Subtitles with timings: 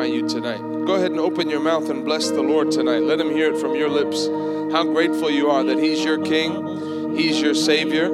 [0.00, 0.86] glorify you tonight.
[0.86, 3.00] Go ahead and open your mouth and bless the Lord tonight.
[3.00, 4.26] Let him hear it from your lips.
[4.72, 8.08] How grateful you are that he's your king, he's your savior,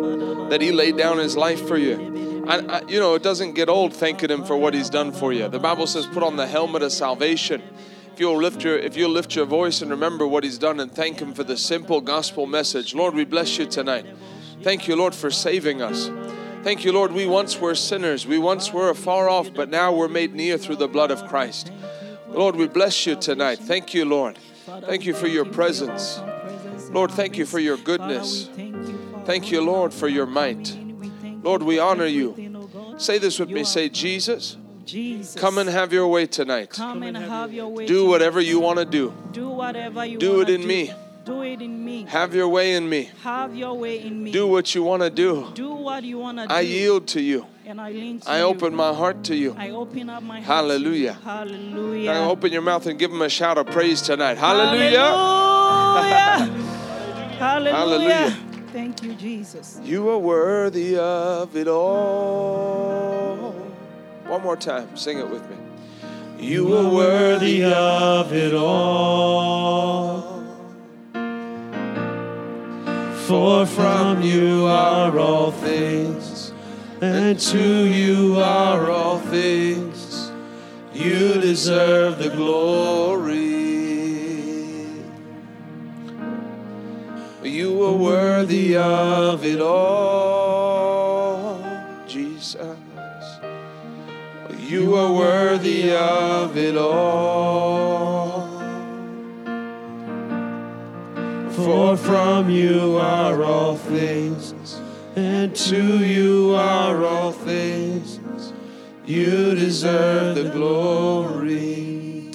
[0.49, 2.45] that he laid down his life for you.
[2.49, 5.33] I, I, you know, it doesn't get old thanking him for what he's done for
[5.33, 5.49] you.
[5.49, 7.63] The Bible says, put on the helmet of salvation.
[8.13, 10.91] If you'll lift your if you'll lift your voice and remember what he's done and
[10.91, 12.95] thank him for the simple gospel message.
[12.95, 14.07] Lord, we bless you tonight.
[14.63, 16.09] Thank you, Lord, for saving us.
[16.67, 17.13] Thank you, Lord.
[17.13, 18.27] We once were sinners.
[18.27, 21.71] We once were afar off, but now we're made near through the blood of Christ.
[22.27, 23.61] Lord, we bless you tonight.
[23.61, 24.37] Thank you, Lord.
[24.81, 26.21] Thank you for your presence.
[26.91, 28.51] Lord, thank you for your goodness.
[29.25, 30.77] Thank you, Lord, for your might.
[31.45, 32.35] Lord, we honor you.
[32.99, 33.63] Say this with me.
[33.63, 35.41] Say, Jesus, Jesus.
[35.41, 36.71] come and have your way tonight.
[36.71, 37.87] Come and have your way.
[37.87, 39.15] Do whatever you want to do.
[39.31, 40.67] Do whatever you Do it in do.
[40.67, 40.93] me.
[41.27, 42.05] Do it in me.
[42.05, 43.11] Have your way in me.
[43.25, 44.31] Have your way in me.
[44.31, 45.51] Do what you want to do.
[45.55, 46.55] Do what you want to do.
[46.55, 47.49] I yield to you.
[47.65, 48.45] And I lean to I you.
[48.45, 49.53] open my heart to you.
[49.59, 50.47] I open up my heart.
[50.47, 51.15] Hallelujah.
[51.15, 52.13] Hallelujah.
[52.13, 54.39] Now open your mouth and give him a shout of praise tonight.
[54.39, 55.01] Hallelujah.
[55.01, 56.47] Hallelujah.
[57.41, 57.75] Hallelujah.
[57.75, 58.31] Hallelujah.
[58.73, 59.81] Thank you, Jesus.
[59.83, 63.51] You are worthy of it all.
[64.29, 64.97] One more time.
[64.97, 65.57] Sing it with me.
[66.39, 70.36] You are worthy of it all.
[73.27, 76.53] For from you are all things,
[77.01, 80.31] and to you are all things.
[80.95, 83.57] You deserve the glory.
[87.43, 90.85] You are worthy of it all,
[92.07, 92.79] Jesus.
[94.57, 98.06] You are worthy of it all.
[101.57, 104.53] For from you are all things,
[105.17, 108.21] and to you are all things.
[109.07, 112.31] You deserve the glory.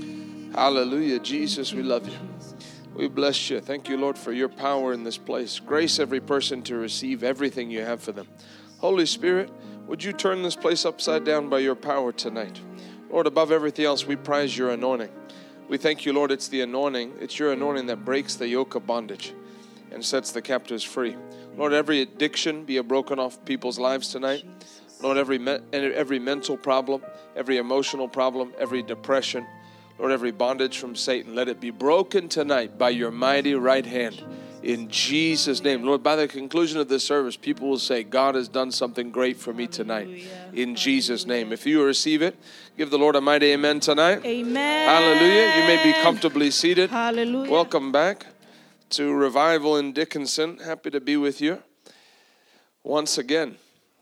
[0.56, 1.20] Hallelujah.
[1.20, 2.18] Jesus, we love you.
[2.96, 3.60] We bless you.
[3.62, 5.60] Thank you, Lord, for your power in this place.
[5.60, 8.28] Grace every person to receive everything you have for them.
[8.80, 9.52] Holy Spirit,
[9.86, 12.60] would you turn this place upside down by your power tonight?
[13.12, 15.12] Lord, above everything else, we prize your anointing.
[15.72, 18.86] We thank you, Lord, it's the anointing, it's your anointing that breaks the yoke of
[18.86, 19.34] bondage
[19.90, 21.16] and sets the captives free.
[21.56, 24.44] Lord, every addiction be a broken off people's lives tonight.
[25.02, 27.02] Lord, every me- every mental problem,
[27.38, 29.48] every emotional problem, every depression,
[29.98, 34.22] Lord, every bondage from Satan, let it be broken tonight by your mighty right hand.
[34.64, 35.84] In Jesus' name.
[35.84, 39.38] Lord, by the conclusion of this service, people will say, God has done something great
[39.38, 40.08] for me tonight.
[40.54, 41.52] In Jesus' name.
[41.52, 42.36] If you receive it,
[42.78, 44.24] give the Lord a mighty amen tonight.
[44.24, 44.88] Amen.
[44.88, 45.62] Hallelujah.
[45.62, 46.92] You may be comfortably seated.
[46.92, 47.50] Hallelujah.
[47.50, 48.28] Welcome back
[48.92, 50.58] to Revival in Dickinson.
[50.60, 51.64] Happy to be with you
[52.84, 53.58] once again.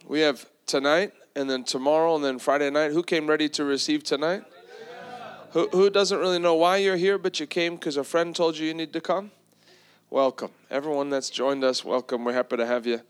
[0.05, 2.91] We have tonight and then tomorrow and then Friday night.
[2.91, 4.43] Who came ready to receive tonight?
[5.51, 8.57] Who, who doesn't really know why you're here, but you came because a friend told
[8.57, 9.31] you you need to come?
[10.11, 10.49] Welcome.
[10.71, 12.25] Everyone that's joined us, welcome.
[12.25, 13.01] We're happy to have you.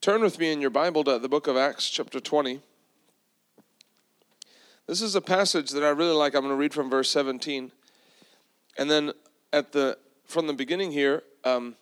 [0.00, 2.62] Turn with me in your Bible to the book of Acts, chapter 20.
[4.86, 6.34] This is a passage that I really like.
[6.34, 7.70] I'm going to read from verse 17.
[8.78, 9.12] And then
[9.52, 11.76] at the from the beginning here, um,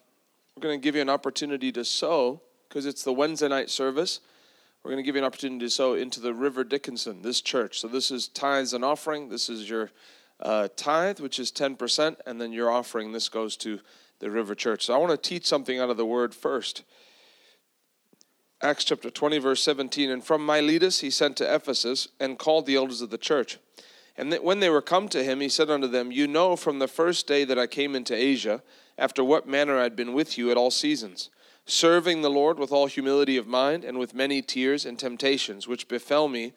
[0.57, 4.19] we're going to give you an opportunity to sow because it's the Wednesday night service.
[4.83, 7.79] We're going to give you an opportunity to sow into the River Dickinson, this church.
[7.79, 9.29] So this is tithes and offering.
[9.29, 9.93] This is your
[10.41, 13.13] uh, tithe, which is 10%, and then your offering.
[13.13, 13.81] This goes to
[14.19, 14.87] the River Church.
[14.87, 16.83] So I want to teach something out of the Word first.
[18.63, 20.11] Acts chapter 20, verse 17.
[20.11, 23.59] And from Miletus he sent to Ephesus and called the elders of the church.
[24.17, 26.89] And when they were come to him, he said unto them, You know from the
[26.89, 28.63] first day that I came into Asia,
[28.97, 31.29] after what manner I had been with you at all seasons,
[31.67, 35.87] serving the Lord with all humility of mind and with many tears and temptations, which
[35.87, 36.55] befell me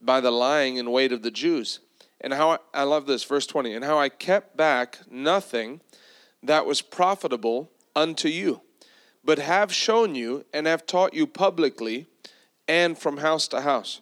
[0.00, 1.80] by the lying in wait of the Jews.
[2.20, 5.80] And how I, love this, verse 20, and how I kept back nothing
[6.42, 8.60] that was profitable unto you,
[9.24, 12.06] but have shown you and have taught you publicly
[12.66, 14.00] and from house to house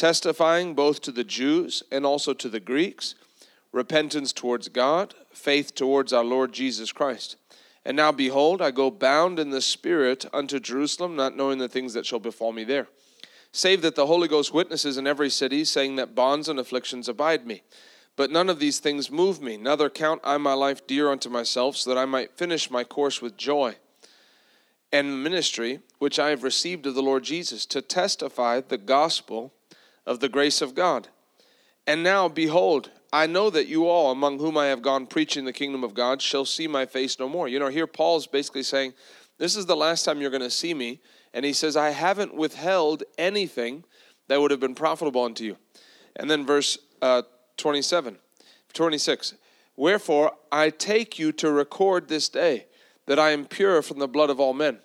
[0.00, 3.14] testifying both to the Jews and also to the Greeks,
[3.70, 7.36] repentance towards God, faith towards our Lord Jesus Christ.
[7.84, 11.92] And now, behold, I go bound in the Spirit unto Jerusalem, not knowing the things
[11.92, 12.88] that shall befall me there.
[13.52, 17.46] Save that the Holy Ghost witnesses in every city, saying that bonds and afflictions abide
[17.46, 17.62] me.
[18.16, 21.76] But none of these things move me, neither count I my life dear unto myself,
[21.76, 23.76] so that I might finish my course with joy
[24.92, 29.52] and ministry which I have received of the Lord Jesus, to testify the gospel
[30.06, 31.08] of the grace of God.
[31.86, 35.52] And now, behold, I know that you all, among whom I have gone preaching the
[35.52, 37.48] kingdom of God, shall see my face no more.
[37.48, 38.94] You know, here Paul's basically saying,
[39.38, 41.00] This is the last time you're going to see me.
[41.32, 43.84] And he says, I haven't withheld anything
[44.28, 45.56] that would have been profitable unto you.
[46.16, 47.22] And then verse uh,
[47.56, 48.18] 27,
[48.72, 49.34] 26.
[49.76, 52.66] Wherefore I take you to record this day
[53.06, 54.78] that I am pure from the blood of all men.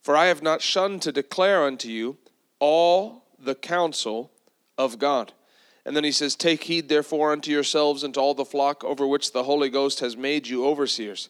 [0.00, 2.18] For I have not shunned to declare unto you
[2.58, 4.32] all the counsel
[4.76, 5.32] of God.
[5.84, 9.06] And then he says, Take heed therefore unto yourselves and to all the flock over
[9.06, 11.28] which the Holy Ghost has made you overseers,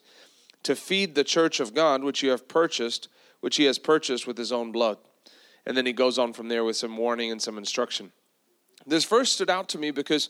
[0.62, 3.08] to feed the church of God which you have purchased,
[3.40, 4.98] which he has purchased with his own blood.
[5.66, 8.12] And then he goes on from there with some warning and some instruction.
[8.86, 10.28] This verse stood out to me because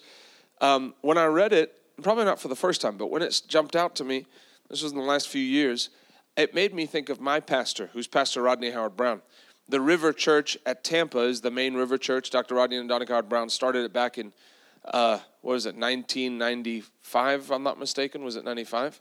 [0.61, 3.77] um, when I read it, probably not for the first time, but when it jumped
[3.77, 4.27] out to me,
[4.69, 5.91] this was in the last few years,
[6.37, 9.23] it made me think of my pastor, who's Pastor Rodney Howard-Browne.
[9.69, 12.31] The River Church at Tampa is the main River Church.
[12.31, 12.55] Dr.
[12.55, 14.33] Rodney and Adonica Howard Brown started it back in,
[14.85, 18.25] uh, what is it, 1995, if I'm not mistaken.
[18.25, 19.01] Was it 95?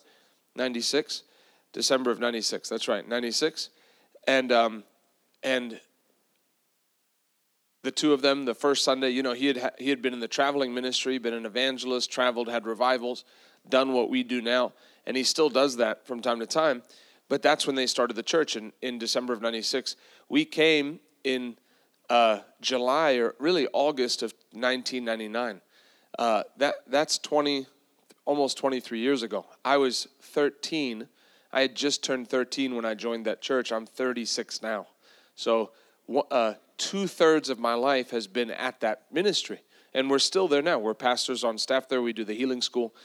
[0.56, 1.24] 96?
[1.74, 2.70] December of 96.
[2.70, 3.70] That's right, 96.
[4.28, 4.84] And, um,
[5.44, 5.80] and
[7.84, 10.20] the two of them, the first Sunday, you know, he had, he had been in
[10.20, 13.26] the traveling ministry, been an evangelist, traveled, had revivals,
[13.70, 14.74] done what we do now.
[15.06, 16.84] And he still does that from time to time.
[17.28, 19.96] But that's when they started the church in, in December of 96.
[20.30, 21.58] We came in
[22.10, 25.62] uh, July or really August of 1999.
[26.20, 27.66] Uh, that, that's 20,
[28.26, 29.46] almost 23 years ago.
[29.64, 31.08] I was 13.
[31.52, 33.72] I had just turned 13 when I joined that church.
[33.72, 34.88] I'm 36 now.
[35.36, 35.72] So
[36.30, 39.62] uh, two thirds of my life has been at that ministry.
[39.94, 40.80] And we're still there now.
[40.80, 42.02] We're pastors on staff there.
[42.02, 42.96] We do the healing school.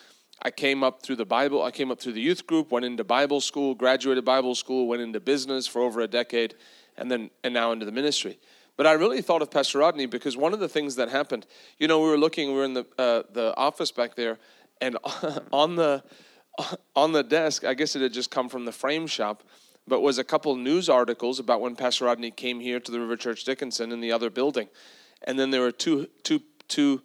[0.42, 1.62] I came up through the Bible.
[1.62, 5.02] I came up through the youth group, went into Bible school, graduated Bible school, went
[5.02, 6.54] into business for over a decade,
[6.96, 8.38] and then and now into the ministry.
[8.76, 11.46] But I really thought of Pastor Rodney because one of the things that happened,
[11.78, 14.38] you know, we were looking, we were in the uh, the office back there,
[14.80, 14.96] and
[15.52, 16.02] on the
[16.94, 19.42] on the desk, I guess it had just come from the frame shop,
[19.86, 23.16] but was a couple news articles about when Pastor Rodney came here to the River
[23.16, 24.68] Church Dickinson in the other building,
[25.22, 27.02] and then there were two two two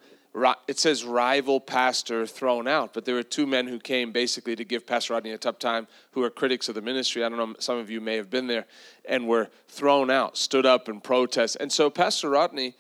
[0.68, 4.64] it says rival pastor thrown out, but there were two men who came basically to
[4.64, 7.24] give Pastor Rodney a tough time who are critics of the ministry.
[7.24, 8.66] I don't know, some of you may have been there,
[9.04, 11.58] and were thrown out, stood up and protest.
[11.60, 12.76] And so Pastor Rodney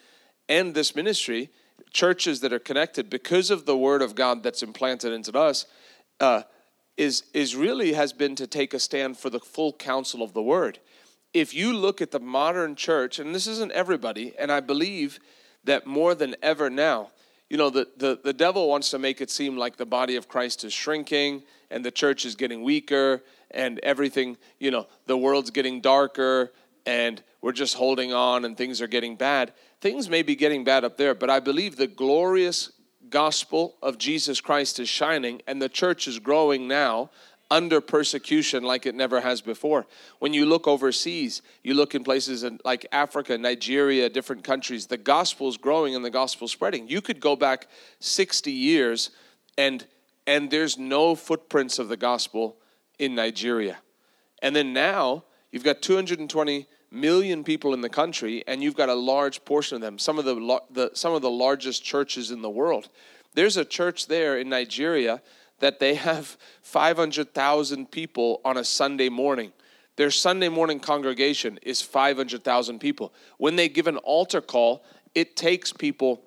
[0.47, 1.49] and this ministry,
[1.93, 5.65] churches that are connected because of the word of God that's implanted into us,
[6.19, 6.43] uh,
[6.97, 10.41] is, is really has been to take a stand for the full counsel of the
[10.41, 10.79] word.
[11.33, 15.19] If you look at the modern church, and this isn't everybody, and I believe
[15.63, 17.11] that more than ever now,
[17.49, 20.27] you know, the, the, the devil wants to make it seem like the body of
[20.27, 25.51] Christ is shrinking and the church is getting weaker and everything, you know, the world's
[25.51, 26.53] getting darker
[26.85, 29.53] and we're just holding on and things are getting bad.
[29.81, 32.72] Things may be getting bad up there, but I believe the glorious
[33.10, 37.10] gospel of Jesus Christ is shining and the church is growing now
[37.50, 39.88] under persecution like it never has before.
[40.19, 45.50] When you look overseas, you look in places like Africa, Nigeria, different countries, the gospel
[45.50, 46.88] is growing and the gospel spreading.
[46.88, 47.68] You could go back
[48.00, 49.10] 60 years
[49.57, 49.86] and
[50.27, 52.57] and there's no footprints of the gospel
[53.00, 53.80] in Nigeria.
[54.44, 58.93] And then now you've got 220 million people in the country and you've got a
[58.93, 62.49] large portion of them, some of the, the some of the largest churches in the
[62.49, 62.89] world.
[63.33, 65.21] There's a church there in Nigeria
[65.59, 69.53] that they have 500,000 people on a Sunday morning.
[69.95, 73.13] Their Sunday morning congregation is 500,000 people.
[73.38, 74.83] When they give an altar call,
[75.13, 76.23] it takes people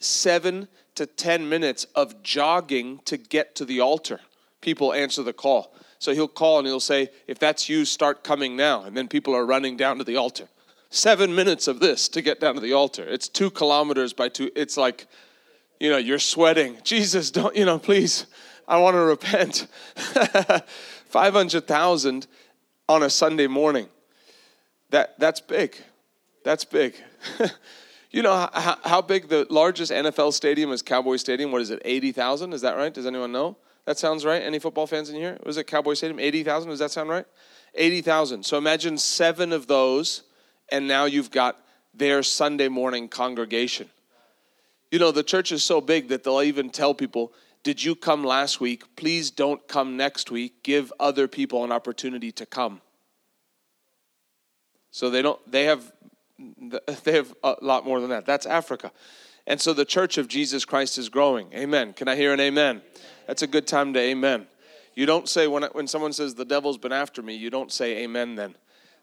[0.00, 4.20] seven to 10 minutes of jogging to get to the altar.
[4.60, 5.72] People answer the call.
[5.98, 8.84] So he'll call and he'll say, If that's you, start coming now.
[8.84, 10.48] And then people are running down to the altar.
[10.90, 13.04] Seven minutes of this to get down to the altar.
[13.04, 14.50] It's two kilometers by two.
[14.56, 15.06] It's like,
[15.78, 16.78] you know, you're sweating.
[16.82, 18.26] Jesus, don't, you know, please
[18.68, 19.66] I want to repent.
[21.08, 22.26] 500,000
[22.88, 23.88] on a Sunday morning.
[24.90, 25.76] That, that's big.
[26.44, 26.94] That's big.
[28.10, 31.50] you know how, how big the largest NFL stadium is Cowboy Stadium?
[31.50, 32.52] What is it, 80,000?
[32.52, 32.92] Is that right?
[32.92, 33.56] Does anyone know?
[33.88, 34.42] That sounds right.
[34.42, 35.38] Any football fans in here?
[35.46, 36.20] Was it Cowboy Stadium?
[36.20, 36.68] 80,000?
[36.68, 37.24] Does that sound right?
[37.74, 38.44] 80,000.
[38.44, 40.24] So imagine seven of those,
[40.70, 41.56] and now you've got
[41.94, 43.88] their Sunday morning congregation.
[44.90, 48.24] You know, the church is so big that they'll even tell people, did you come
[48.24, 48.94] last week?
[48.94, 50.62] Please don't come next week.
[50.62, 52.82] Give other people an opportunity to come.
[54.90, 55.90] So they don't they have
[57.04, 58.26] they have a lot more than that.
[58.26, 58.92] That's Africa.
[59.46, 61.50] And so the church of Jesus Christ is growing.
[61.54, 61.94] Amen.
[61.94, 62.82] Can I hear an amen?
[63.28, 64.46] That's a good time to amen.
[64.96, 67.98] You don't say when when someone says the devil's been after me, you don't say
[67.98, 68.56] amen then.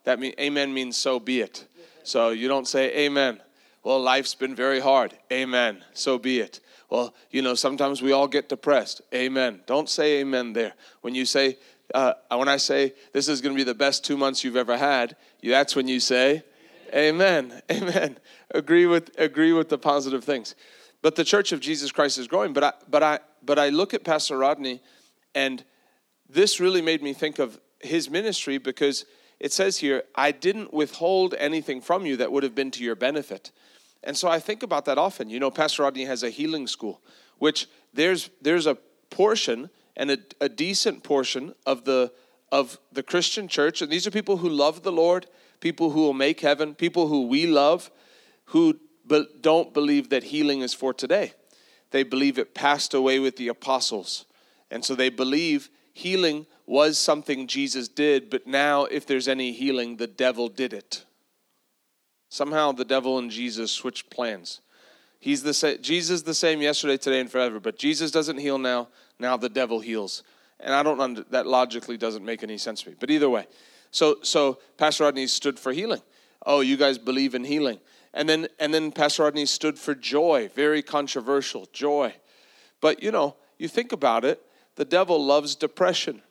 [0.03, 1.65] That mean amen means so be it.
[2.03, 3.39] So you don't say amen.
[3.83, 5.15] Well, life's been very hard.
[5.31, 5.83] Amen.
[5.93, 6.59] So be it.
[6.89, 9.01] Well, you know, sometimes we all get depressed.
[9.13, 9.61] Amen.
[9.67, 10.73] Don't say amen there.
[11.01, 11.57] When you say,
[11.93, 14.75] uh, when I say this is going to be the best two months you've ever
[14.75, 16.43] had, that's when you say,
[16.95, 17.61] amen.
[17.71, 18.17] Amen.
[18.51, 20.55] Agree with agree with the positive things.
[21.03, 22.53] but the Church of Jesus Christ is growing.
[22.53, 24.81] But I, but I, but I look at Pastor Rodney,
[25.33, 25.63] and
[26.29, 29.05] this really made me think of his ministry because
[29.39, 32.95] it says here, I didn't withhold anything from you that would have been to your
[32.95, 33.51] benefit.
[34.03, 35.29] And so I think about that often.
[35.29, 37.01] You know, Pastor Rodney has a healing school,
[37.39, 38.75] which there's there's a
[39.09, 42.11] portion and a, a decent portion of the
[42.51, 45.25] of the Christian church, and these are people who love the Lord,
[45.59, 47.89] people who will make heaven, people who we love,
[48.45, 48.79] who
[49.41, 51.33] don't believe that healing is for today.
[51.95, 54.25] They believe it passed away with the apostles.
[54.69, 59.95] And so they believe healing was something Jesus did, but now if there's any healing,
[59.95, 61.05] the devil did it.
[62.27, 64.59] Somehow the devil and Jesus switched plans.
[65.21, 67.61] He's the same, Jesus the same yesterday, today, and forever.
[67.61, 68.89] But Jesus doesn't heal now.
[69.17, 70.21] Now the devil heals,
[70.59, 72.97] and I don't under, that logically doesn't make any sense to me.
[72.99, 73.47] But either way,
[73.91, 76.01] so so Pastor Rodney stood for healing.
[76.45, 77.79] Oh, you guys believe in healing,
[78.15, 80.49] and then and then Pastor Rodney stood for joy.
[80.55, 82.15] Very controversial, joy.
[82.81, 84.41] But you know, you think about it.
[84.75, 86.21] The devil loves depression.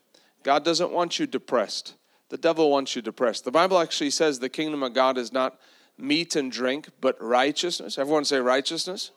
[0.43, 1.95] God doesn't want you depressed.
[2.31, 3.45] The devil wants you depressed.
[3.45, 5.61] The Bible actually says the kingdom of God is not
[5.97, 7.99] meat and drink, but righteousness.
[7.99, 9.11] Everyone say righteousness.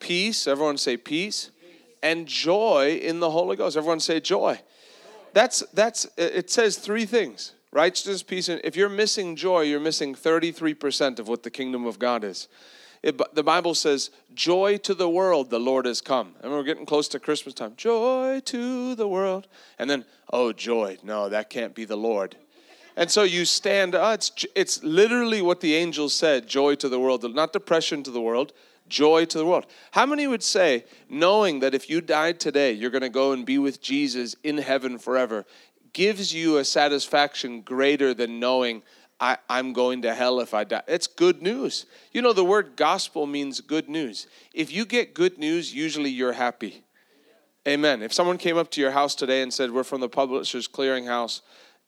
[0.00, 0.46] Peace.
[0.46, 1.50] Everyone say peace.
[2.02, 3.76] And joy in the Holy Ghost.
[3.76, 4.58] Everyone say joy.
[5.32, 7.52] That's that's it says three things.
[7.72, 11.98] Righteousness, peace, and if you're missing joy, you're missing 33% of what the kingdom of
[11.98, 12.48] God is.
[13.02, 16.34] It, the Bible says, Joy to the world, the Lord has come.
[16.42, 17.74] And we're getting close to Christmas time.
[17.76, 19.46] Joy to the world.
[19.78, 20.98] And then, oh, joy.
[21.02, 22.36] No, that can't be the Lord.
[22.96, 27.00] And so you stand, oh, it's, it's literally what the angels said joy to the
[27.00, 28.52] world, not depression to the world,
[28.88, 29.66] joy to the world.
[29.92, 33.46] How many would say, knowing that if you died today, you're going to go and
[33.46, 35.46] be with Jesus in heaven forever,
[35.92, 38.82] gives you a satisfaction greater than knowing
[39.20, 40.82] I, am going to hell if I die?
[40.88, 41.84] It's good news.
[42.12, 44.26] You know, the word gospel means good news.
[44.54, 46.84] If you get good news, usually you're happy.
[47.68, 48.02] Amen.
[48.02, 51.42] If someone came up to your house today and said, We're from the Publishers Clearinghouse,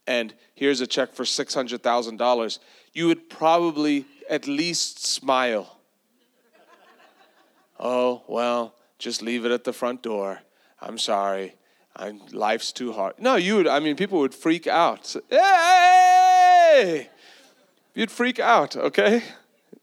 [0.07, 2.59] and here's a check for $600,000,
[2.93, 5.79] you would probably at least smile.
[7.81, 10.41] oh, well, just leave it at the front door.
[10.81, 11.55] I'm sorry.
[11.97, 13.15] I'm, life's too hard.
[13.19, 15.15] No, you would, I mean, people would freak out.
[15.29, 17.09] Hey!
[17.95, 19.23] You'd freak out, okay?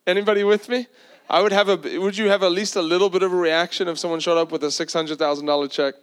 [0.08, 0.88] Anybody with me?
[1.30, 3.88] I would have a, would you have at least a little bit of a reaction
[3.88, 5.94] if someone showed up with a $600,000 check?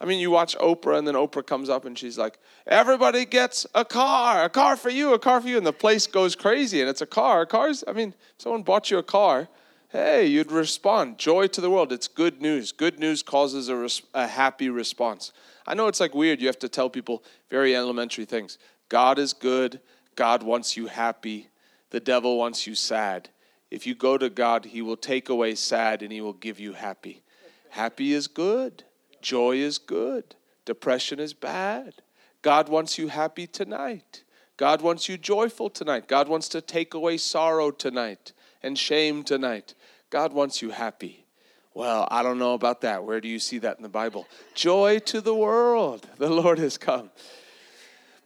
[0.00, 3.66] I mean, you watch Oprah, and then Oprah comes up and she's like, Everybody gets
[3.74, 5.58] a car, a car for you, a car for you.
[5.58, 7.44] And the place goes crazy, and it's a car.
[7.44, 9.48] Cars, I mean, someone bought you a car.
[9.90, 11.18] Hey, you'd respond.
[11.18, 11.92] Joy to the world.
[11.92, 12.70] It's good news.
[12.70, 15.32] Good news causes a, res- a happy response.
[15.66, 16.40] I know it's like weird.
[16.40, 18.56] You have to tell people very elementary things.
[18.88, 19.80] God is good.
[20.14, 21.48] God wants you happy.
[21.90, 23.30] The devil wants you sad.
[23.68, 26.74] If you go to God, He will take away sad and He will give you
[26.74, 27.24] happy.
[27.70, 28.84] Happy is good.
[29.20, 31.94] Joy is good, depression is bad.
[32.42, 34.24] God wants you happy tonight.
[34.56, 36.08] God wants you joyful tonight.
[36.08, 38.32] God wants to take away sorrow tonight
[38.62, 39.74] and shame tonight.
[40.10, 41.24] God wants you happy.
[41.72, 43.04] Well, I don't know about that.
[43.04, 44.26] Where do you see that in the Bible?
[44.54, 46.06] Joy to the world.
[46.18, 47.10] The Lord has come.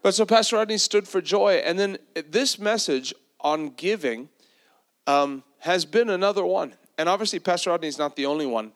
[0.02, 1.56] But so Pastor Rodney stood for joy.
[1.64, 1.98] And then
[2.28, 4.30] this message on giving
[5.06, 6.74] um, has been another one.
[6.96, 8.72] And obviously, Pastor Rodney is not the only one.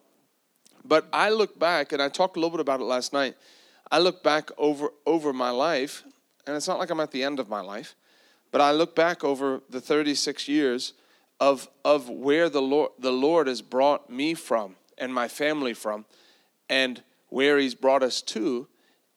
[0.85, 3.37] But I look back, and I talked a little bit about it last night.
[3.91, 6.03] I look back over over my life,
[6.47, 7.95] and it's not like I'm at the end of my life,
[8.51, 10.95] but I look back over the 36 years
[11.41, 16.05] of of where the Lord the Lord has brought me from and my family from,
[16.69, 18.69] and where He's brought us to,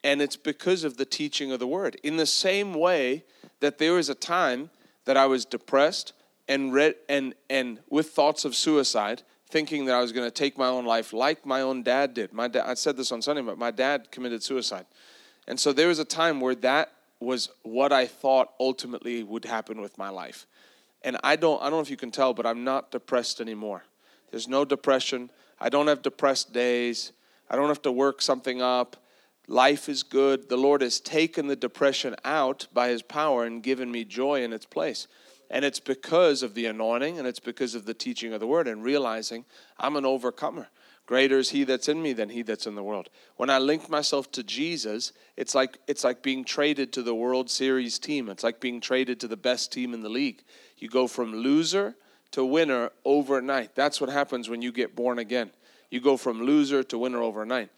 [0.03, 1.97] and it's because of the teaching of the Word.
[2.03, 3.23] In the same way
[3.59, 4.69] that there was a time
[5.05, 6.13] that I was depressed
[6.47, 10.57] and read and and with thoughts of suicide thinking that I was going to take
[10.57, 12.31] my own life like my own dad did.
[12.31, 14.85] My dad, I said this on Sunday, but my dad committed suicide.
[15.47, 19.81] And so there was a time where that was what I thought ultimately would happen
[19.81, 20.47] with my life.
[21.03, 23.83] And I don't I don't know if you can tell, but I'm not depressed anymore.
[24.29, 25.29] There's no depression.
[25.59, 27.11] I don't have depressed days.
[27.49, 28.95] I don't have to work something up.
[29.47, 30.47] Life is good.
[30.47, 34.53] The Lord has taken the depression out by his power and given me joy in
[34.53, 35.07] its place.
[35.49, 38.67] And it's because of the anointing and it's because of the teaching of the word
[38.67, 39.43] and realizing
[39.77, 40.69] I'm an overcomer.
[41.05, 43.09] Greater is he that's in me than he that's in the world.
[43.35, 47.49] When I link myself to Jesus, it's like it's like being traded to the World
[47.49, 48.29] Series team.
[48.29, 50.43] It's like being traded to the best team in the league.
[50.77, 51.95] You go from loser
[52.31, 53.75] to winner overnight.
[53.75, 55.51] That's what happens when you get born again.
[55.89, 57.69] You go from loser to winner overnight.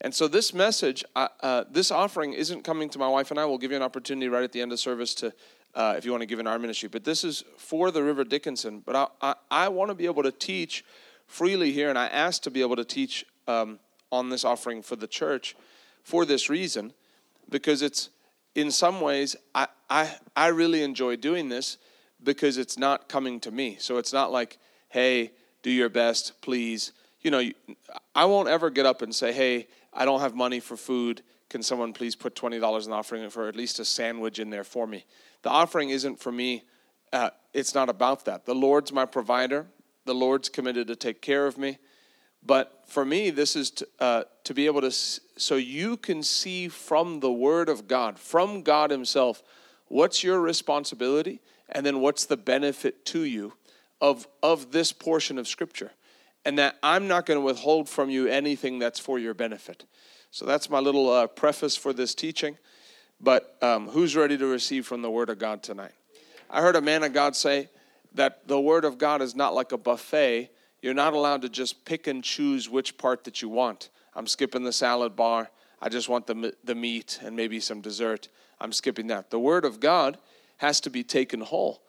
[0.00, 3.44] And so this message, uh, uh, this offering isn't coming to my wife and I.
[3.44, 5.34] We'll give you an opportunity right at the end of service to
[5.74, 6.88] uh, if you want to give in our ministry.
[6.88, 8.80] But this is for the River Dickinson.
[8.80, 10.84] But I, I, I want to be able to teach
[11.30, 13.78] freely here, and I asked to be able to teach um,
[14.10, 15.56] on this offering for the church
[16.02, 16.92] for this reason,
[17.48, 18.10] because it's
[18.54, 21.78] in some ways I, I I really enjoy doing this
[22.22, 23.76] because it's not coming to me.
[23.78, 24.58] So it's not like,
[24.88, 25.30] hey,
[25.62, 26.92] do your best, please.
[27.22, 27.50] You know,
[28.14, 31.22] I won't ever get up and say, hey, I don't have money for food.
[31.48, 34.64] Can someone please put $20 in the offering for at least a sandwich in there
[34.64, 35.04] for me?
[35.42, 36.64] The offering isn't for me.
[37.12, 38.46] Uh, it's not about that.
[38.46, 39.66] The Lord's my provider.
[40.10, 41.78] The Lord's committed to take care of me.
[42.44, 46.66] But for me, this is to, uh, to be able to, so you can see
[46.66, 49.40] from the Word of God, from God Himself,
[49.86, 51.38] what's your responsibility
[51.68, 53.52] and then what's the benefit to you
[54.00, 55.92] of, of this portion of Scripture.
[56.44, 59.84] And that I'm not going to withhold from you anything that's for your benefit.
[60.32, 62.58] So that's my little uh, preface for this teaching.
[63.20, 65.92] But um, who's ready to receive from the Word of God tonight?
[66.50, 67.68] I heard a man of God say
[68.14, 70.50] that the Word of God is not like a buffet.
[70.82, 73.90] You're not allowed to just pick and choose which part that you want.
[74.14, 75.50] I'm skipping the salad bar.
[75.80, 78.28] I just want the, the meat and maybe some dessert.
[78.60, 79.30] I'm skipping that.
[79.30, 80.18] The Word of God
[80.58, 81.82] has to be taken whole.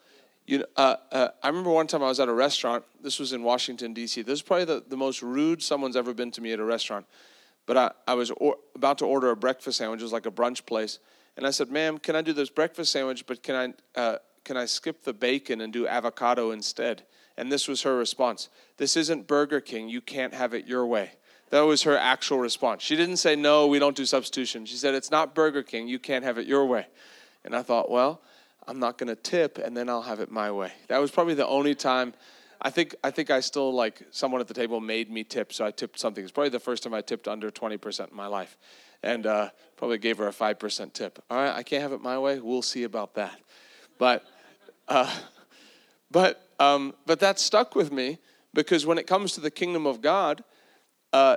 [0.45, 2.83] You know, uh, uh, I remember one time I was at a restaurant.
[3.01, 4.21] This was in Washington, D.C.
[4.21, 7.05] This is probably the, the most rude someone's ever been to me at a restaurant.
[7.65, 9.99] But I, I was or, about to order a breakfast sandwich.
[9.99, 10.99] It was like a brunch place.
[11.37, 14.57] And I said, ma'am, can I do this breakfast sandwich, but can I, uh, can
[14.57, 17.03] I skip the bacon and do avocado instead?
[17.37, 19.89] And this was her response This isn't Burger King.
[19.89, 21.11] You can't have it your way.
[21.49, 22.81] That was her actual response.
[22.81, 24.65] She didn't say, No, we don't do substitution.
[24.65, 25.87] She said, It's not Burger King.
[25.87, 26.87] You can't have it your way.
[27.43, 28.21] And I thought, Well,
[28.67, 30.71] I'm not going to tip and then I'll have it my way.
[30.87, 32.13] That was probably the only time.
[32.61, 35.65] I think I think I still like someone at the table made me tip, so
[35.65, 36.23] I tipped something.
[36.23, 38.55] It's probably the first time I tipped under 20% in my life,
[39.01, 41.23] and uh, probably gave her a five percent tip.
[41.31, 42.39] All right, I can't have it my way.
[42.39, 43.39] We'll see about that.
[44.01, 44.25] But,
[44.87, 45.15] uh,
[46.09, 48.17] but, um, but that stuck with me
[48.51, 50.43] because when it comes to the kingdom of God,
[51.13, 51.35] uh,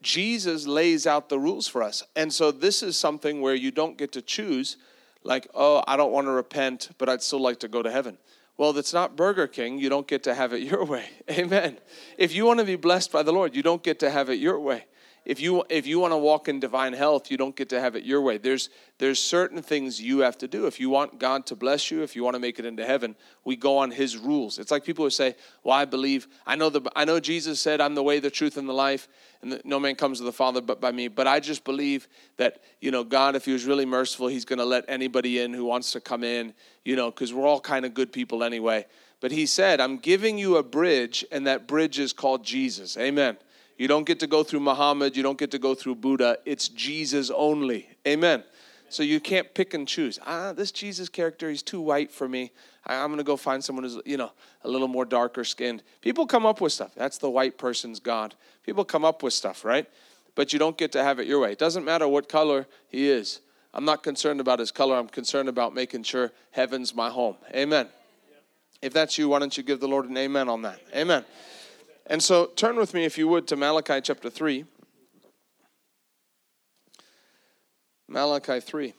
[0.00, 3.98] Jesus lays out the rules for us, and so this is something where you don't
[3.98, 4.76] get to choose
[5.24, 8.18] like, oh, I don't want to repent, but I'd still like to go to heaven.
[8.56, 9.80] Well, that's not Burger King.
[9.80, 11.06] You don't get to have it your way.
[11.28, 11.78] Amen.
[12.16, 14.38] If you want to be blessed by the Lord, you don't get to have it
[14.38, 14.84] your way
[15.24, 17.94] if you if you want to walk in divine health you don't get to have
[17.96, 18.38] it your way.
[18.38, 20.66] There's there's certain things you have to do.
[20.66, 23.14] If you want god to bless you if you want to make it into heaven
[23.44, 24.58] we go on his rules.
[24.58, 27.80] It's like people who say well i believe i know the i know jesus said
[27.80, 29.08] i'm the way the truth and the life
[29.42, 32.62] and no man comes to the father but by me but i just believe that
[32.80, 35.64] you know god if he was really merciful he's going to let anybody in who
[35.64, 36.54] wants to come in
[36.84, 38.86] you know because we're all kind of good people anyway.
[39.20, 42.96] But he said i'm giving you a bridge and that bridge is called jesus.
[42.96, 43.36] Amen
[43.80, 45.16] you don't get to go through Muhammad.
[45.16, 46.36] You don't get to go through Buddha.
[46.44, 47.88] It's Jesus only.
[48.06, 48.44] Amen.
[48.90, 50.18] So you can't pick and choose.
[50.26, 52.52] Ah, this Jesus character, he's too white for me.
[52.84, 54.32] I'm going to go find someone who's, you know,
[54.64, 55.82] a little more darker skinned.
[56.02, 56.94] People come up with stuff.
[56.94, 58.34] That's the white person's God.
[58.64, 59.88] People come up with stuff, right?
[60.34, 61.52] But you don't get to have it your way.
[61.52, 63.40] It doesn't matter what color he is.
[63.72, 64.94] I'm not concerned about his color.
[64.94, 67.36] I'm concerned about making sure heaven's my home.
[67.54, 67.88] Amen.
[68.82, 70.80] If that's you, why don't you give the Lord an amen on that?
[70.94, 71.24] Amen.
[72.10, 74.64] And so turn with me, if you would, to Malachi chapter 3.
[78.08, 78.94] Malachi 3.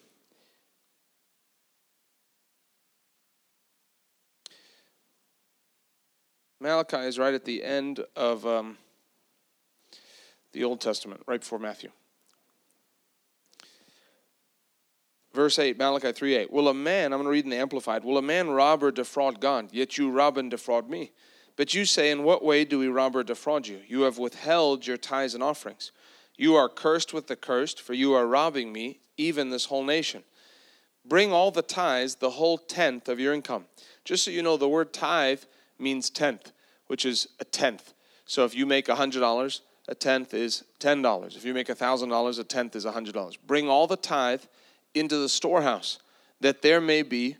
[6.61, 8.77] Malachi is right at the end of um,
[10.53, 11.89] the Old Testament, right before Matthew.
[15.33, 16.51] Verse 8, Malachi 3 8.
[16.51, 18.91] Will a man, I'm going to read in the Amplified, will a man rob or
[18.91, 19.67] defraud God?
[19.73, 21.11] Yet you rob and defraud me.
[21.55, 23.81] But you say, In what way do we rob or defraud you?
[23.87, 25.91] You have withheld your tithes and offerings.
[26.37, 30.23] You are cursed with the cursed, for you are robbing me, even this whole nation.
[31.05, 33.65] Bring all the tithes, the whole tenth of your income.
[34.05, 35.43] Just so you know, the word tithe
[35.79, 36.51] means tenth,
[36.87, 37.93] which is a tenth.
[38.25, 41.35] So if you make $100, a tenth is $10.
[41.35, 43.37] If you make $1,000, a tenth is $100.
[43.45, 44.43] Bring all the tithe
[44.93, 45.99] into the storehouse,
[46.39, 47.37] that there may be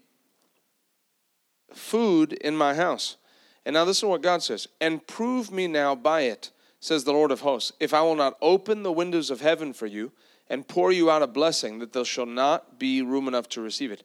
[1.74, 3.18] food in my house.
[3.66, 4.68] And now listen to what God says.
[4.80, 8.38] And prove me now by it, says the Lord of hosts, if I will not
[8.42, 10.12] open the windows of heaven for you
[10.50, 13.92] and pour you out a blessing, that there shall not be room enough to receive
[13.92, 14.04] it.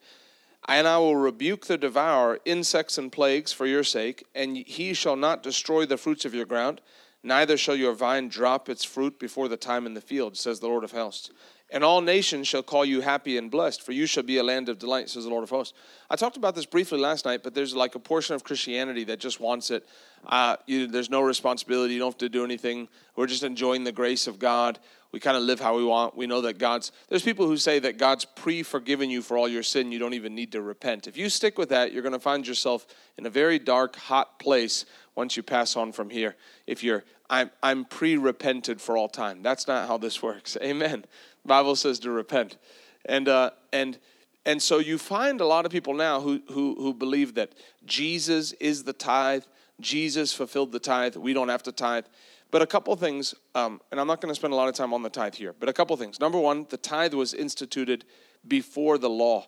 [0.69, 5.17] And I will rebuke the devourer, insects and plagues for your sake, and he shall
[5.17, 6.81] not destroy the fruits of your ground,
[7.23, 10.69] neither shall your vine drop its fruit before the time in the field, says the
[10.69, 11.31] Lord of hosts.
[11.71, 14.69] And all nations shall call you happy and blessed, for you shall be a land
[14.69, 15.75] of delight, says the Lord of hosts.
[16.09, 19.19] I talked about this briefly last night, but there's like a portion of Christianity that
[19.19, 19.85] just wants it.
[20.25, 21.95] Uh, you, there's no responsibility.
[21.95, 22.89] You don't have to do anything.
[23.17, 24.79] We're just enjoying the grace of God.
[25.11, 26.17] We kind of live how we want.
[26.17, 26.93] We know that God's.
[27.09, 29.91] There's people who say that God's pre forgiven you for all your sin.
[29.91, 31.07] You don't even need to repent.
[31.07, 34.39] If you stick with that, you're going to find yourself in a very dark, hot
[34.39, 36.37] place once you pass on from here.
[36.67, 39.43] If you're, I'm, I'm pre-repented for all time.
[39.43, 40.57] That's not how this works.
[40.63, 41.05] Amen.
[41.45, 42.57] Bible says to repent,
[43.05, 43.99] and uh, and
[44.45, 47.53] and so you find a lot of people now who who who believe that
[47.85, 49.45] Jesus is the tithe.
[49.81, 51.17] Jesus fulfilled the tithe.
[51.17, 52.07] We don't have to tithe.
[52.51, 54.95] But a couple things, um, and I'm not going to spend a lot of time
[54.95, 56.21] on the tithe here, but a couple things.
[56.21, 58.05] Number one, the tithe was instituted
[58.47, 59.47] before the law.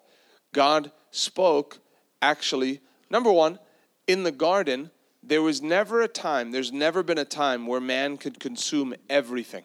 [0.53, 1.79] God spoke,
[2.21, 3.61] actually, number one,
[4.07, 4.91] in the garden,
[5.29, 9.65] there was never a time, there's never been a time where man could consume everything.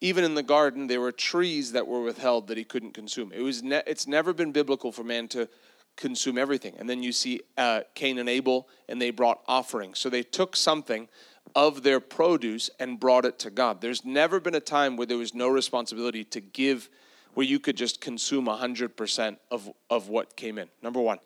[0.00, 3.32] Even in the garden, there were trees that were withheld that he couldn't consume.
[3.32, 5.48] It was ne- it's never been biblical for man to
[5.96, 6.74] consume everything.
[6.78, 9.98] And then you see uh, Cain and Abel, and they brought offerings.
[9.98, 11.08] So they took something
[11.54, 13.80] of their produce and brought it to God.
[13.80, 16.88] There's never been a time where there was no responsibility to give,
[17.34, 20.68] where you could just consume 100% of, of what came in.
[20.82, 21.18] Number one.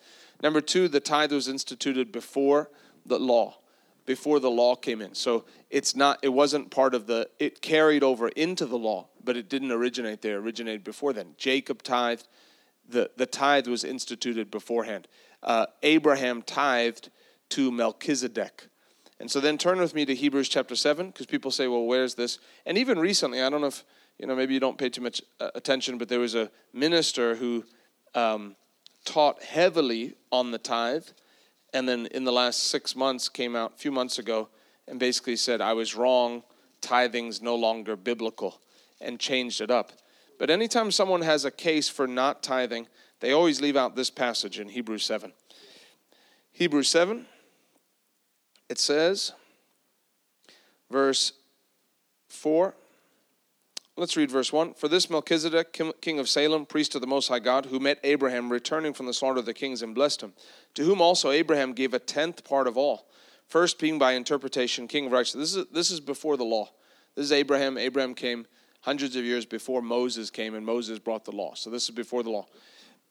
[0.42, 2.70] Number two, the tithe was instituted before
[3.06, 3.56] the law,
[4.08, 5.14] before the law came in.
[5.14, 9.36] So it's not, it wasn't part of the, it carried over into the law, but
[9.36, 11.34] it didn't originate there, it originated before then.
[11.36, 12.26] Jacob tithed,
[12.88, 15.08] the, the tithe was instituted beforehand.
[15.42, 17.10] Uh, Abraham tithed
[17.50, 18.68] to Melchizedek.
[19.20, 22.14] And so then turn with me to Hebrews chapter 7, because people say, well, where's
[22.14, 22.38] this?
[22.64, 23.84] And even recently, I don't know if,
[24.18, 27.34] you know, maybe you don't pay too much uh, attention, but there was a minister
[27.34, 27.62] who
[28.14, 28.56] um,
[29.04, 31.04] taught heavily on the tithe,
[31.72, 34.48] and then in the last six months came out a few months ago
[34.86, 36.42] and basically said, I was wrong,
[36.80, 38.60] tithing's no longer biblical,
[39.00, 39.92] and changed it up.
[40.38, 42.86] But anytime someone has a case for not tithing,
[43.20, 45.32] they always leave out this passage in Hebrews 7.
[46.52, 47.26] Hebrews 7
[48.68, 49.32] it says,
[50.90, 51.32] verse
[52.28, 52.74] 4.
[53.98, 54.74] Let's read verse 1.
[54.74, 58.48] For this Melchizedek, king of Salem, priest of the Most High God, who met Abraham
[58.48, 60.34] returning from the slaughter of the kings and blessed him,
[60.74, 63.08] to whom also Abraham gave a tenth part of all,
[63.48, 65.52] first being by interpretation king of righteousness.
[65.52, 66.70] This is, this is before the law.
[67.16, 67.76] This is Abraham.
[67.76, 68.46] Abraham came
[68.82, 71.54] hundreds of years before Moses came, and Moses brought the law.
[71.56, 72.46] So this is before the law.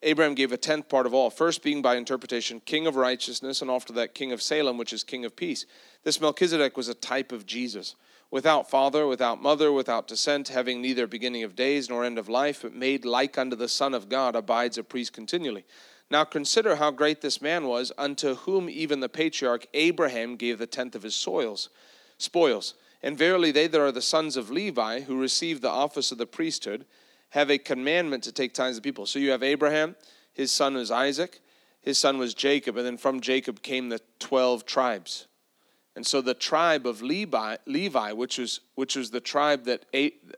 [0.03, 3.69] Abraham gave a tenth part of all, first being by interpretation king of righteousness, and
[3.69, 5.65] after that king of Salem, which is king of peace.
[6.05, 7.95] This Melchizedek was a type of Jesus,
[8.31, 12.61] without father, without mother, without descent, having neither beginning of days nor end of life,
[12.61, 15.65] but made like unto the Son of God, abides a priest continually.
[16.09, 20.67] Now consider how great this man was, unto whom even the patriarch Abraham gave the
[20.67, 21.69] tenth of his soils,
[22.17, 22.75] spoils.
[23.03, 26.25] And verily they that are the sons of Levi, who receive the office of the
[26.25, 26.85] priesthood,
[27.31, 29.05] have a commandment to take tithes of people.
[29.05, 29.95] So you have Abraham,
[30.33, 31.41] his son was Isaac,
[31.81, 35.26] his son was Jacob, and then from Jacob came the 12 tribes.
[35.97, 39.83] And so the tribe of Levi, Levi which was which was the tribe that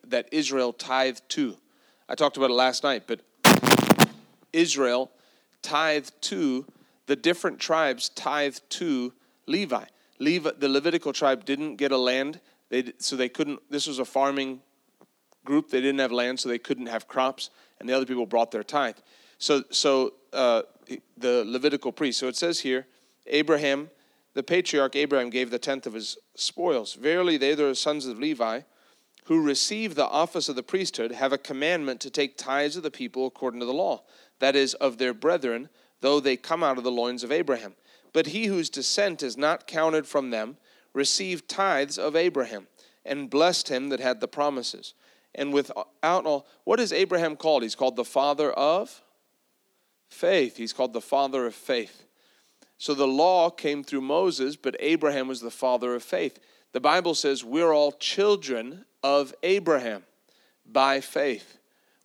[0.06, 1.58] that Israel tithed to.
[2.08, 3.19] I talked about it last night, but
[4.54, 5.12] Israel
[5.62, 6.65] tithed to
[7.08, 9.12] the different tribes tithed to
[9.48, 9.84] Levi.
[10.17, 13.60] Levi the Levitical tribe didn't get a land, they, so they couldn't.
[13.69, 14.62] This was a farming
[15.43, 15.72] group.
[15.72, 17.50] They didn't have land, so they couldn't have crops,
[17.82, 18.95] and the other people brought their tithe.
[19.39, 20.62] So, so uh,
[21.17, 22.17] the Levitical priest.
[22.17, 22.88] So it says here,
[23.28, 23.89] Abraham,
[24.39, 26.93] the patriarch Abraham, gave the tenth of his spoils.
[26.93, 28.62] Verily, they that are sons of Levi,
[29.25, 32.89] who receive the office of the priesthood, have a commandment to take tithes of the
[32.89, 34.02] people according to the law,
[34.39, 35.67] that is, of their brethren,
[35.99, 37.75] though they come out of the loins of Abraham.
[38.13, 40.56] But he whose descent is not counted from them
[40.93, 42.67] received tithes of Abraham,
[43.04, 44.93] and blessed him that had the promises
[45.36, 47.63] and without all, what is Abraham called?
[47.63, 49.02] He's called the father of
[50.10, 50.58] faith.
[50.58, 52.06] He's called the father of faith.
[52.80, 56.39] So the law came through Moses, but Abraham was the father of faith.
[56.72, 60.04] The Bible says we're all children of Abraham
[60.65, 61.58] by faith.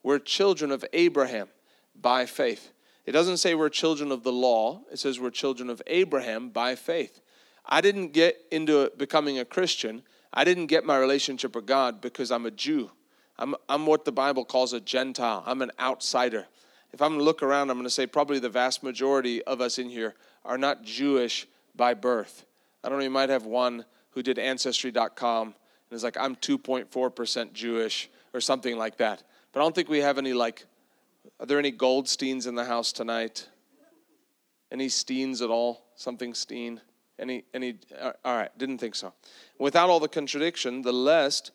[0.03, 1.49] We're children of Abraham
[1.95, 2.73] by faith.
[3.07, 6.75] It doesn't say we're children of the law, it says we're children of Abraham by
[6.75, 7.21] faith.
[7.65, 10.03] I didn't get into becoming a Christian.
[10.33, 12.91] I didn't get my relationship with God because I'm a Jew.
[13.39, 15.45] I'm, I'm what the Bible calls a Gentile.
[15.47, 16.47] I'm an outsider.
[16.93, 19.79] If I'm to look around, I'm going to say probably the vast majority of us
[19.79, 22.45] in here are not Jewish by birth.
[22.83, 27.53] I don't know, you might have one who did Ancestry.com and is like, I'm 2.4%
[27.53, 29.23] Jewish or something like that.
[29.53, 30.67] But I don't think we have any, like,
[31.41, 33.49] are there any Goldsteins in the house tonight?
[34.71, 35.85] Any Steens at all?
[35.97, 36.81] Something Steen?
[37.19, 39.13] Any, any, uh, all right, didn't think so.
[39.59, 41.51] Without all the contradiction, the less,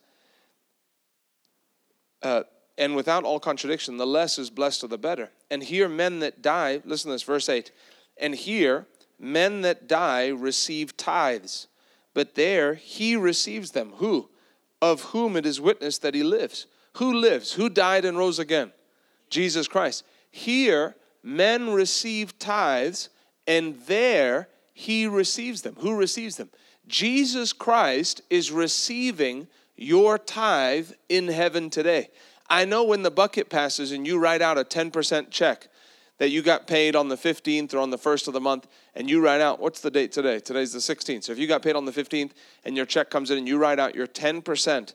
[2.24, 2.44] uh,
[2.78, 5.30] and without all contradiction, the less is blessed of the better.
[5.52, 7.72] And here, men that die, listen to this, verse 8.
[8.20, 8.86] And here,
[9.20, 11.68] men that die receive tithes,
[12.14, 13.94] but there he receives them.
[13.96, 14.30] Who?
[14.82, 16.68] Of whom it is witnessed that he lives.
[16.94, 17.54] Who lives?
[17.54, 18.72] Who died and rose again?
[19.30, 20.04] Jesus Christ.
[20.32, 23.10] Here, men receive tithes,
[23.48, 25.76] and there he receives them.
[25.80, 26.50] Who receives them?
[26.88, 32.10] Jesus Christ is receiving your tithe in heaven today.
[32.50, 35.68] I know when the bucket passes and you write out a 10% check
[36.20, 39.10] that you got paid on the 15th or on the 1st of the month, and
[39.10, 40.40] you write out, what's the date today?
[40.40, 41.24] Today's the 16th.
[41.24, 42.32] So if you got paid on the 15th
[42.66, 44.94] and your check comes in and you write out your 10%,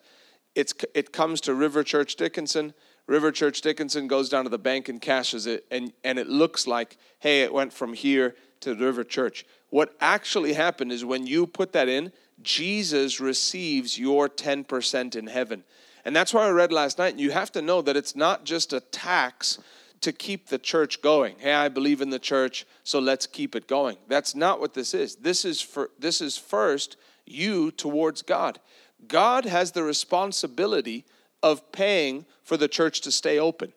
[0.55, 2.75] it's, it comes to River Church Dickinson.
[3.07, 6.67] River Church Dickinson goes down to the bank and cashes it, and, and it looks
[6.67, 9.47] like, hey, it went from here to the River Church.
[9.71, 15.65] What actually happened is when you put that in, Jesus receives your 10% in heaven.
[16.05, 17.19] And that's why I read last night.
[17.19, 19.59] You have to know that it's not just a tax
[20.01, 21.37] to keep the church going.
[21.39, 23.97] Hey, I believe in the church, so let's keep it going.
[24.09, 25.17] That's not what this is.
[25.17, 28.61] This is for this is first you towards God.
[29.09, 31.05] God has the responsibility
[31.43, 33.73] of paying for the church to stay open.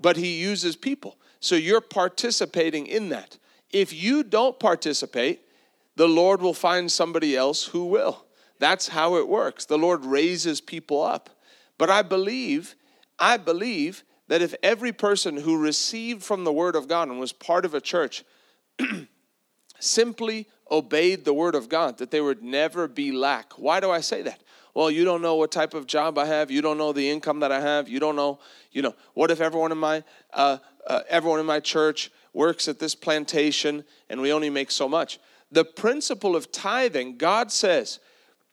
[0.00, 1.16] But he uses people.
[1.40, 3.38] So you're participating in that.
[3.70, 5.40] If you don't participate,
[5.96, 8.24] the Lord will find somebody else who will.
[8.58, 9.64] That's how it works.
[9.64, 11.30] The Lord raises people up.
[11.78, 12.76] But I believe,
[13.18, 17.34] I believe that if every person who received from the Word of God and was
[17.34, 18.24] part of a church
[19.78, 23.58] simply obeyed the Word of God, that there would never be lack.
[23.58, 24.42] Why do I say that?
[24.72, 26.50] Well, you don't know what type of job I have.
[26.50, 27.90] You don't know the income that I have.
[27.90, 28.38] You don't know,
[28.70, 32.78] you know, what if everyone in my, uh, uh, everyone in my church works at
[32.78, 35.18] this plantation and we only make so much?
[35.50, 37.98] The principle of tithing, God says,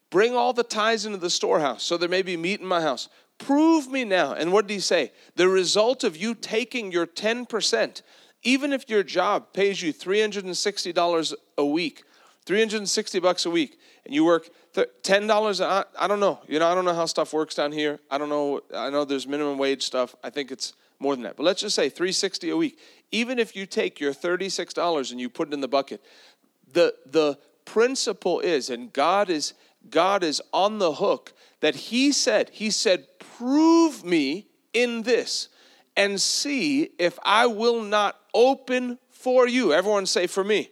[0.10, 3.08] bring all the tithes into the storehouse so there may be meat in my house.
[3.40, 4.34] Prove me now.
[4.34, 5.12] And what did he say?
[5.36, 8.02] The result of you taking your 10%,
[8.44, 12.04] even if your job pays you $360 a week,
[12.46, 16.40] 360 bucks a week, and you work $10, I, I don't know.
[16.48, 18.00] You know, I don't know how stuff works down here.
[18.12, 18.62] I don't know.
[18.76, 20.16] I know there's minimum wage stuff.
[20.24, 21.38] I think it's more than that.
[21.38, 22.78] But let's just say 360 a week.
[23.12, 26.04] Even if you take your $36 and you put it in the bucket,
[26.72, 29.54] the the principle is, and God is
[29.90, 35.50] God is on the hook that He said, He said, prove me in this
[35.96, 39.74] and see if I will not open for you.
[39.74, 40.70] Everyone say for me.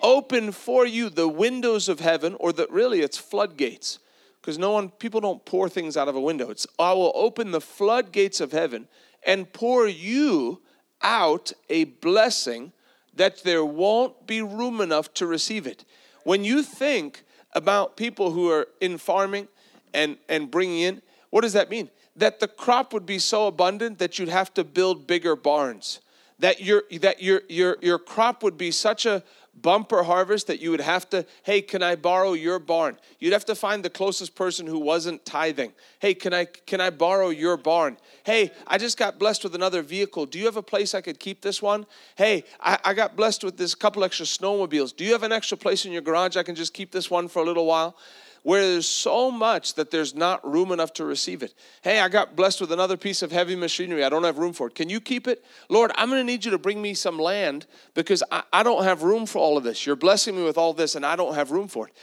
[0.00, 3.98] Open for you the windows of heaven, or that really it's floodgates.
[4.40, 6.50] Because no one, people don't pour things out of a window.
[6.50, 8.88] It's I will open the floodgates of heaven
[9.26, 10.60] and pour you
[11.00, 12.72] out a blessing
[13.14, 15.84] that there won't be room enough to receive it.
[16.24, 19.48] When you think about people who are in farming
[19.92, 21.90] and, and bringing in, what does that mean?
[22.16, 26.00] That the crop would be so abundant that you'd have to build bigger barns.
[26.40, 29.22] That your that your your your crop would be such a
[29.60, 32.98] bumper harvest that you would have to, hey, can I borrow your barn?
[33.18, 35.72] You'd have to find the closest person who wasn't tithing.
[35.98, 37.96] Hey, can I can I borrow your barn?
[38.24, 40.26] Hey, I just got blessed with another vehicle.
[40.26, 41.86] Do you have a place I could keep this one?
[42.16, 44.94] Hey, I, I got blessed with this couple extra snowmobiles.
[44.94, 47.28] Do you have an extra place in your garage I can just keep this one
[47.28, 47.96] for a little while?
[48.44, 51.54] Where there's so much that there's not room enough to receive it.
[51.80, 54.04] Hey, I got blessed with another piece of heavy machinery.
[54.04, 54.74] I don't have room for it.
[54.74, 55.42] Can you keep it?
[55.70, 58.84] Lord, I'm going to need you to bring me some land because I, I don't
[58.84, 59.86] have room for all of this.
[59.86, 61.94] You're blessing me with all this and I don't have room for it.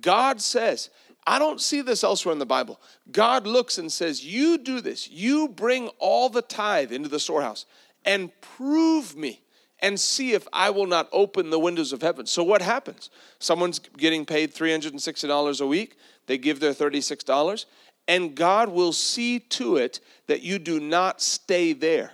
[0.00, 0.88] God says,
[1.26, 2.80] I don't see this elsewhere in the Bible.
[3.12, 5.10] God looks and says, You do this.
[5.10, 7.66] You bring all the tithe into the storehouse
[8.06, 9.41] and prove me
[9.82, 12.24] and see if I will not open the windows of heaven.
[12.24, 13.10] So, what happens?
[13.40, 17.66] Someone's getting paid $360 a week, they give their $36,
[18.08, 22.12] and God will see to it that you do not stay there.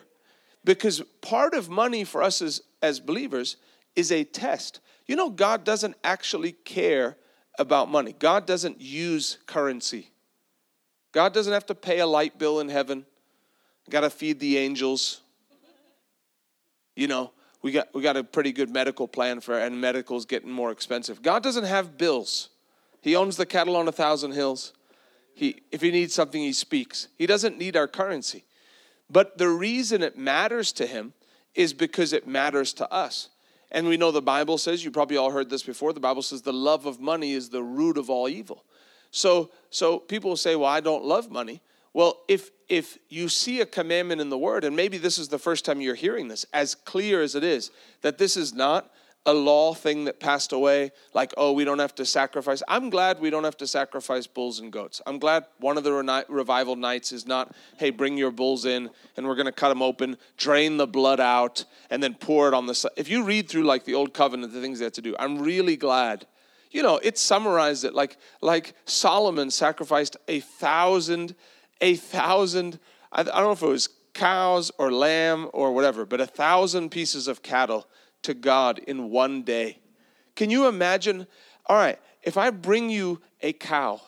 [0.65, 3.57] Because part of money for us as, as believers
[3.95, 4.81] is a test.
[5.07, 7.17] You know, God doesn't actually care
[7.59, 10.11] about money, God doesn't use currency.
[11.13, 13.07] God doesn't have to pay a light bill in heaven,
[13.89, 15.23] got to feed the angels.
[16.95, 17.33] You know,
[17.69, 21.21] we got we got a pretty good medical plan for and medical's getting more expensive.
[21.21, 22.49] God doesn't have bills.
[23.03, 24.73] He owns the cattle on a thousand hills.
[25.35, 27.09] He if he needs something he speaks.
[27.19, 28.47] He doesn't need our currency.
[29.11, 31.13] But the reason it matters to him
[31.55, 33.29] is because it matters to us.
[33.71, 36.41] And we know the Bible says, you probably all heard this before, the Bible says
[36.41, 38.65] the love of money is the root of all evil.
[39.11, 41.61] So so people say, "Well, I don't love money."
[41.93, 45.39] Well, if if you see a commandment in the word, and maybe this is the
[45.39, 47.71] first time you're hearing this, as clear as it is,
[48.03, 48.91] that this is not
[49.27, 52.63] a law thing that passed away, like, oh, we don't have to sacrifice.
[52.67, 55.03] I'm glad we don't have to sacrifice bulls and goats.
[55.07, 59.27] I'm glad one of the revival nights is not, hey, bring your bulls in and
[59.27, 62.67] we're going to cut them open, drain the blood out, and then pour it on
[62.67, 62.91] the.
[62.97, 65.39] If you read through like the old covenant, the things they had to do, I'm
[65.41, 66.27] really glad.
[66.71, 71.35] You know, it summarized it like like Solomon sacrificed a thousand
[71.81, 72.79] a thousand,
[73.13, 77.29] I don't know if it was cows or lamb or whatever, but a thousand pieces
[77.29, 77.87] of cattle
[78.23, 79.79] to God in one day.
[80.35, 81.27] Can you imagine?
[81.67, 84.01] All right, if I bring you a cow,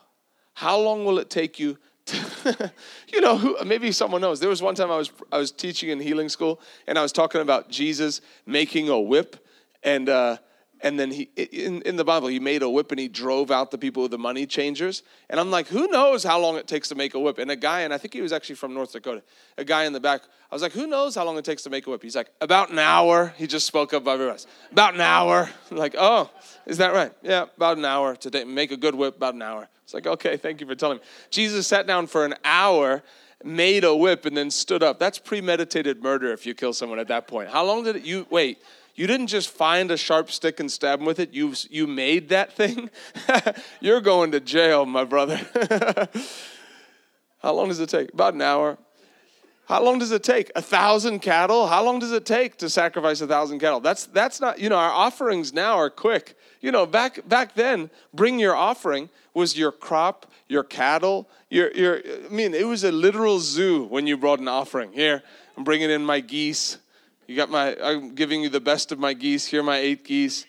[0.54, 2.72] how long will it take you to,
[3.12, 4.40] you know, maybe someone knows.
[4.40, 7.12] There was one time I was I was teaching in healing school, and I was
[7.12, 9.46] talking about Jesus making a whip,
[9.82, 10.38] and uh,
[10.82, 13.70] and then he in, in the bible he made a whip and he drove out
[13.70, 15.02] the people with the money changers.
[15.28, 17.38] And i'm like who knows how long it takes to make a whip?
[17.38, 19.22] And a guy and i think he was actually from north dakota
[19.58, 21.70] a guy in the back i was like who knows how long it takes to
[21.70, 22.02] make a whip?
[22.02, 23.34] He's like about an hour.
[23.36, 24.46] He just spoke up everybody else.
[24.72, 25.48] About an hour.
[25.70, 26.30] I'm like oh
[26.66, 27.12] is that right?
[27.22, 29.68] Yeah about an hour to make a good whip about an hour.
[29.84, 31.04] It's like okay thank you for telling me.
[31.30, 33.02] Jesus sat down for an hour
[33.42, 34.98] made a whip and then stood up.
[34.98, 37.48] That's premeditated murder if you kill someone at that point.
[37.48, 38.58] How long did it you wait
[39.00, 41.32] you didn't just find a sharp stick and stab him with it.
[41.32, 42.90] You you made that thing.
[43.80, 45.40] You're going to jail, my brother.
[47.38, 48.12] How long does it take?
[48.12, 48.76] About an hour.
[49.64, 50.52] How long does it take?
[50.54, 51.66] A thousand cattle?
[51.66, 53.80] How long does it take to sacrifice a thousand cattle?
[53.80, 56.36] That's that's not, you know, our offerings now are quick.
[56.60, 62.02] You know, back back then, bring your offering was your crop, your cattle, your your
[62.26, 64.92] I mean, it was a literal zoo when you brought an offering.
[64.92, 65.22] Here,
[65.56, 66.76] I'm bringing in my geese.
[67.30, 69.46] You got my, I'm giving you the best of my geese.
[69.46, 70.46] Here are my eight geese.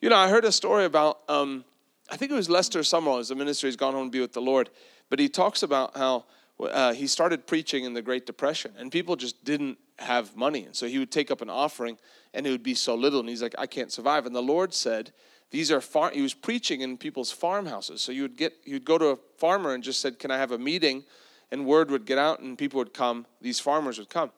[0.00, 1.64] You know, I heard a story about, um,
[2.10, 4.32] I think it was Lester Sumrall, as the ministry has gone home to be with
[4.32, 4.68] the Lord,
[5.08, 6.24] but he talks about how
[6.58, 10.64] uh, he started preaching in the Great Depression, and people just didn't have money.
[10.64, 11.96] And so he would take up an offering,
[12.34, 14.26] and it would be so little, and he's like, I can't survive.
[14.26, 15.12] And the Lord said,
[15.52, 18.98] these are far he was preaching in people's farmhouses so you would get you'd go
[18.98, 21.04] to a farmer and just said can i have a meeting
[21.52, 24.32] and word would get out and people would come these farmers would come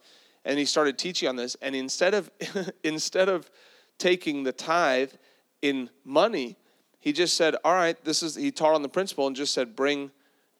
[0.49, 1.57] and he started teaching on this.
[1.63, 2.31] And instead of
[2.83, 3.49] instead of
[3.99, 5.13] taking the tithe
[5.63, 6.57] in money
[7.01, 9.75] he just said all right this is he taught on the principle and just said
[9.75, 10.11] bring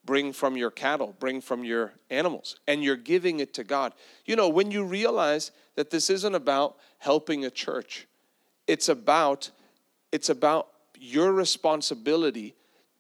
[0.05, 3.93] bring from your cattle bring from your animals and you're giving it to god.
[4.25, 8.07] You know when you realize that this isn't about helping a church
[8.67, 9.51] it's about
[10.13, 12.55] it's about your responsibility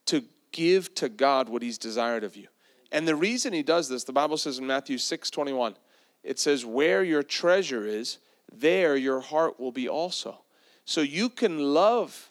[0.06, 0.22] to
[0.52, 2.46] give to god what he's desired of you.
[2.92, 5.74] And the reason he does this the bible says in matthew 6 21
[6.22, 8.18] it says, Where your treasure is,
[8.52, 10.40] there your heart will be also.
[10.84, 12.30] So you can love,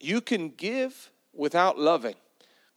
[0.00, 2.14] you can give without loving.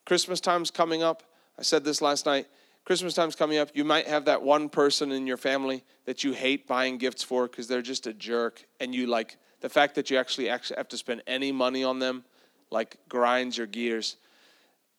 [0.06, 1.24] Christmas time's coming up.
[1.60, 2.48] I said this last night.
[2.86, 3.70] Christmas time's coming up.
[3.74, 7.48] You might have that one person in your family that you hate buying gifts for
[7.48, 10.90] because they're just a jerk, and you like the fact that you actually actually have
[10.90, 12.24] to spend any money on them,
[12.72, 14.18] like grinds your gears.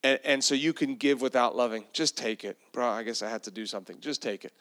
[0.05, 1.85] And, and so you can give without loving.
[1.93, 2.88] Just take it, bro.
[2.88, 3.99] I guess I had to do something.
[4.01, 4.53] Just take it.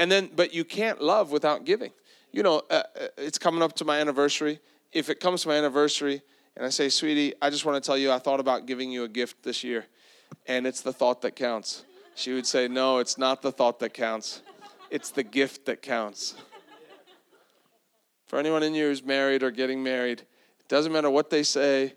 [0.00, 1.92] And then, but you can't love without giving.
[2.32, 4.58] You know, uh, uh, it's coming up to my anniversary.
[4.92, 6.22] If it comes to my anniversary
[6.56, 9.04] and I say, sweetie, I just want to tell you I thought about giving you
[9.04, 9.84] a gift this year,
[10.46, 11.84] and it's the thought that counts.
[12.14, 14.40] She would say, no, it's not the thought that counts,
[14.90, 16.34] it's the gift that counts.
[18.26, 21.92] For anyone in you who's married or getting married, it doesn't matter what they say.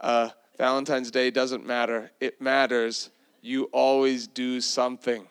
[0.00, 2.12] Uh, Valentine's Day doesn't matter.
[2.20, 3.10] It matters.
[3.42, 5.26] You always do something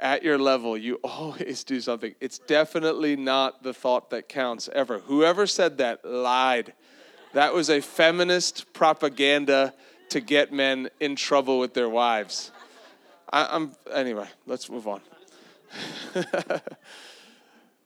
[0.00, 2.14] at your level, you always do something.
[2.20, 4.98] It's definitely not the thought that counts ever.
[5.00, 6.74] Whoever said that lied.
[7.32, 9.74] That was a feminist propaganda
[10.10, 12.52] to get men in trouble with their wives.
[13.32, 14.28] I, am anyway.
[14.46, 15.00] Let's move on.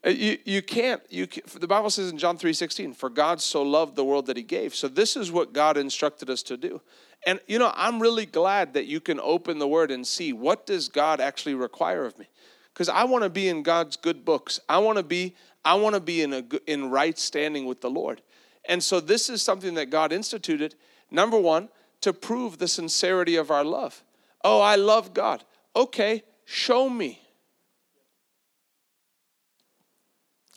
[0.05, 1.01] you, you can't.
[1.09, 1.27] You
[1.59, 4.43] the Bible says in John three sixteen, "For God so loved the world that He
[4.43, 6.83] gave." So this is what God instructed us to do.
[7.27, 10.67] And you know, I'm really glad that you can open the word and see what
[10.67, 12.27] does God actually require of me?
[12.75, 14.61] Cuz I want to be in God's good books.
[14.69, 17.91] I want to be I want to be in a in right standing with the
[17.91, 18.23] Lord.
[18.69, 20.75] And so this is something that God instituted
[21.11, 21.69] number 1
[22.03, 24.05] to prove the sincerity of our love.
[24.45, 25.43] Oh, I love God.
[25.75, 27.21] Okay, show me.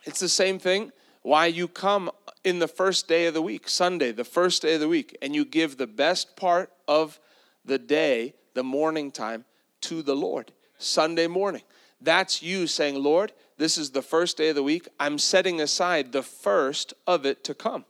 [0.05, 2.09] It's the same thing why you come
[2.43, 5.35] in the first day of the week, Sunday, the first day of the week, and
[5.35, 7.19] you give the best part of
[7.65, 9.45] the day, the morning time,
[9.81, 10.51] to the Lord.
[10.77, 11.61] Sunday morning.
[12.01, 14.87] That's you saying, Lord, this is the first day of the week.
[14.99, 17.85] I'm setting aside the first of it to come.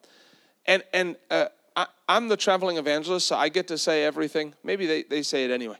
[0.65, 1.45] And, and uh,
[1.75, 4.53] I, am the traveling evangelist, so I get to say everything.
[4.63, 5.77] Maybe they, they say it anyway.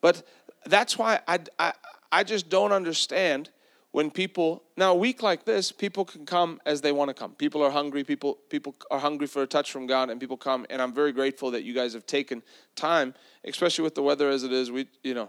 [0.00, 0.26] But
[0.66, 1.72] that's why I, I,
[2.10, 3.50] I just don't understand
[3.98, 7.32] when people now a week like this people can come as they want to come.
[7.32, 10.64] People are hungry people people are hungry for a touch from god and people come
[10.70, 12.40] and i'm very grateful that you guys have taken
[12.76, 13.12] time
[13.44, 15.28] especially with the weather as it is we you know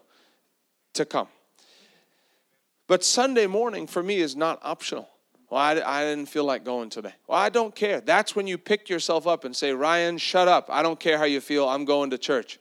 [0.94, 1.28] to come.
[2.86, 5.10] But sunday morning for me is not optional.
[5.50, 7.16] Well I, I didn't feel like going today.
[7.26, 8.02] Well i don't care.
[8.02, 10.68] That's when you pick yourself up and say ryan shut up.
[10.70, 11.68] I don't care how you feel.
[11.68, 12.60] I'm going to church.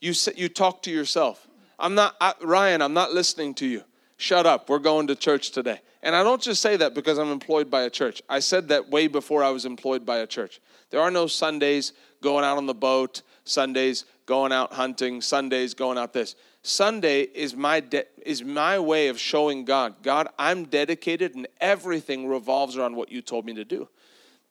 [0.00, 1.46] You you talk to yourself.
[1.78, 3.84] I'm not I, ryan i'm not listening to you
[4.16, 5.80] shut up, we're going to church today.
[6.02, 8.22] And I don't just say that because I'm employed by a church.
[8.28, 10.60] I said that way before I was employed by a church.
[10.90, 15.98] There are no Sundays going out on the boat, Sundays going out hunting, Sundays going
[15.98, 16.36] out this.
[16.62, 22.26] Sunday is my de- is my way of showing God, God, I'm dedicated and everything
[22.26, 23.88] revolves around what you told me to do.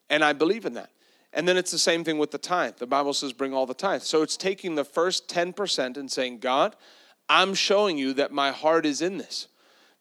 [0.10, 0.90] And I believe in that.
[1.34, 2.76] And then it's the same thing with the tithe.
[2.78, 4.04] The Bible says bring all the tithe.
[4.04, 6.76] So it's taking the first 10% and saying, God,
[7.28, 9.48] I'm showing you that my heart is in this.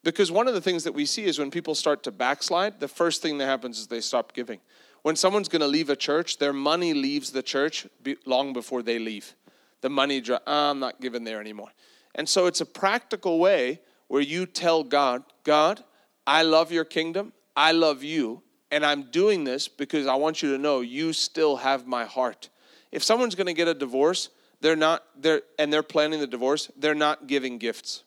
[0.04, 2.88] Because one of the things that we see is when people start to backslide, the
[2.88, 4.60] first thing that happens is they stop giving.
[5.02, 7.86] When someone's going to leave a church, their money leaves the church
[8.24, 9.34] long before they leave.
[9.80, 11.72] The money, "Ah, I'm not giving there anymore.
[12.14, 15.82] And so it's a practical way where you tell God, God,
[16.26, 20.52] I love your kingdom, I love you, and I'm doing this because I want you
[20.52, 22.48] to know you still have my heart.
[22.90, 24.28] If someone's going to get a divorce,
[24.60, 28.04] they're not they're and they're planning the divorce, they're not giving gifts.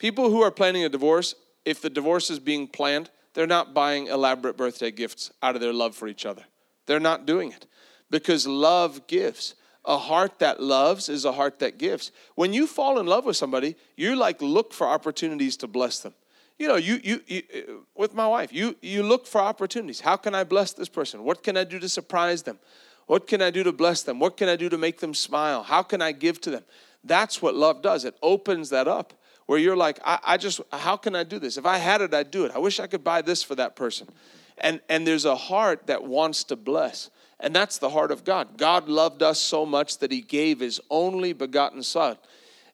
[0.00, 1.34] People who are planning a divorce,
[1.66, 5.74] if the divorce is being planned, they're not buying elaborate birthday gifts out of their
[5.74, 6.42] love for each other.
[6.86, 7.66] They're not doing it
[8.10, 9.54] because love gives.
[9.84, 12.12] A heart that loves is a heart that gives.
[12.34, 16.14] When you fall in love with somebody, you like look for opportunities to bless them.
[16.58, 20.00] You know, you, you, you with my wife, you you look for opportunities.
[20.00, 21.24] How can I bless this person?
[21.24, 22.58] What can I do to surprise them?
[23.06, 24.18] What can I do to bless them?
[24.18, 25.62] What can I do to make them smile?
[25.62, 26.64] How can I give to them?
[27.04, 28.04] That's what love does.
[28.04, 29.14] It opens that up
[29.50, 31.56] where you're like, I, I just, how can I do this?
[31.56, 32.52] If I had it, I'd do it.
[32.54, 34.06] I wish I could buy this for that person.
[34.58, 37.10] And, and there's a heart that wants to bless.
[37.40, 38.58] And that's the heart of God.
[38.58, 42.16] God loved us so much that he gave his only begotten Son.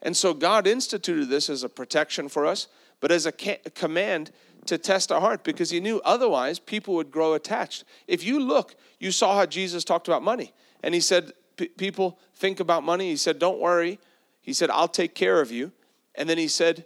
[0.03, 2.68] And so God instituted this as a protection for us,
[3.01, 4.31] but as a ca- command
[4.66, 7.85] to test our heart because he knew otherwise people would grow attached.
[8.07, 10.53] If you look, you saw how Jesus talked about money.
[10.83, 11.33] And he said,
[11.79, 13.09] People think about money.
[13.09, 13.99] He said, Don't worry.
[14.43, 15.72] He said, I'll take care of you.
[16.17, 16.85] And then he said,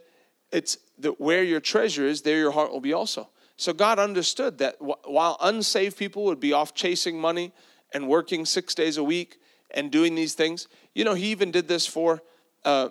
[0.51, 3.29] It's that where your treasure is, there your heart will be also.
[3.57, 7.53] So God understood that while unsaved people would be off chasing money
[7.93, 9.37] and working six days a week
[9.69, 12.21] and doing these things, you know, he even did this for
[12.63, 12.89] uh,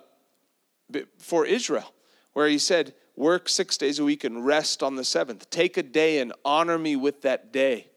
[1.17, 1.93] for Israel,
[2.33, 5.49] where he said, Work six days a week and rest on the seventh.
[5.49, 7.87] Take a day and honor me with that day.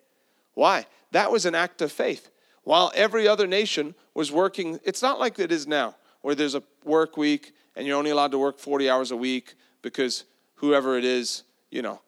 [0.54, 0.86] Why?
[1.12, 2.30] That was an act of faith.
[2.64, 6.62] While every other nation was working, it's not like it is now, where there's a
[6.84, 10.24] work week and you're only allowed to work 40 hours a week because
[10.56, 12.00] whoever it is, you know,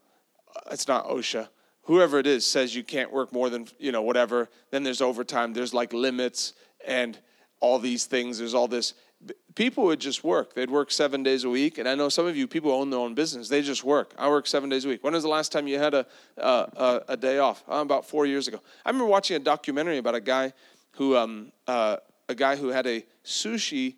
[0.70, 1.48] it's not OSHA.
[1.82, 4.48] Whoever it is says you can't work more than, you know, whatever.
[4.70, 6.54] Then there's overtime, there's like limits
[6.84, 7.18] and
[7.60, 8.38] all these things.
[8.38, 8.94] There's all this.
[9.54, 10.54] People would just work.
[10.54, 11.78] They'd work seven days a week.
[11.78, 13.48] And I know some of you people own their own business.
[13.48, 14.12] They just work.
[14.18, 15.02] I work seven days a week.
[15.02, 16.06] When was the last time you had a,
[16.36, 17.64] a, a day off?
[17.70, 18.60] Uh, about four years ago.
[18.84, 20.52] I remember watching a documentary about a guy
[20.92, 21.96] who, um, uh,
[22.28, 23.94] a guy who had a sushi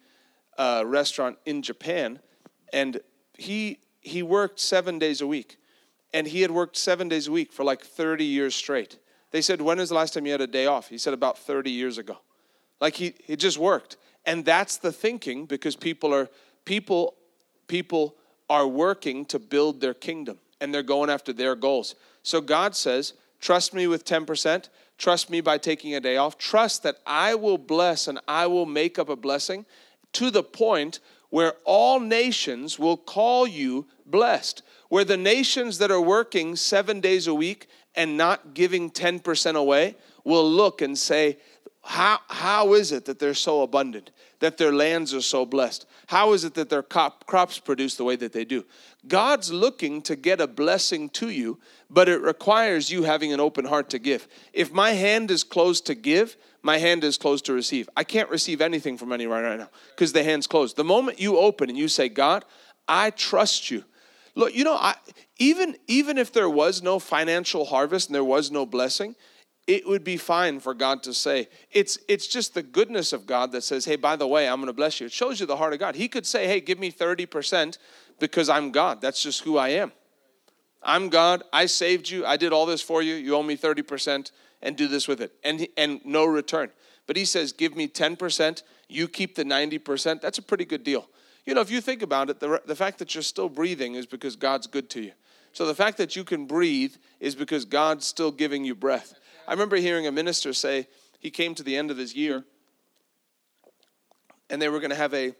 [0.59, 2.19] uh, restaurant in Japan,
[2.73, 3.01] and
[3.35, 5.57] he he worked seven days a week,
[6.13, 8.99] and he had worked seven days a week for like 30 years straight.
[9.31, 11.39] They said, "When was the last time you had a day off?" He said, "About
[11.39, 12.19] 30 years ago."
[12.81, 13.97] Like he he just worked,
[14.27, 16.29] and that's the thinking because people are
[16.65, 17.15] people
[17.69, 18.17] people
[18.51, 21.95] are working to build their kingdom, and they're going after their goals.
[22.23, 26.39] So God says, "Trust me with 10%." Trust me by taking a day off.
[26.39, 29.65] Trust that I will bless and I will make up a blessing
[30.15, 31.01] to the point
[31.31, 34.63] where all nations will call you blessed.
[34.89, 39.97] Where the nations that are working seven days a week and not giving 10% away
[40.25, 41.39] will look and say,
[41.83, 45.87] how, how is it that they're so abundant, that their lands are so blessed?
[46.07, 48.65] How is it that their crop, crops produce the way that they do?
[49.07, 53.65] God's looking to get a blessing to you, but it requires you having an open
[53.65, 54.29] heart to give.
[54.53, 56.37] If my hand is closed to give,
[56.69, 57.89] my hand is closed to receive.
[57.97, 60.77] I can't receive anything from anyone right now because the hand's closed.
[60.77, 62.45] The moment you open and you say, God,
[62.87, 63.85] I trust you.
[64.35, 64.95] Look, you know, I,
[65.39, 69.17] even even if there was no financial harvest and there was no blessing,
[69.67, 73.51] it would be fine for God to say, it's it's just the goodness of God
[73.53, 75.07] that says, hey, by the way, I'm going to bless you.
[75.07, 75.95] It shows you the heart of God.
[75.95, 77.79] He could say, hey, give me 30%
[78.21, 79.01] because I'm God.
[79.01, 79.91] That's just who I am.
[80.83, 81.43] I'm God.
[81.51, 82.27] I saved you.
[82.27, 83.15] I did all this for you.
[83.15, 84.33] You owe me 30%
[84.63, 85.33] and do this with it.
[85.45, 86.71] And and no return.
[87.07, 90.21] But he says, give me 10%, you keep the 90%.
[90.21, 91.09] That's a pretty good deal.
[91.47, 94.05] You know, if you think about it, the, the fact that you're still breathing is
[94.05, 95.13] because God's good to you.
[95.55, 99.15] So the fact that you can breathe is because God's still giving you breath.
[99.49, 100.87] I remember hearing a minister say
[101.19, 102.45] he came to the end of his year
[104.51, 105.35] and they were going to have a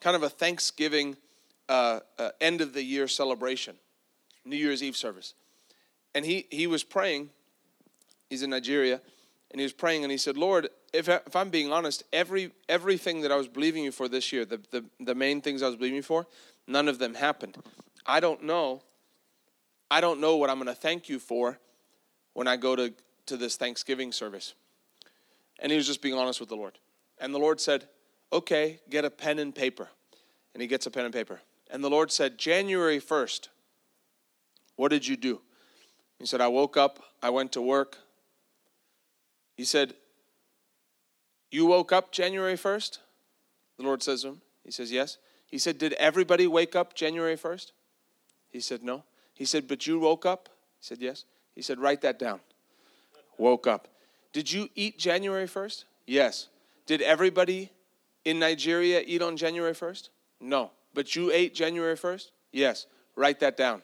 [0.00, 1.16] kind of a Thanksgiving
[1.68, 3.74] uh, uh, end of the year celebration,
[4.44, 5.34] New Year's Eve service.
[6.14, 7.30] And he, he was praying,
[8.30, 9.00] he's in Nigeria,
[9.50, 12.52] and he was praying and he said, Lord, if, I, if I'm being honest, every,
[12.68, 15.66] everything that I was believing you for this year, the, the, the main things I
[15.66, 16.26] was believing you for,
[16.66, 17.58] none of them happened.
[18.06, 18.82] I don't know.
[19.90, 21.58] I don't know what I'm going to thank you for
[22.32, 22.94] when I go to,
[23.26, 24.54] to this Thanksgiving service.
[25.58, 26.78] And he was just being honest with the Lord.
[27.18, 27.88] And the Lord said,
[28.32, 29.88] Okay, get a pen and paper.
[30.54, 31.40] And he gets a pen and paper.
[31.70, 33.48] And the Lord said, January 1st,
[34.76, 35.40] what did you do?
[36.18, 37.98] He said, I woke up, I went to work.
[39.60, 39.92] He said,
[41.50, 42.96] You woke up January 1st?
[43.76, 45.18] The Lord says to him, He says, Yes.
[45.44, 47.72] He said, Did everybody wake up January 1st?
[48.48, 49.04] He said, No.
[49.34, 50.48] He said, But you woke up?
[50.78, 51.26] He said, Yes.
[51.54, 52.40] He said, Write that down.
[53.36, 53.88] Woke up.
[54.32, 55.84] Did you eat January 1st?
[56.06, 56.48] Yes.
[56.86, 57.70] Did everybody
[58.24, 60.08] in Nigeria eat on January 1st?
[60.40, 60.70] No.
[60.94, 62.30] But you ate January 1st?
[62.50, 62.86] Yes.
[63.14, 63.82] Write that down.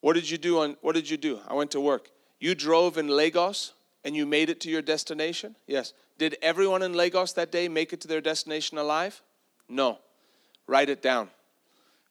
[0.00, 1.40] What did you do on what did you do?
[1.46, 2.08] I went to work.
[2.40, 3.74] You drove in Lagos
[4.04, 5.56] and you made it to your destination?
[5.66, 5.92] Yes.
[6.18, 9.22] Did everyone in Lagos that day make it to their destination alive?
[9.68, 9.98] No.
[10.66, 11.30] Write it down.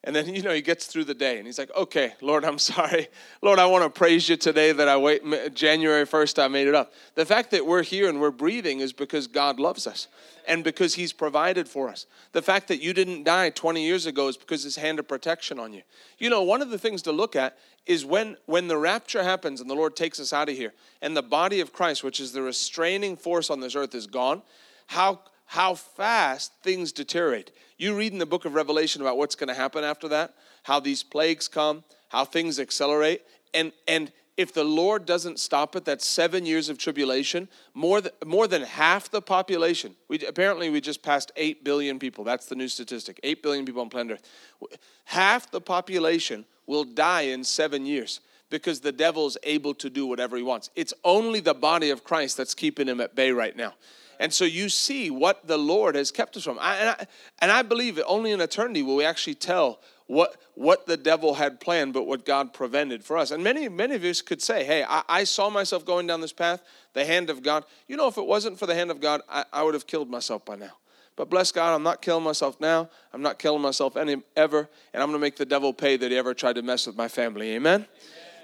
[0.04, 2.60] And then, you know, he gets through the day and he's like, okay, Lord, I'm
[2.60, 3.08] sorry.
[3.42, 5.24] Lord, I want to praise you today that I wait,
[5.54, 6.94] January 1st, I made it up.
[7.16, 10.08] The fact that we're here and we're breathing is because God loves us
[10.48, 12.06] and because he's provided for us.
[12.34, 15.58] The fact that you didn't die 20 years ago is because his hand of protection
[15.58, 15.84] on you.
[16.18, 19.62] You know, one of the things to look at is when, when the rapture happens
[19.62, 22.32] and the Lord takes us out of here and the body of Christ, which is
[22.32, 24.42] the restraining force on this earth, is gone,
[24.88, 27.52] how how fast things deteriorate.
[27.78, 30.34] You read in the book of Revelation about what's going to happen after that,
[30.64, 33.22] how these plagues come, how things accelerate,
[33.54, 37.48] and and if the Lord doesn't stop it, that's seven years of tribulation.
[37.74, 39.96] More than, more than half the population.
[40.08, 42.24] We, apparently, we just passed 8 billion people.
[42.24, 44.80] That's the new statistic 8 billion people on planet Earth.
[45.06, 50.38] Half the population will die in seven years because the devil's able to do whatever
[50.38, 50.70] he wants.
[50.76, 53.74] It's only the body of Christ that's keeping him at bay right now.
[54.20, 56.58] And so you see what the Lord has kept us from.
[56.60, 57.08] I, and, I,
[57.40, 61.36] and I believe that only in eternity will we actually tell what, what the devil
[61.36, 63.32] had planned, but what God prevented for us.
[63.32, 66.34] And many, many of us could say, hey, I, I saw myself going down this
[66.34, 66.62] path,
[66.94, 67.64] the hand of God.
[67.88, 70.10] You know, if it wasn't for the hand of God, I, I would have killed
[70.10, 70.74] myself by now.
[71.16, 72.90] But bless God, I'm not killing myself now.
[73.14, 76.12] I'm not killing myself any ever, and I'm going to make the devil pay that
[76.12, 77.52] he ever tried to mess with my family.
[77.52, 77.82] Amen?
[77.82, 77.88] Amen?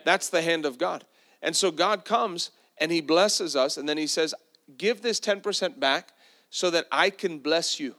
[0.05, 1.03] That's the hand of God.
[1.41, 4.33] And so God comes and he blesses us, and then he says,
[4.77, 6.13] give this 10% back
[6.49, 7.95] so that I can bless you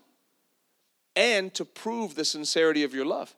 [1.16, 3.34] and to prove the sincerity of your love.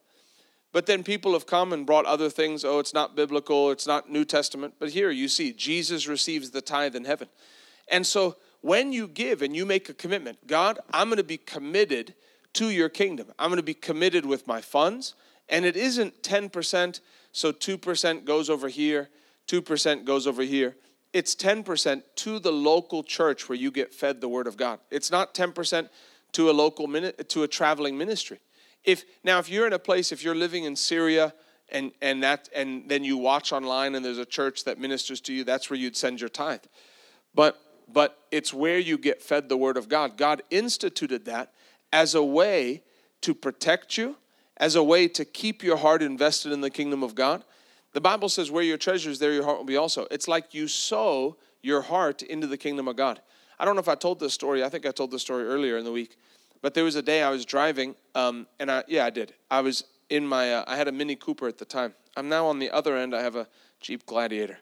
[0.72, 2.64] But then people have come and brought other things.
[2.64, 4.74] Oh, it's not biblical, it's not New Testament.
[4.78, 7.28] But here you see, Jesus receives the tithe in heaven.
[7.89, 11.37] And so when you give and you make a commitment, God, I'm going to be
[11.37, 12.14] committed
[12.55, 13.33] to your kingdom.
[13.39, 15.14] I'm going to be committed with my funds.
[15.49, 17.01] And it isn't 10%,
[17.33, 19.11] so 2% goes over here,
[19.49, 20.76] 2% goes over here
[21.13, 24.81] it's 10% to the local church where you get fed the word of God.
[24.91, 25.89] It's not 10%
[26.33, 28.41] to a local to a traveling ministry.
[28.85, 31.35] If now if you're in a place if you're living in Syria
[31.69, 35.33] and and that and then you watch online and there's a church that ministers to
[35.33, 36.65] you, that's where you'd send your tithe.
[37.35, 37.61] But
[37.93, 40.17] but it's where you get fed the word of God.
[40.17, 41.53] God instituted that
[41.93, 42.83] as a way
[43.21, 44.17] to protect you,
[44.57, 47.45] as a way to keep your heart invested in the kingdom of God
[47.93, 50.07] the Bible says, where your treasure is, there your heart will be also.
[50.11, 53.20] It's like you sow your heart into the kingdom of God.
[53.59, 54.64] I don't know if I told this story.
[54.64, 56.16] I think I told this story earlier in the week.
[56.62, 59.34] But there was a day I was driving, um, and I, yeah, I did.
[59.51, 61.95] I was in my, uh, I had a Mini Cooper at the time.
[62.16, 63.49] I'm now on the other end, I have a
[63.80, 64.59] Jeep Gladiator.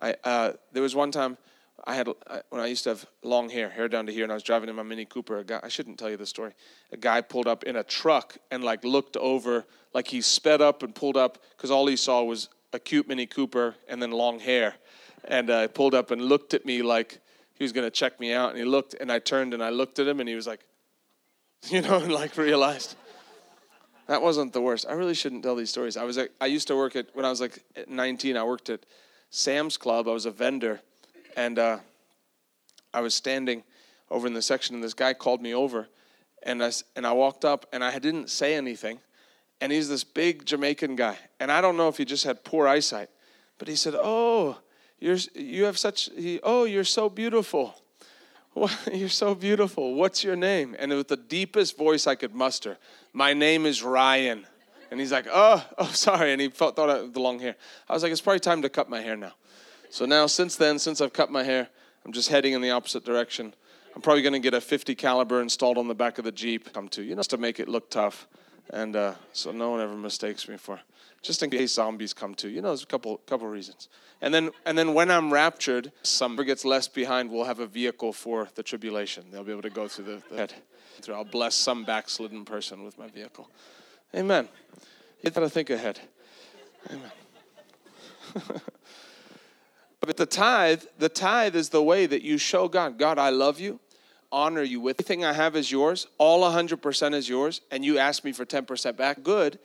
[0.00, 1.38] I, uh, there was one time
[1.84, 2.08] I had,
[2.50, 4.68] when I used to have long hair, hair down to here, and I was driving
[4.68, 5.38] in my Mini Cooper.
[5.38, 6.52] A guy, I shouldn't tell you the story.
[6.92, 10.82] A guy pulled up in a truck and like looked over, like he sped up
[10.82, 14.40] and pulled up because all he saw was a cute Mini Cooper and then long
[14.40, 14.74] hair.
[15.26, 17.20] And uh, pulled up and looked at me like
[17.54, 18.50] he was going to check me out.
[18.50, 20.60] And he looked, and I turned and I looked at him, and he was like,
[21.68, 22.96] you know, and like realized
[24.06, 24.86] that wasn't the worst.
[24.88, 25.96] I really shouldn't tell these stories.
[25.96, 28.36] I was at, I used to work at when I was like 19.
[28.36, 28.84] I worked at
[29.30, 30.08] Sam's Club.
[30.08, 30.80] I was a vendor,
[31.36, 31.78] and uh,
[32.92, 33.62] I was standing
[34.10, 35.88] over in the section, and this guy called me over,
[36.42, 39.00] and I and I walked up, and I didn't say anything,
[39.60, 41.18] and he's this big Jamaican guy.
[41.40, 43.08] And I don't know if he just had poor eyesight,
[43.58, 44.58] but he said, "Oh,
[44.98, 47.74] you're you have such he, oh, you're so beautiful.
[48.92, 49.94] You're so beautiful.
[49.94, 52.78] What's your name?" And with the deepest voice I could muster,
[53.12, 54.46] "My name is Ryan."
[54.92, 57.56] And he's like, "Oh, oh, sorry." And he thought of the long hair.
[57.88, 59.32] I was like, "It's probably time to cut my hair now."
[59.90, 61.68] So now, since then, since I've cut my hair,
[62.04, 63.54] I'm just heading in the opposite direction.
[63.96, 66.72] I'm probably going to get a 50 caliber installed on the back of the Jeep.
[66.72, 68.28] Come to you know, just to make it look tough
[68.70, 70.80] and uh, so no one ever mistakes me for
[71.22, 72.50] just in case zombies come too.
[72.50, 73.88] You know, there's a couple couple reasons.
[74.20, 77.30] And then and then when I'm raptured, some gets left behind.
[77.30, 79.24] We'll have a vehicle for the tribulation.
[79.30, 80.54] They'll be able to go through the, the head.
[81.08, 83.50] I'll bless some backslidden person with my vehicle.
[84.14, 84.48] Amen.
[85.22, 86.00] You got to think ahead.
[86.90, 87.10] Amen.
[90.00, 93.58] but the tithe, the tithe is the way that you show God, God, I love
[93.58, 93.80] you.
[94.34, 98.24] Honor you with everything I have is yours, all 100% is yours, and you ask
[98.24, 99.60] me for 10% back, good,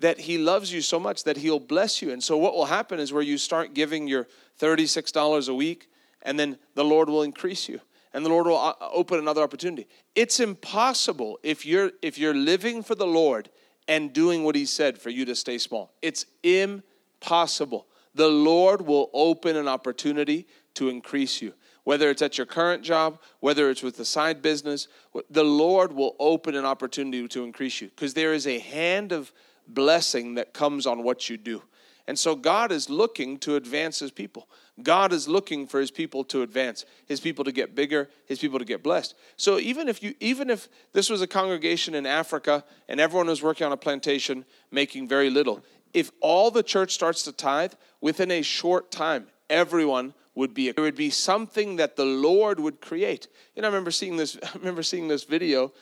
[0.00, 2.10] that he loves you so much that he'll bless you.
[2.10, 4.26] And so what will happen is where you start giving your
[4.60, 5.88] $36 a week,
[6.22, 7.80] and then the Lord will increase you.
[8.12, 9.86] And the Lord will uh, open another opportunity.
[10.14, 13.48] It's impossible if you're if you're living for the Lord
[13.88, 15.94] and doing what he said for you to stay small.
[16.02, 17.86] It's impossible.
[18.14, 21.54] The Lord will open an opportunity to increase you
[21.84, 24.88] whether it's at your current job, whether it's with the side business,
[25.30, 29.32] the Lord will open an opportunity to increase you because there is a hand of
[29.66, 31.62] blessing that comes on what you do.
[32.06, 34.48] And so God is looking to advance his people.
[34.82, 38.58] God is looking for his people to advance, his people to get bigger, his people
[38.58, 39.14] to get blessed.
[39.36, 43.42] So even if you even if this was a congregation in Africa and everyone was
[43.42, 45.62] working on a plantation making very little,
[45.94, 50.78] if all the church starts to tithe within a short time, everyone would be it
[50.78, 53.28] would be something that the Lord would create.
[53.54, 54.38] You know, I remember seeing this.
[54.42, 55.72] I remember seeing this video,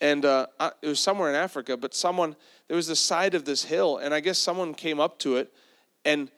[0.00, 0.46] and uh,
[0.82, 1.76] it was somewhere in Africa.
[1.76, 2.36] But someone
[2.68, 5.52] there was the side of this hill, and I guess someone came up to it
[6.04, 6.30] and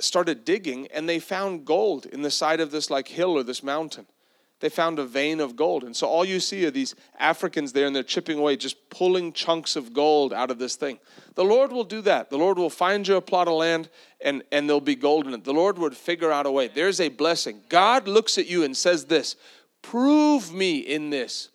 [0.00, 3.62] started digging, and they found gold in the side of this like hill or this
[3.62, 4.06] mountain
[4.62, 5.82] they found a vein of gold.
[5.82, 9.32] And so all you see are these Africans there and they're chipping away, just pulling
[9.32, 11.00] chunks of gold out of this thing.
[11.34, 12.30] The Lord will do that.
[12.30, 13.90] The Lord will find you a plot of land
[14.24, 15.42] and, and there'll be gold in it.
[15.42, 16.68] The Lord would figure out a way.
[16.68, 17.62] There's a blessing.
[17.68, 19.34] God looks at you and says this
[19.82, 21.48] Prove me in this.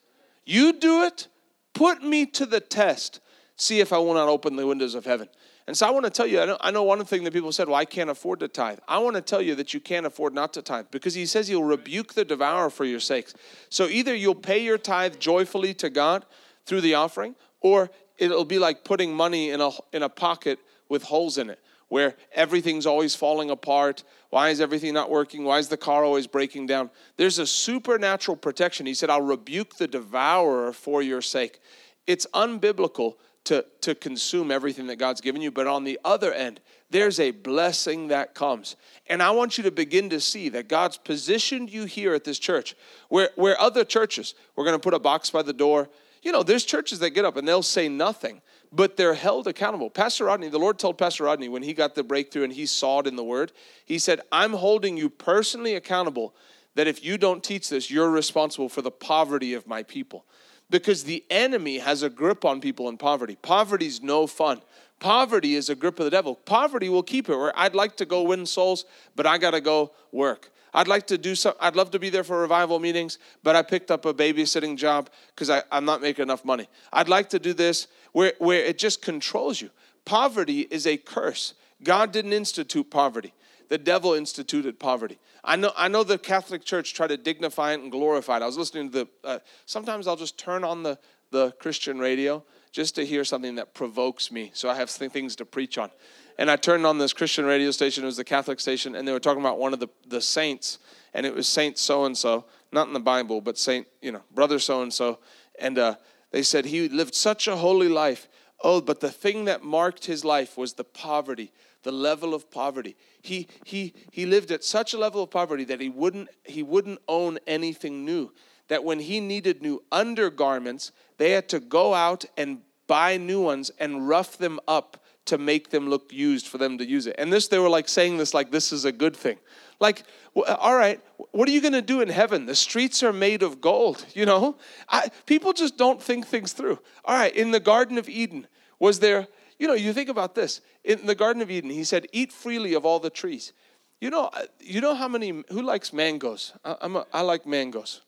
[0.45, 1.29] You do it,
[1.73, 3.21] put me to the test.
[3.55, 5.29] See if I will not open the windows of heaven.
[5.67, 7.51] And so I want to tell you, I know, I know one thing that people
[7.51, 8.79] said, well, I can't afford to tithe.
[8.87, 11.49] I want to tell you that you can't afford not to tithe because he says
[11.49, 13.33] he'll rebuke the devourer for your sakes.
[13.69, 16.25] So either you'll pay your tithe joyfully to God
[16.65, 21.03] through the offering, or it'll be like putting money in a, in a pocket with
[21.03, 21.59] holes in it
[21.89, 24.03] where everything's always falling apart.
[24.29, 25.43] Why is everything not working?
[25.43, 26.89] Why is the car always breaking down?
[27.15, 28.85] There's a supernatural protection.
[28.85, 31.59] He said, I'll rebuke the devourer for your sake.
[32.05, 33.15] It's unbiblical
[33.47, 35.51] to, to consume everything that God's given you.
[35.51, 38.75] But on the other end, there's a blessing that comes.
[39.07, 42.39] And I want you to begin to see that God's positioned you here at this
[42.39, 42.75] church,
[43.07, 45.87] where, where other churches, we're going to put a box by the door.
[46.21, 48.41] You know, there's churches that get up and they'll say nothing,
[48.73, 49.89] but they're held accountable.
[49.89, 52.99] Pastor Rodney, the Lord told Pastor Rodney when he got the breakthrough and he saw
[52.99, 53.53] it in the Word,
[53.85, 56.35] he said, I'm holding you personally accountable
[56.75, 60.25] that if you don't teach this, you're responsible for the poverty of my people
[60.69, 63.37] because the enemy has a grip on people in poverty.
[63.41, 64.61] Poverty's no fun.
[64.99, 66.35] Poverty is a grip of the devil.
[66.35, 69.61] Poverty will keep it where I'd like to go win souls, but I got to
[69.61, 70.51] go work.
[70.73, 73.61] I'd like to do some, I'd love to be there for revival meetings, but I
[73.61, 76.67] picked up a babysitting job because I'm not making enough money.
[76.91, 79.69] I'd like to do this where, where it just controls you.
[80.05, 81.53] Poverty is a curse.
[81.83, 83.33] God didn't institute poverty
[83.69, 85.17] the devil instituted poverty.
[85.47, 88.43] I know, I know the Catholic Church tried to dignify it and glorify it.
[88.43, 90.99] I was listening to the, uh, sometimes I'll just turn on the,
[91.31, 92.43] the Christian radio
[92.73, 95.89] just to hear something that provokes me so I have things to preach on.
[96.37, 99.13] And I turned on this Christian radio station, it was the Catholic station, and they
[99.13, 100.79] were talking about one of the, the saints,
[101.13, 102.43] and it was Saint so and so,
[102.73, 105.19] not in the Bible, but Saint, you know, brother so and so.
[105.57, 105.95] And uh,
[106.31, 108.27] they said he lived such a holy life.
[108.63, 111.51] Oh, but the thing that marked his life was the poverty,
[111.87, 112.97] the level of poverty.
[113.21, 116.99] He, he, he lived at such a level of poverty that he wouldn't, he wouldn't
[117.07, 118.33] own anything new.
[118.67, 123.71] That when he needed new undergarments, they had to go out and buy new ones
[123.79, 127.15] and rough them up to make them look used for them to use it.
[127.17, 129.37] And this, they were like saying this like this is a good thing.
[129.79, 130.03] Like,
[130.35, 130.99] all right,
[131.31, 132.47] what are you going to do in heaven?
[132.47, 134.57] The streets are made of gold, you know?
[134.89, 136.79] I, people just don't think things through.
[137.05, 139.27] All right, in the Garden of Eden, was there
[139.59, 140.61] you know, you think about this.
[140.83, 143.53] In the Garden of Eden, he said, Eat freely of all the trees.
[143.99, 146.53] You know, uh, you know how many, who likes mangoes?
[146.63, 148.01] I, I'm a, I like mangoes.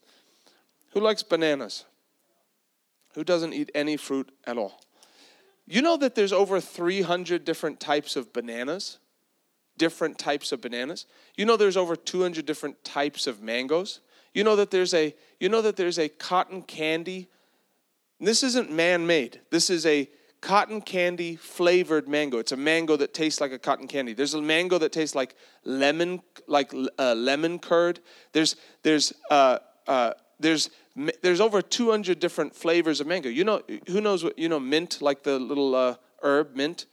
[0.92, 1.84] Who likes bananas?
[3.14, 4.80] Who doesn't eat any fruit at all?
[5.66, 8.98] You know that there's over 300 different types of bananas?
[9.78, 11.06] Different types of bananas.
[11.36, 14.00] You know there's over 200 different types of mangoes.
[14.34, 17.28] You know that there's a you know that there's a cotton candy.
[18.20, 19.40] This isn't man-made.
[19.50, 20.08] This is a
[20.40, 22.38] cotton candy flavored mango.
[22.38, 24.12] It's a mango that tastes like a cotton candy.
[24.12, 25.34] There's a mango that tastes like
[25.64, 28.00] lemon, like uh, lemon curd.
[28.32, 30.70] There's there's uh, uh, there's
[31.22, 33.28] there's over 200 different flavors of mango.
[33.28, 36.86] You know who knows what you know mint like the little uh, herb mint.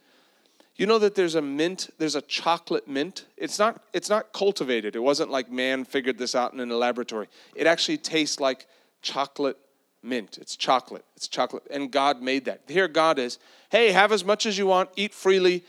[0.76, 1.90] You know that there's a mint.
[1.98, 3.26] There's a chocolate mint.
[3.36, 4.94] It's not it's not cultivated.
[4.94, 7.28] It wasn't like man figured this out in a laboratory.
[7.54, 8.66] It actually tastes like
[9.02, 9.56] chocolate
[10.02, 10.38] mint.
[10.40, 11.04] It's chocolate.
[11.16, 11.64] It's chocolate.
[11.70, 12.62] And God made that.
[12.68, 13.38] Here, God is,
[13.70, 15.64] hey, have as much as you want, eat freely.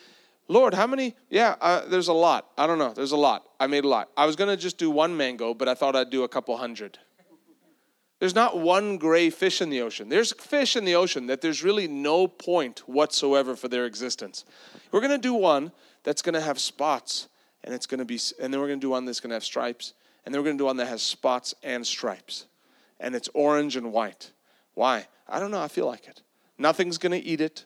[0.48, 1.16] Lord, how many?
[1.30, 2.48] Yeah, uh, there's a lot.
[2.58, 2.94] I don't know.
[2.94, 3.46] There's a lot.
[3.60, 4.10] I made a lot.
[4.18, 6.58] I was going to just do one mango, but I thought I'd do a couple
[6.58, 6.98] hundred.
[8.20, 10.10] There's not one gray fish in the ocean.
[10.10, 14.44] There's fish in the ocean that there's really no point whatsoever for their existence.
[14.92, 15.72] We're going to do one
[16.04, 17.30] that's going to have spots,
[17.64, 19.36] and it's going to be, and then we're going to do one that's going to
[19.36, 19.94] have stripes,
[20.26, 22.46] and then we're going to do one that has spots and stripes,
[23.00, 24.32] and it's orange and white.
[24.74, 25.08] Why?
[25.28, 25.62] I don't know.
[25.62, 26.22] I feel like it.
[26.58, 27.66] Nothing's going to eat it.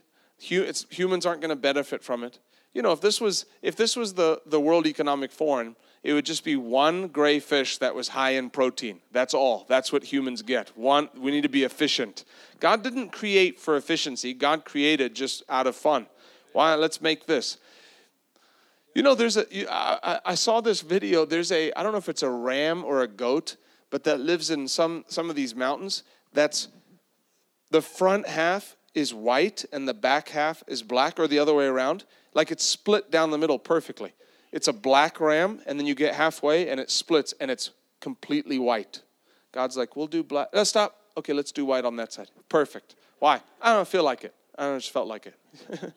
[0.50, 2.40] Hu- humans aren't going to benefit from it.
[2.74, 6.26] You know, if this was if this was the the World Economic Forum, it would
[6.26, 9.00] just be one gray fish that was high in protein.
[9.12, 9.66] That's all.
[9.70, 10.76] That's what humans get.
[10.76, 12.26] One, we need to be efficient.
[12.60, 14.34] God didn't create for efficiency.
[14.34, 16.08] God created just out of fun.
[16.52, 16.74] Why?
[16.76, 17.58] Let's make this.
[18.96, 19.46] You know, there's a.
[19.72, 21.26] I, I saw this video.
[21.26, 21.72] There's a.
[21.74, 23.56] I don't know if it's a ram or a goat,
[23.94, 26.02] but that lives in some some of these mountains.
[26.34, 26.68] That's
[27.70, 31.68] the front half is white and the back half is black, or the other way
[31.68, 32.04] around.
[32.34, 34.14] Like it's split down the middle perfectly.
[34.52, 37.70] It's a black ram, and then you get halfway and it splits and it's
[38.02, 39.04] completely white.
[39.52, 40.48] God's like, we'll do black.
[40.52, 40.96] Uh, stop.
[41.16, 42.32] Okay, let's do white on that side.
[42.50, 42.96] Perfect.
[43.20, 43.42] Why?
[43.62, 44.34] I don't feel like it.
[44.58, 45.36] I just felt like it.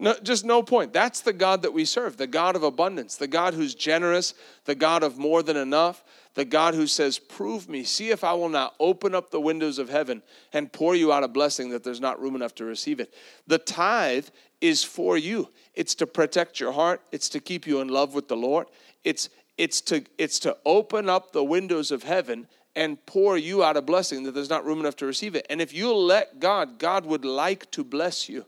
[0.00, 0.92] no, just no point.
[0.92, 4.34] That's the God that we serve, the God of abundance, the God who's generous,
[4.64, 8.32] the God of more than enough, the God who says, Prove me, see if I
[8.34, 10.22] will not open up the windows of heaven
[10.52, 13.12] and pour you out a blessing that there's not room enough to receive it.
[13.48, 14.28] The tithe
[14.60, 15.48] is for you.
[15.74, 18.68] It's to protect your heart, it's to keep you in love with the Lord.
[19.02, 22.46] It's it's to it's to open up the windows of heaven
[22.76, 25.44] and pour you out a blessing that there's not room enough to receive it.
[25.50, 28.46] And if you'll let God, God would like to bless you.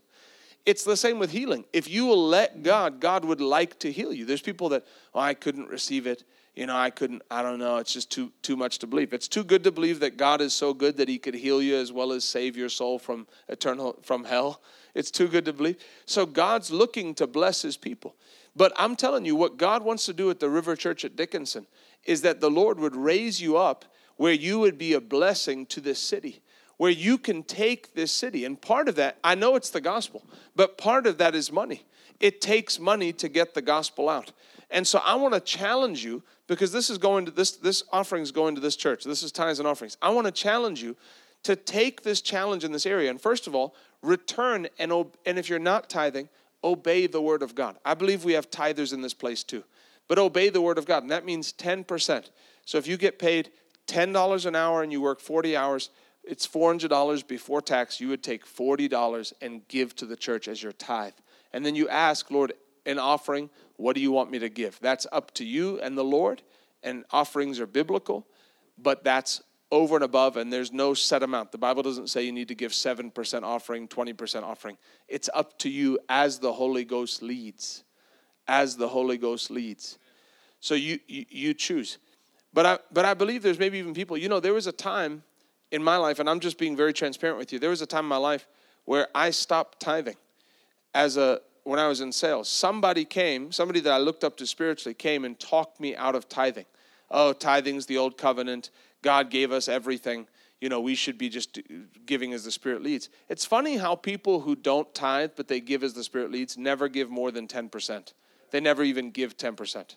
[0.66, 1.64] It's the same with healing.
[1.72, 4.24] If you will let God, God would like to heal you.
[4.24, 4.84] There's people that,
[5.14, 6.24] oh, I couldn't receive it.
[6.54, 9.12] You know, I couldn't, I don't know, it's just too too much to believe.
[9.14, 11.76] It's too good to believe that God is so good that he could heal you
[11.76, 14.60] as well as save your soul from eternal from hell.
[14.94, 15.76] It's too good to believe.
[16.06, 18.16] So God's looking to bless his people.
[18.56, 21.66] But I'm telling you, what God wants to do at the River Church at Dickinson
[22.04, 23.84] is that the Lord would raise you up
[24.16, 26.42] where you would be a blessing to this city,
[26.80, 28.46] where you can take this city.
[28.46, 30.24] And part of that, I know it's the gospel,
[30.56, 31.84] but part of that is money.
[32.20, 34.32] It takes money to get the gospel out.
[34.70, 38.22] And so I want to challenge you because this is going to this this offering
[38.22, 39.04] is going to this church.
[39.04, 39.98] This is tithes and offerings.
[40.00, 40.96] I want to challenge you
[41.42, 43.10] to take this challenge in this area.
[43.10, 44.90] And first of all, return and,
[45.26, 46.30] and if you're not tithing,
[46.64, 47.76] obey the word of God.
[47.84, 49.64] I believe we have tithers in this place too.
[50.08, 52.30] But obey the word of God, and that means 10%.
[52.64, 53.50] So if you get paid
[53.86, 55.90] $10 an hour and you work 40 hours,
[56.24, 58.00] it's $400 before tax.
[58.00, 61.14] You would take $40 and give to the church as your tithe.
[61.52, 62.52] And then you ask, Lord,
[62.86, 64.78] an offering, what do you want me to give?
[64.80, 66.42] That's up to you and the Lord.
[66.82, 68.26] And offerings are biblical,
[68.78, 69.42] but that's
[69.72, 71.52] over and above, and there's no set amount.
[71.52, 74.76] The Bible doesn't say you need to give 7% offering, 20% offering.
[75.06, 77.84] It's up to you as the Holy Ghost leads.
[78.48, 79.98] As the Holy Ghost leads.
[80.58, 81.98] So you, you, you choose.
[82.52, 85.22] But I, but I believe there's maybe even people, you know, there was a time
[85.70, 88.04] in my life, and I'm just being very transparent with you, there was a time
[88.04, 88.46] in my life
[88.84, 90.16] where I stopped tithing
[90.94, 92.48] as a when I was in sales.
[92.48, 96.28] Somebody came, somebody that I looked up to spiritually came and talked me out of
[96.28, 96.64] tithing.
[97.10, 98.70] Oh, tithing's the old covenant
[99.02, 100.26] God gave us everything.
[100.60, 101.58] You know, we should be just
[102.04, 103.08] giving as the Spirit leads.
[103.28, 106.88] It's funny how people who don't tithe, but they give as the Spirit leads, never
[106.88, 108.12] give more than 10%.
[108.50, 109.96] They never even give 10%.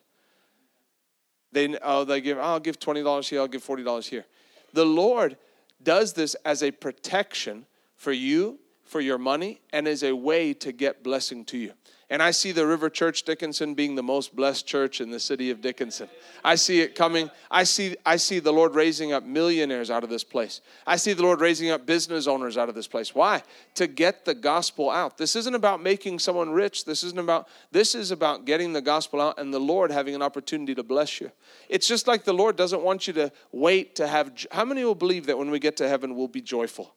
[1.52, 4.26] They, oh, they give, oh, I'll give $20 here, I'll give $40 here.
[4.72, 5.38] The Lord
[5.84, 7.66] does this as a protection
[7.96, 11.74] for you, for your money, and as a way to get blessing to you.
[12.14, 15.50] And I see the River Church Dickinson being the most blessed church in the city
[15.50, 16.08] of Dickinson.
[16.44, 17.32] I see it coming.
[17.50, 20.62] I see, I see the Lord raising up millionaires out of this place.
[20.86, 23.16] I see the Lord raising up business owners out of this place.
[23.16, 23.42] Why?
[23.74, 25.18] To get the gospel out.
[25.18, 26.86] This isn't about making someone rich.
[26.86, 30.22] This isn't about, this is about getting the gospel out and the Lord having an
[30.22, 31.32] opportunity to bless you.
[31.68, 34.94] It's just like the Lord doesn't want you to wait to have, how many will
[34.94, 36.94] believe that when we get to heaven, we'll be joyful?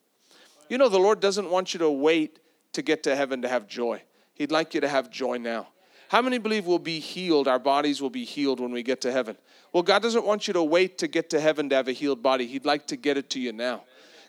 [0.68, 2.38] You know, the Lord doesn't want you to wait
[2.74, 4.02] to get to heaven to have joy.
[4.36, 5.68] He'd like you to have joy now.
[6.08, 7.48] How many believe we'll be healed?
[7.48, 9.36] Our bodies will be healed when we get to heaven.
[9.72, 12.22] Well, God doesn't want you to wait to get to heaven to have a healed
[12.22, 12.46] body.
[12.46, 13.82] He'd like to get it to you now.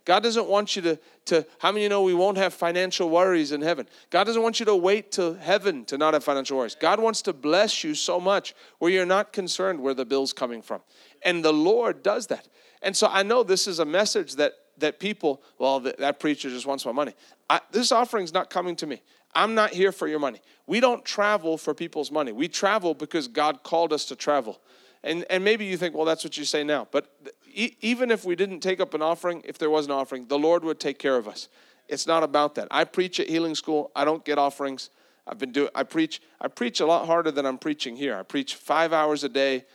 [0.05, 3.61] God doesn't want you to, to how many know we won't have financial worries in
[3.61, 3.87] heaven?
[4.09, 6.75] God doesn't want you to wait to heaven to not have financial worries.
[6.75, 10.61] God wants to bless you so much where you're not concerned where the bill's coming
[10.61, 10.81] from.
[11.23, 12.47] And the Lord does that.
[12.81, 16.49] And so I know this is a message that that people, well, that, that preacher
[16.49, 17.13] just wants my money.
[17.49, 19.01] I, this offering's not coming to me.
[19.37, 20.41] I'm not here for your money.
[20.65, 22.31] We don't travel for people's money.
[22.31, 24.59] We travel because God called us to travel.
[25.03, 26.87] And, and maybe you think, well, that's what you say now.
[26.89, 27.13] But
[27.53, 30.39] e- even if we didn't take up an offering, if there was an offering, the
[30.39, 31.49] Lord would take care of us.
[31.87, 32.67] It's not about that.
[32.71, 33.91] I preach at Healing School.
[33.95, 34.89] I don't get offerings.
[35.27, 35.69] I've been doing.
[35.75, 36.19] I preach.
[36.41, 38.17] I preach a lot harder than I'm preaching here.
[38.17, 39.65] I preach five hours a day,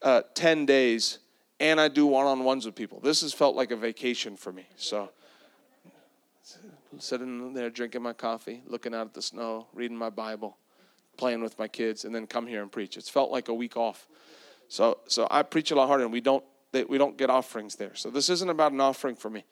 [0.00, 1.18] uh, ten days,
[1.58, 3.00] and I do one on ones with people.
[3.00, 4.66] This has felt like a vacation for me.
[4.76, 5.10] So,
[6.98, 10.56] sitting there drinking my coffee, looking out at the snow, reading my Bible,
[11.16, 12.96] playing with my kids, and then come here and preach.
[12.96, 14.06] It's felt like a week off.
[14.68, 17.76] So, so I preach a lot harder, and we don't they, we don't get offerings
[17.76, 17.94] there.
[17.94, 19.44] So this isn't about an offering for me.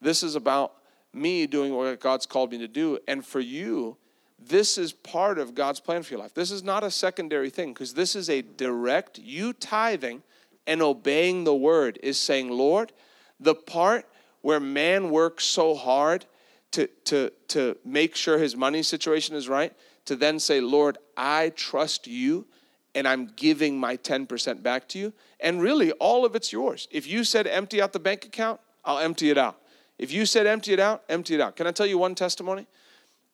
[0.00, 0.72] This is about
[1.12, 3.96] me doing what God's called me to do, and for you,
[4.38, 6.34] this is part of God's plan for your life.
[6.34, 10.22] This is not a secondary thing because this is a direct you tithing
[10.66, 12.92] and obeying the word is saying, Lord,
[13.40, 14.06] the part
[14.42, 16.26] where man works so hard
[16.72, 19.72] to, to, to make sure his money situation is right,
[20.06, 22.46] to then say, Lord, I trust you
[22.94, 25.12] and I'm giving my 10% back to you.
[25.40, 26.88] And really, all of it's yours.
[26.90, 29.60] If you said empty out the bank account, I'll empty it out.
[29.98, 31.56] If you said empty it out, empty it out.
[31.56, 32.66] Can I tell you one testimony?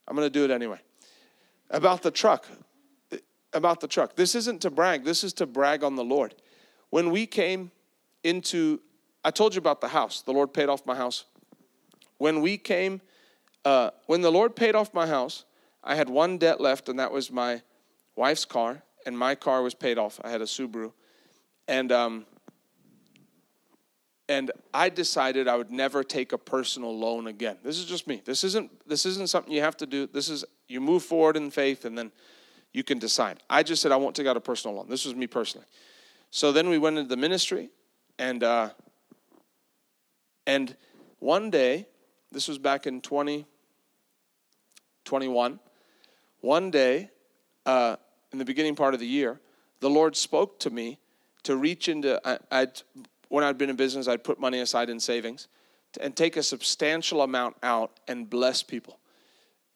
[0.07, 0.81] I'm going to do it anyway.
[1.71, 2.47] About the truck.
[3.53, 4.17] About the truck.
[4.17, 6.35] This isn't to brag, this is to brag on the Lord.
[6.91, 7.71] When we came
[8.25, 8.81] into,
[9.25, 10.23] I told you about the house.
[10.23, 11.25] The Lord paid off my house.
[12.19, 13.01] When we came,
[13.65, 15.45] uh, when the Lord paid off my house,
[15.85, 17.63] I had one debt left, and that was my
[18.17, 20.21] wife's car and my car was paid off.
[20.23, 20.93] I had a Subaru,
[21.69, 22.27] and um,
[24.29, 27.59] and I decided I would never take a personal loan again.
[27.63, 28.23] This is just me.
[28.25, 30.07] This isn't this isn't something you have to do.
[30.07, 32.13] This is you move forward in faith, and then
[32.73, 33.43] you can decide.
[33.51, 34.89] I just said I won't take out a personal loan.
[34.89, 35.67] This was me personally.
[36.31, 37.71] So then we went into the ministry,
[38.19, 38.71] and uh,
[40.47, 40.77] and
[41.19, 41.87] one day,
[42.31, 43.01] this was back in
[45.05, 45.59] 2021.
[46.41, 47.11] One day,
[47.67, 47.97] uh,
[48.33, 49.41] in the beginning part of the year,
[49.81, 50.99] the Lord spoke to me
[51.43, 52.83] to reach into, I, I'd,
[53.29, 55.49] when I'd been in business, I'd put money aside in savings
[56.01, 58.99] and take a substantial amount out and bless people.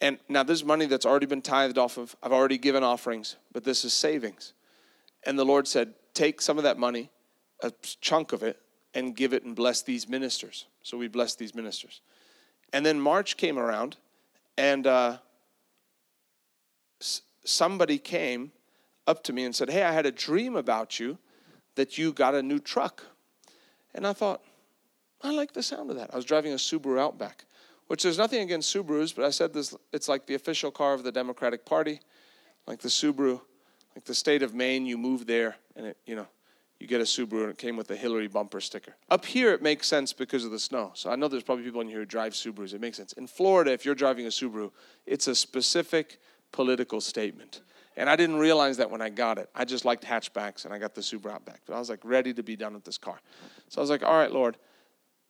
[0.01, 2.17] And now this is money that's already been tithed off of.
[2.23, 4.53] I've already given offerings, but this is savings.
[5.25, 7.11] And the Lord said, take some of that money,
[7.63, 8.61] a chunk of it,
[8.95, 10.67] and give it and bless these ministers.
[10.83, 12.01] So we blessed these ministers.
[12.73, 13.97] And then March came around,
[14.57, 15.19] and uh,
[17.45, 18.53] somebody came
[19.07, 21.19] up to me and said, Hey, I had a dream about you
[21.75, 23.05] that you got a new truck.
[23.95, 24.43] And I thought,
[25.23, 26.11] I like the sound of that.
[26.13, 27.45] I was driving a Subaru Outback,
[27.87, 31.03] which there's nothing against Subarus, but I said this it's like the official car of
[31.03, 32.01] the Democratic Party,
[32.67, 33.41] like the Subaru,
[33.95, 36.27] like the state of Maine, you move there and it, you know,
[36.79, 38.95] you get a Subaru and it came with a Hillary bumper sticker.
[39.11, 40.93] Up here, it makes sense because of the snow.
[40.95, 42.75] So I know there's probably people in here who drive Subarus.
[42.75, 43.13] It makes sense.
[43.15, 44.71] In Florida, if you're driving a Subaru,
[45.07, 46.21] it's a specific
[46.53, 47.63] political statement.
[47.97, 49.49] And I didn't realize that when I got it.
[49.55, 51.63] I just liked hatchbacks and I got the Subaru Outback.
[51.67, 53.19] But I was like ready to be done with this car.
[53.69, 54.59] So I was like, all right, Lord,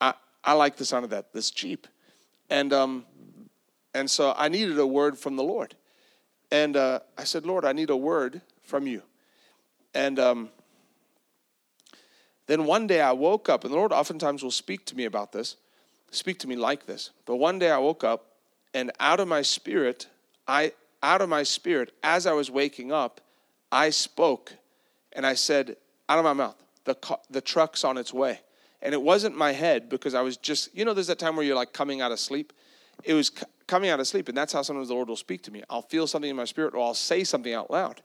[0.00, 1.86] I, I like the sound of that, this Jeep.
[2.50, 3.06] And, um,
[3.94, 5.76] and so I needed a word from the Lord.
[6.50, 9.02] And uh, I said, Lord, I need a word from you.
[9.94, 10.50] And um,
[12.46, 15.32] then one day I woke up, and the Lord oftentimes will speak to me about
[15.32, 15.56] this,
[16.10, 17.10] speak to me like this.
[17.24, 18.26] But one day I woke up,
[18.72, 20.06] and out of my spirit,
[20.46, 20.72] I
[21.02, 23.20] out of my spirit, as I was waking up,
[23.70, 24.54] I spoke
[25.12, 25.76] and I said,
[26.08, 26.96] out of my mouth, the,
[27.30, 28.40] the truck's on its way.
[28.82, 31.44] And it wasn't my head because I was just, you know, there's that time where
[31.44, 32.52] you're like coming out of sleep.
[33.04, 35.42] It was c- coming out of sleep, and that's how sometimes the Lord will speak
[35.44, 35.62] to me.
[35.70, 38.02] I'll feel something in my spirit, or I'll say something out loud.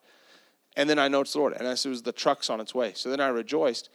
[0.77, 1.53] And then I know it's the Lord.
[1.53, 2.93] And I said, it was the truck's on its way.
[2.95, 3.89] So then I rejoiced.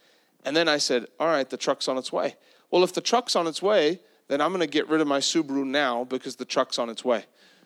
[0.46, 2.36] And then I said, all right, the truck's on its way.
[2.70, 5.18] Well, if the truck's on its way, then I'm going to get rid of my
[5.18, 7.24] Subaru now because the truck's on its way.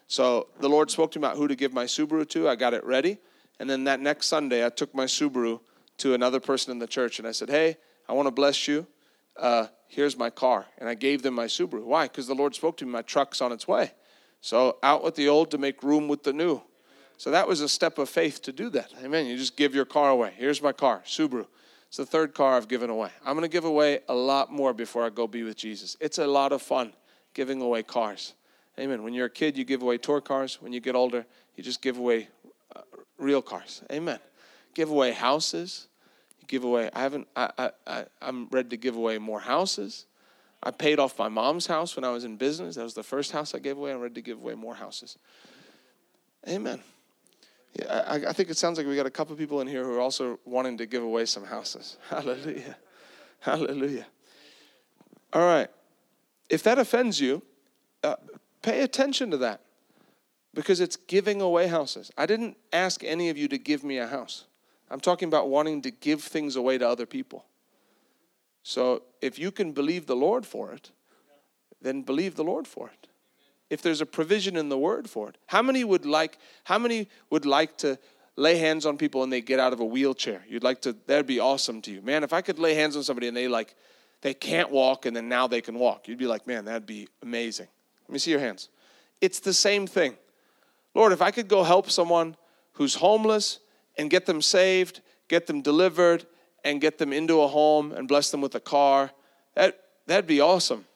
[0.08, 2.48] So the Lord spoke to me about who to give my Subaru to.
[2.48, 3.18] I got it ready.
[3.60, 5.60] And then that next Sunday, I took my Subaru
[5.98, 7.76] to another person in the church and I said, Hey,
[8.08, 8.86] I want to bless you.
[9.36, 10.66] Uh, here's my car.
[10.78, 11.84] And I gave them my Subaru.
[11.84, 12.04] Why?
[12.04, 13.92] Because the Lord spoke to me, my truck's on its way.
[14.40, 16.62] So out with the old to make room with the new.
[17.18, 18.90] So that was a step of faith to do that.
[19.04, 19.26] Amen.
[19.26, 20.32] You just give your car away.
[20.38, 21.46] Here's my car, Subaru.
[21.90, 23.10] It's the third car I've given away.
[23.26, 25.96] I'm going to give away a lot more before I go be with Jesus.
[25.98, 26.92] It's a lot of fun
[27.34, 28.34] giving away cars.
[28.78, 29.02] Amen.
[29.02, 30.62] When you're a kid, you give away toy cars.
[30.62, 31.26] When you get older,
[31.56, 32.28] you just give away
[32.76, 32.82] uh,
[33.18, 33.82] real cars.
[33.90, 34.20] Amen.
[34.72, 35.88] Give away houses.
[36.40, 36.90] You give away.
[36.94, 37.26] I haven't.
[37.34, 40.06] I, I, I I'm ready to give away more houses.
[40.62, 42.76] I paid off my mom's house when I was in business.
[42.76, 43.92] That was the first house I gave away.
[43.92, 45.18] I'm ready to give away more houses.
[46.48, 46.84] Amen.
[47.74, 49.94] Yeah, I, I think it sounds like we got a couple people in here who
[49.94, 51.98] are also wanting to give away some houses.
[52.08, 52.76] Hallelujah.
[53.40, 54.06] Hallelujah.
[55.32, 55.68] All right.
[56.48, 57.42] If that offends you,
[58.02, 58.16] uh,
[58.62, 59.62] Pay attention to that
[60.52, 62.10] because it's giving away houses.
[62.18, 64.44] I didn't ask any of you to give me a house.
[64.90, 67.44] I'm talking about wanting to give things away to other people.
[68.62, 70.90] So if you can believe the Lord for it,
[71.80, 73.06] then believe the Lord for it.
[73.70, 75.38] If there's a provision in the word for it.
[75.46, 77.98] How many would like how many would like to
[78.40, 80.42] lay hands on people and they get out of a wheelchair.
[80.48, 82.00] You'd like to, that'd be awesome to you.
[82.00, 83.74] Man, if I could lay hands on somebody and they like,
[84.22, 87.06] they can't walk and then now they can walk, you'd be like, man, that'd be
[87.22, 87.68] amazing.
[88.08, 88.70] Let me see your hands.
[89.20, 90.16] It's the same thing.
[90.94, 92.34] Lord, if I could go help someone
[92.72, 93.60] who's homeless
[93.98, 96.26] and get them saved, get them delivered,
[96.64, 99.10] and get them into a home and bless them with a car,
[99.54, 100.86] that, that'd be awesome.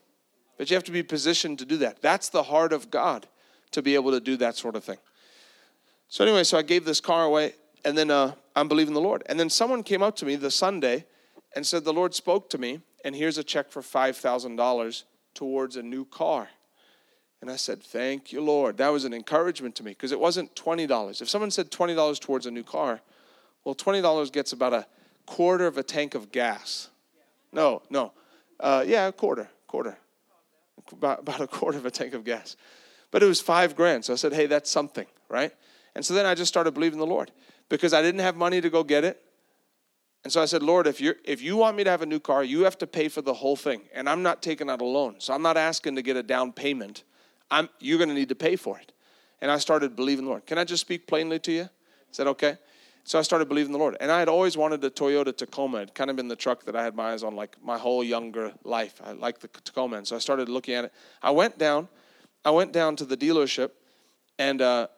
[0.57, 2.01] But you have to be positioned to do that.
[2.01, 3.27] That's the heart of God
[3.73, 4.99] to be able to do that sort of thing.
[6.09, 9.23] So, anyway, so I gave this car away, and then uh, I'm believing the Lord.
[9.27, 11.07] And then someone came up to me the Sunday
[11.57, 15.03] and said, The Lord spoke to me, and here's a check for $5,000
[15.35, 16.49] towards a new car.
[17.41, 18.77] And I said, Thank you, Lord.
[18.77, 21.21] That was an encouragement to me because it wasn't $20.
[21.21, 23.01] If someone said $20 towards a new car,
[23.65, 24.87] well, $20 gets about a
[25.27, 26.91] quarter of a tank of gas.
[27.53, 28.13] No, no.
[28.61, 29.99] Uh, yeah, a quarter, quarter.
[30.93, 32.57] About, a quarter of a tank of gas.
[33.11, 34.05] But it was five grand.
[34.05, 35.53] So I said, Hey, that's something, right?
[35.95, 37.31] And so then I just started believing the Lord
[37.69, 39.21] because I didn't have money to go get it.
[40.25, 42.19] And so I said, Lord, if you if you want me to have a new
[42.19, 43.83] car, you have to pay for the whole thing.
[43.93, 45.17] And I'm not taking out a loan.
[45.19, 47.05] So I'm not asking to get a down payment.
[47.51, 48.93] I'm you're gonna need to pay for it.
[49.41, 50.47] And I started believing the Lord.
[50.47, 51.69] Can I just speak plainly to you?
[52.11, 52.57] Is that okay?
[53.07, 53.99] So I started believing the Lord.
[54.01, 55.79] And I had always wanted a Toyota Tacoma.
[55.79, 58.03] It kind of been the truck that I had my eyes on like my whole
[58.03, 59.01] younger life.
[59.05, 59.97] I liked the Tacoma.
[59.97, 60.93] And so I started looking at it.
[61.23, 61.89] I went down,
[62.45, 63.73] I went down to the dealership
[64.39, 64.89] and uh,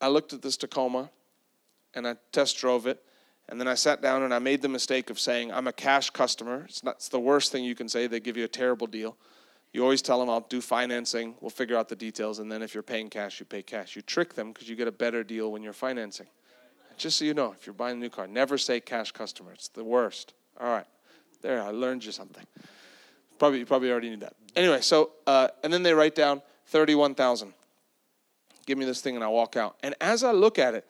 [0.00, 1.10] I looked at this Tacoma
[1.94, 3.02] and I test drove it.
[3.48, 6.10] And then I sat down and I made the mistake of saying, I'm a cash
[6.10, 6.66] customer.
[6.68, 8.06] It's, not, it's the worst thing you can say.
[8.06, 9.16] They give you a terrible deal.
[9.72, 11.34] You always tell them, I'll do financing.
[11.40, 12.38] We'll figure out the details.
[12.40, 13.96] And then if you're paying cash, you pay cash.
[13.96, 16.26] You trick them because you get a better deal when you're financing.
[16.96, 19.52] Just so you know, if you're buying a new car, never say cash customer.
[19.52, 20.34] It's the worst.
[20.60, 20.86] All right.
[21.40, 22.44] There, I learned you something.
[23.38, 24.34] Probably, you probably already knew that.
[24.54, 27.52] Anyway, so, uh, and then they write down 31,000
[28.66, 29.76] give me this thing and I walk out.
[29.82, 30.86] And as I look at it,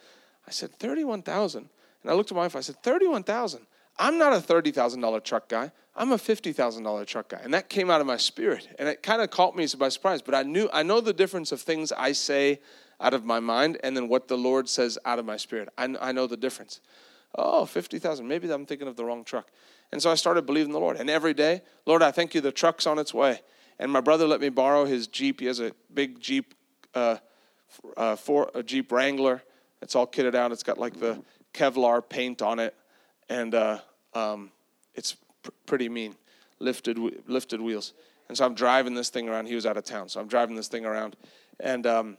[0.46, 1.68] I said, 31,000.
[2.02, 3.66] And I looked at my wife, I said, 31,000.
[3.98, 5.70] I'm not a $30,000 truck guy.
[5.94, 7.40] I'm a $50,000 truck guy.
[7.42, 8.68] And that came out of my spirit.
[8.78, 10.22] And it kind of caught me by surprise.
[10.22, 12.60] But I knew, I know the difference of things I say
[13.02, 15.68] out of my mind and then what the Lord says out of my spirit.
[15.76, 16.80] I, I know the difference.
[17.34, 18.26] Oh, 50,000.
[18.26, 19.48] Maybe I'm thinking of the wrong truck.
[19.90, 20.96] And so I started believing the Lord.
[20.96, 23.40] And every day, Lord, I thank you, the truck's on its way.
[23.78, 25.40] And my brother let me borrow his Jeep.
[25.40, 26.54] He has a big Jeep.
[26.94, 27.16] Uh,
[27.96, 29.42] uh, for a Jeep Wrangler.
[29.80, 30.52] It's all kitted out.
[30.52, 31.22] It's got like the
[31.54, 32.74] Kevlar paint on it,
[33.28, 33.78] and uh,
[34.14, 34.50] um,
[34.94, 36.14] it's pr- pretty mean.
[36.58, 37.92] Lifted lifted wheels.
[38.28, 39.46] And so I'm driving this thing around.
[39.46, 41.16] He was out of town, so I'm driving this thing around,
[41.58, 42.16] and um,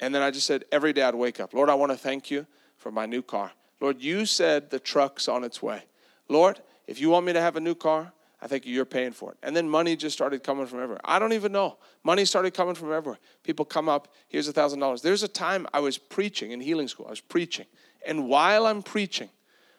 [0.00, 2.30] and then I just said every day I'd wake up, Lord, I want to thank
[2.30, 3.52] you for my new car.
[3.80, 5.82] Lord, you said the truck's on its way.
[6.28, 9.30] Lord, if you want me to have a new car, I think you're paying for
[9.30, 9.38] it.
[9.42, 11.00] And then money just started coming from everywhere.
[11.04, 11.78] I don't even know.
[12.02, 13.20] Money started coming from everywhere.
[13.44, 15.00] People come up, here's a thousand dollars.
[15.00, 17.06] There's a time I was preaching in healing school.
[17.06, 17.66] I was preaching.
[18.04, 19.28] And while I'm preaching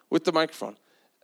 [0.09, 0.77] with the microphone,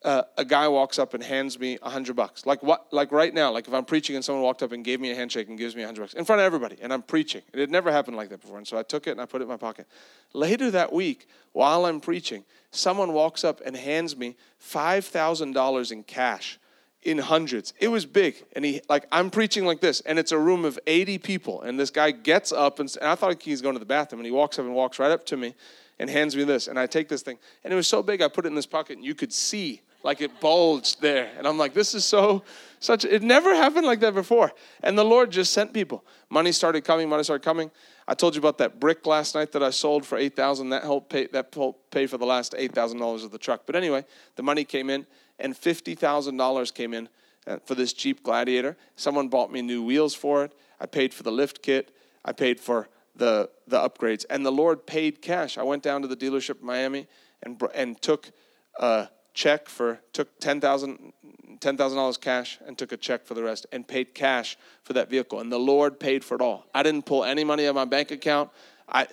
[0.04, 2.46] uh, a guy walks up and hands me a hundred bucks.
[2.46, 2.92] Like what?
[2.92, 3.52] Like right now.
[3.52, 5.76] Like if I'm preaching and someone walked up and gave me a handshake and gives
[5.76, 7.42] me a hundred bucks in front of everybody, and I'm preaching.
[7.54, 9.42] It had never happened like that before, and so I took it and I put
[9.42, 9.88] it in my pocket.
[10.34, 15.92] Later that week, while I'm preaching, someone walks up and hands me five thousand dollars
[15.92, 16.60] in cash
[17.04, 17.74] in hundreds.
[17.80, 18.44] It was big.
[18.54, 21.62] And he, like, I'm preaching like this, and it's a room of 80 people.
[21.62, 24.26] And this guy gets up, and, and I thought he's going to the bathroom, and
[24.26, 25.56] he walks up and walks right up to me
[25.98, 26.68] and hands me this.
[26.68, 28.66] And I take this thing, and it was so big, I put it in this
[28.66, 31.32] pocket, and you could see, like, it bulged there.
[31.38, 32.44] And I'm like, this is so,
[32.80, 34.52] such, it never happened like that before.
[34.82, 36.06] And the Lord just sent people.
[36.30, 37.72] Money started coming, money started coming.
[38.08, 41.10] I told you about that brick last night that I sold for 8000 That helped
[41.10, 43.64] pay, that helped pay for the last $8,000 of the truck.
[43.66, 45.06] But anyway, the money came in
[45.38, 47.10] and $50,000 came in
[47.46, 48.78] uh, for this Jeep Gladiator.
[48.96, 50.54] Someone bought me new wheels for it.
[50.80, 51.92] I paid for the lift kit.
[52.26, 54.26] I paid for the, the upgrades.
[54.30, 55.58] And the Lord paid cash.
[55.58, 57.08] I went down to the dealership in Miami
[57.44, 58.32] and, and took
[58.80, 59.10] a
[59.40, 61.14] check for, took $10,000
[61.60, 65.42] $10,000 cash and took a check for the rest and paid cash for that vehicle.
[65.42, 66.66] And the Lord paid for it all.
[66.74, 68.50] I didn't pull any money out of my bank account.
[68.88, 69.08] I,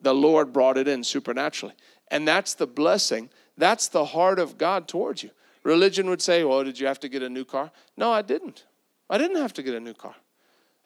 [0.00, 1.74] the Lord brought it in supernaturally.
[2.08, 3.28] And that's the blessing.
[3.58, 5.30] That's the heart of God towards you.
[5.62, 7.70] Religion would say, well, did you have to get a new car?
[7.98, 8.64] No, I didn't.
[9.10, 10.14] I didn't have to get a new car.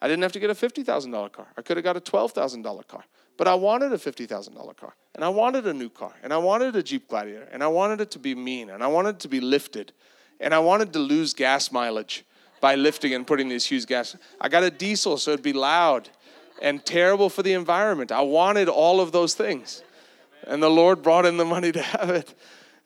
[0.01, 1.47] I didn't have to get a $50,000 car.
[1.57, 3.05] I could have got a $12,000 car.
[3.37, 4.95] But I wanted a $50,000 car.
[5.13, 6.13] And I wanted a new car.
[6.23, 7.47] And I wanted a Jeep Gladiator.
[7.51, 8.69] And I wanted it to be mean.
[8.69, 9.91] And I wanted it to be lifted.
[10.39, 12.25] And I wanted to lose gas mileage
[12.61, 14.15] by lifting and putting these huge gas.
[14.39, 16.09] I got a diesel so it'd be loud
[16.61, 18.11] and terrible for the environment.
[18.11, 19.83] I wanted all of those things.
[20.47, 22.33] And the Lord brought in the money to have it.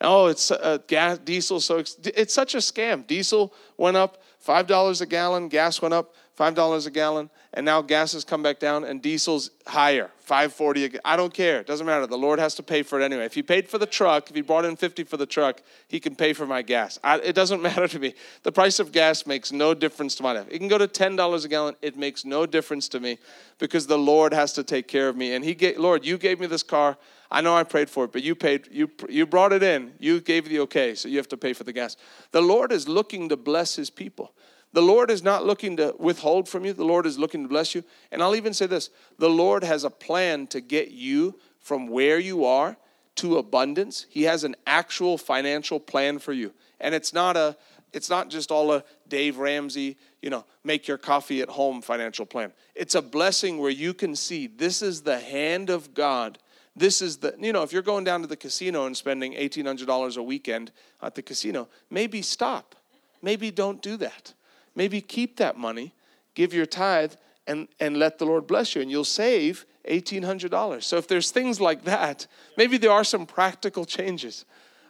[0.01, 1.59] Oh, it's uh, gas, diesel.
[1.59, 3.05] So it's, it's such a scam.
[3.05, 5.49] Diesel went up five dollars a gallon.
[5.49, 9.01] Gas went up five dollars a gallon, and now gas has come back down and
[9.01, 10.85] diesel's higher, five forty.
[10.85, 11.59] a ga- I don't care.
[11.59, 12.07] It doesn't matter.
[12.07, 13.25] The Lord has to pay for it anyway.
[13.25, 15.99] If He paid for the truck, if He brought in fifty for the truck, He
[15.99, 16.97] can pay for my gas.
[17.03, 18.13] I, it doesn't matter to me.
[18.43, 20.47] The price of gas makes no difference to my life.
[20.49, 21.75] It can go to ten dollars a gallon.
[21.81, 23.17] It makes no difference to me
[23.57, 25.33] because the Lord has to take care of me.
[25.33, 26.97] And He gave, Lord, you gave me this car.
[27.29, 28.69] I know I prayed for it, but you paid.
[28.71, 29.91] You you brought it in.
[29.99, 31.97] You gave the okay, so you have to pay for the gas.
[32.31, 34.31] The Lord is looking to bless His people.
[34.71, 36.73] The Lord is not looking to withhold from you.
[36.73, 37.83] The Lord is looking to bless you.
[38.11, 42.19] And I'll even say this the Lord has a plan to get you from where
[42.19, 42.77] you are
[43.15, 44.05] to abundance.
[44.09, 46.53] He has an actual financial plan for you.
[46.79, 47.57] And it's not a
[47.91, 52.25] it's not just all a Dave Ramsey, you know, make your coffee at home financial
[52.25, 52.53] plan.
[52.75, 56.37] It's a blessing where you can see this is the hand of God.
[56.75, 60.17] This is the, you know, if you're going down to the casino and spending $1,800
[60.17, 62.75] a weekend at the casino, maybe stop.
[63.23, 64.33] Maybe don't do that
[64.79, 65.93] maybe keep that money,
[66.35, 67.13] give your tithe,
[67.45, 70.83] and, and let the Lord bless you, and you'll save $1,800.
[70.83, 74.45] So if there's things like that, maybe there are some practical changes.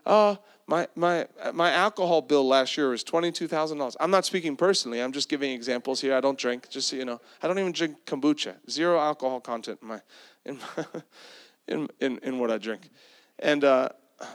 [0.06, 0.36] Uh,
[0.68, 1.26] my, my,
[1.56, 3.96] my alcohol bill last year was $22,000.
[4.00, 6.14] I'm not speaking personally, I'm just giving examples here.
[6.14, 7.20] I don't drink, just so you know.
[7.42, 10.02] I don't even drink kombucha, zero alcohol content in, my,
[10.46, 10.86] in, my,
[11.68, 12.92] in, in, in what I drink.
[13.40, 13.90] And uh,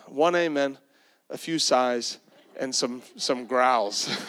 [0.09, 0.79] one amen,
[1.31, 2.19] a few sighs,
[2.59, 4.09] and some some growls.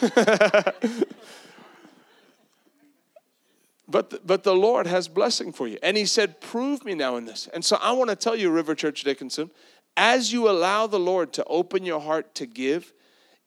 [3.88, 7.16] but the, but the Lord has blessing for you, and He said, "Prove me now
[7.16, 9.50] in this." And so I want to tell you, River Church Dickinson,
[9.96, 12.92] as you allow the Lord to open your heart to give,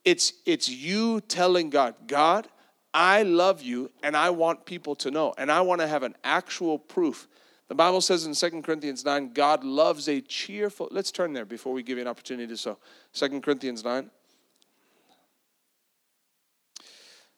[0.05, 2.47] it's it's you telling God, God,
[2.93, 6.15] I love you, and I want people to know, and I want to have an
[6.23, 7.27] actual proof.
[7.69, 10.87] The Bible says in 2 Corinthians 9, God loves a cheerful.
[10.91, 12.79] Let's turn there before we give you an opportunity to sow.
[13.13, 14.09] 2 Corinthians 9.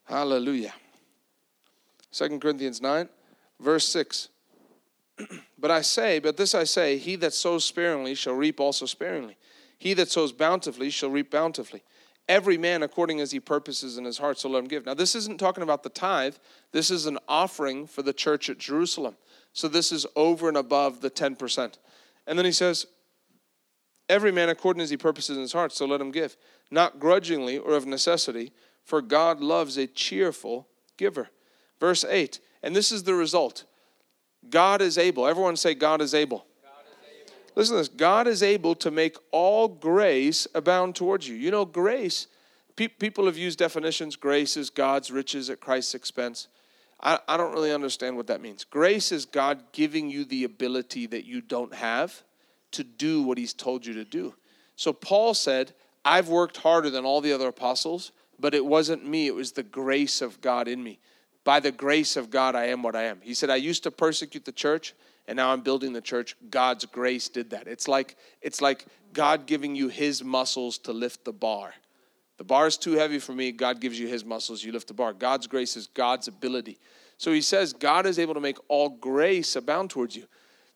[0.05, 0.73] Hallelujah.
[2.11, 3.07] 2 Corinthians 9,
[3.59, 4.29] verse 6.
[5.59, 9.37] but I say, but this I say, he that sows sparingly shall reap also sparingly.
[9.77, 11.83] He that sows bountifully shall reap bountifully.
[12.27, 14.85] Every man according as he purposes in his heart, so let him give.
[14.85, 16.35] Now, this isn't talking about the tithe.
[16.71, 19.15] This is an offering for the church at Jerusalem.
[19.53, 21.73] So this is over and above the 10%.
[22.27, 22.85] And then he says,
[24.07, 26.35] Every man according as he purposes in his heart, so let him give.
[26.69, 28.51] Not grudgingly or of necessity,
[28.83, 30.67] for God loves a cheerful
[30.97, 31.29] giver.
[31.79, 33.65] Verse 8, and this is the result
[34.49, 35.27] God is able.
[35.27, 36.45] Everyone say, God is able.
[37.55, 41.35] Listen to this God is able to make all grace abound towards you.
[41.35, 42.27] You know, grace,
[42.75, 46.47] pe- people have used definitions grace is God's riches at Christ's expense.
[47.01, 48.63] I, I don't really understand what that means.
[48.63, 52.23] Grace is God giving you the ability that you don't have
[52.71, 54.33] to do what He's told you to do.
[54.75, 55.73] So Paul said,
[56.05, 58.11] I've worked harder than all the other apostles,
[58.41, 60.99] but it wasn't me, it was the grace of God in me.
[61.43, 63.19] By the grace of God, I am what I am.
[63.21, 64.93] He said, I used to persecute the church,
[65.27, 66.35] and now I'm building the church.
[66.49, 67.67] God's grace did that.
[67.67, 71.73] It's like, it's like God giving you his muscles to lift the bar.
[72.37, 73.51] The bar is too heavy for me.
[73.51, 75.13] God gives you his muscles, you lift the bar.
[75.13, 76.79] God's grace is God's ability.
[77.17, 80.25] So he says, God is able to make all grace abound towards you,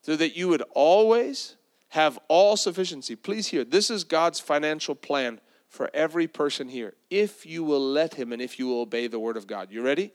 [0.02, 1.56] so that you would always
[1.88, 3.16] have all sufficiency.
[3.16, 8.14] Please hear, this is God's financial plan for every person here, if you will let
[8.14, 9.70] him and if you will obey the word of God.
[9.70, 10.12] You ready?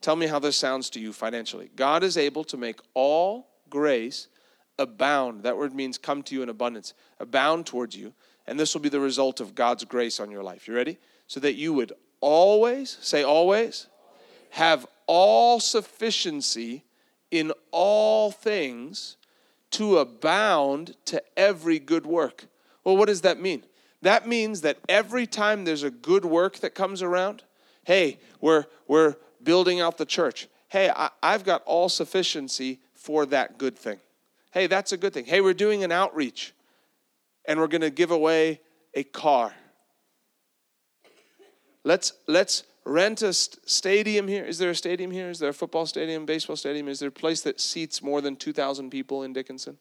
[0.00, 1.70] Tell me how this sounds to you financially.
[1.74, 4.28] God is able to make all grace
[4.78, 5.42] abound.
[5.44, 8.12] That word means come to you in abundance, abound towards you.
[8.46, 10.68] And this will be the result of God's grace on your life.
[10.68, 10.98] You ready?
[11.26, 13.86] So that you would always, say always,
[14.50, 16.84] have all sufficiency
[17.30, 19.16] in all things
[19.72, 22.46] to abound to every good work.
[22.84, 23.64] Well, what does that mean?
[24.04, 27.42] That means that every time there's a good work that comes around,
[27.84, 30.46] hey, we're, we're building out the church.
[30.68, 33.98] Hey, I, I've got all sufficiency for that good thing.
[34.52, 35.24] Hey, that's a good thing.
[35.24, 36.52] Hey, we're doing an outreach
[37.46, 38.60] and we're going to give away
[38.92, 39.54] a car.
[41.82, 44.44] Let's, let's rent a st- stadium here.
[44.44, 45.30] Is there a stadium here?
[45.30, 46.88] Is there a football stadium, baseball stadium?
[46.88, 49.78] Is there a place that seats more than 2,000 people in Dickinson?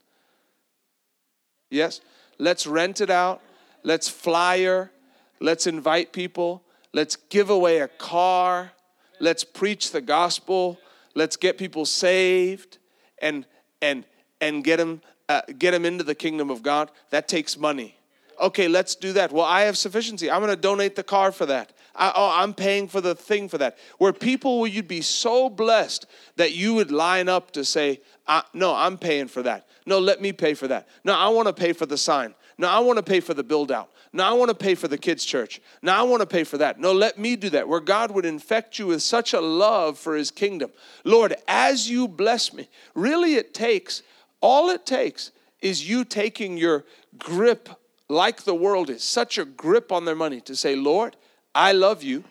[1.69, 1.99] Yes?
[2.39, 3.41] Let's rent it out.
[3.83, 4.91] Let's flyer.
[5.39, 6.63] Let's invite people.
[6.93, 8.71] Let's give away a car.
[9.19, 10.79] Let's preach the gospel.
[11.15, 12.77] Let's get people saved
[13.21, 13.45] and
[13.81, 14.05] and
[14.41, 16.91] and get them uh, get them into the kingdom of God.
[17.09, 17.95] That takes money.
[18.41, 19.31] Okay, let's do that.
[19.31, 20.29] Well, I have sufficiency.
[20.29, 21.71] I'm going to donate the car for that.
[21.95, 23.77] I, oh, I'm paying for the thing for that.
[23.99, 26.07] Where people, will you'd be so blessed
[26.37, 29.67] that you would line up to say, uh, "No, I'm paying for that.
[29.85, 30.87] No, let me pay for that.
[31.03, 32.33] No, I want to pay for the sign.
[32.57, 33.89] No, I want to pay for the build out.
[34.11, 35.59] No, I want to pay for the kids' church.
[35.81, 36.79] No, I want to pay for that.
[36.79, 37.67] No, let me do that.
[37.67, 40.71] Where God would infect you with such a love for his kingdom.
[41.03, 44.03] Lord, as you bless me, really it takes,
[44.41, 45.31] all it takes
[45.61, 46.85] is you taking your
[47.17, 47.69] grip
[48.09, 51.15] like the world is, such a grip on their money to say, Lord,
[51.55, 52.23] I love you.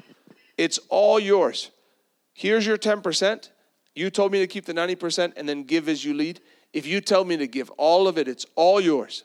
[0.57, 1.71] It's all yours.
[2.35, 3.51] Here's your 10%.
[3.95, 6.41] You told me to keep the 90% and then give as you lead.
[6.73, 9.25] If you tell me to give all of it, it's all yours.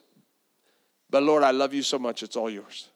[1.10, 2.90] But Lord, I love you so much, it's all yours.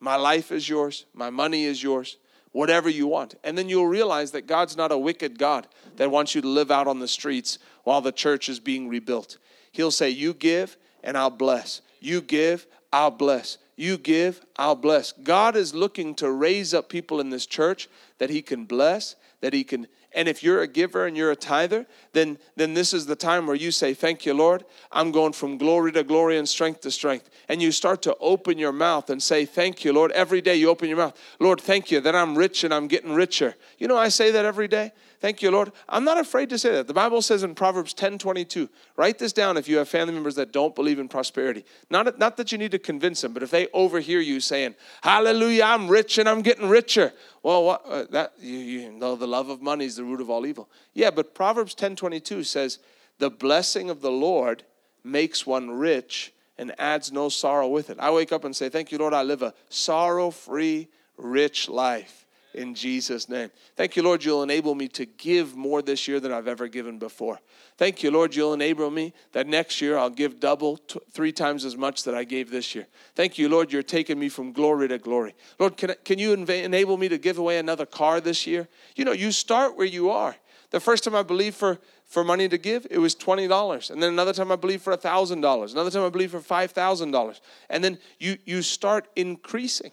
[0.00, 2.18] My life is yours, my money is yours,
[2.52, 3.34] whatever you want.
[3.42, 5.66] And then you'll realize that God's not a wicked God
[5.96, 9.38] that wants you to live out on the streets while the church is being rebuilt.
[9.72, 11.80] He'll say, You give, and I'll bless.
[12.00, 13.58] You give, I'll bless.
[13.76, 15.12] You give, I'll bless.
[15.12, 19.52] God is looking to raise up people in this church that He can bless, that
[19.52, 23.04] He can and if you're a giver and you're a tither, then, then this is
[23.04, 24.64] the time where you say, Thank you, Lord.
[24.90, 27.28] I'm going from glory to glory and strength to strength.
[27.48, 30.10] And you start to open your mouth and say, Thank you, Lord.
[30.12, 31.18] Every day you open your mouth.
[31.40, 33.54] Lord, thank you that I'm rich and I'm getting richer.
[33.78, 34.92] You know, I say that every day.
[35.20, 35.72] Thank you, Lord.
[35.88, 36.86] I'm not afraid to say that.
[36.86, 40.36] The Bible says in Proverbs 10 22, write this down if you have family members
[40.36, 41.64] that don't believe in prosperity.
[41.90, 45.64] Not, not that you need to convince them, but if they overhear you saying, Hallelujah,
[45.64, 47.12] I'm rich and I'm getting richer.
[47.42, 50.30] Well, what, uh, that you, you know the love of money is the root of
[50.30, 50.68] all evil.
[50.94, 52.78] Yeah, but Proverbs 10 22 says,
[53.18, 54.62] The blessing of the Lord
[55.02, 57.98] makes one rich and adds no sorrow with it.
[57.98, 60.86] I wake up and say, Thank you, Lord, I live a sorrow free,
[61.16, 62.24] rich life
[62.54, 63.50] in Jesus' name.
[63.76, 66.98] Thank you, Lord, you'll enable me to give more this year than I've ever given
[66.98, 67.40] before.
[67.76, 71.64] Thank you, Lord, you'll enable me that next year I'll give double, t- three times
[71.64, 72.86] as much that I gave this year.
[73.14, 75.34] Thank you, Lord, you're taking me from glory to glory.
[75.58, 78.68] Lord, can, can you enable me to give away another car this year?
[78.96, 80.36] You know, you start where you are.
[80.70, 83.90] The first time I believed for, for money to give, it was $20.
[83.90, 85.72] And then another time I believed for $1,000.
[85.72, 87.40] Another time I believed for $5,000.
[87.70, 89.92] And then you, you start increasing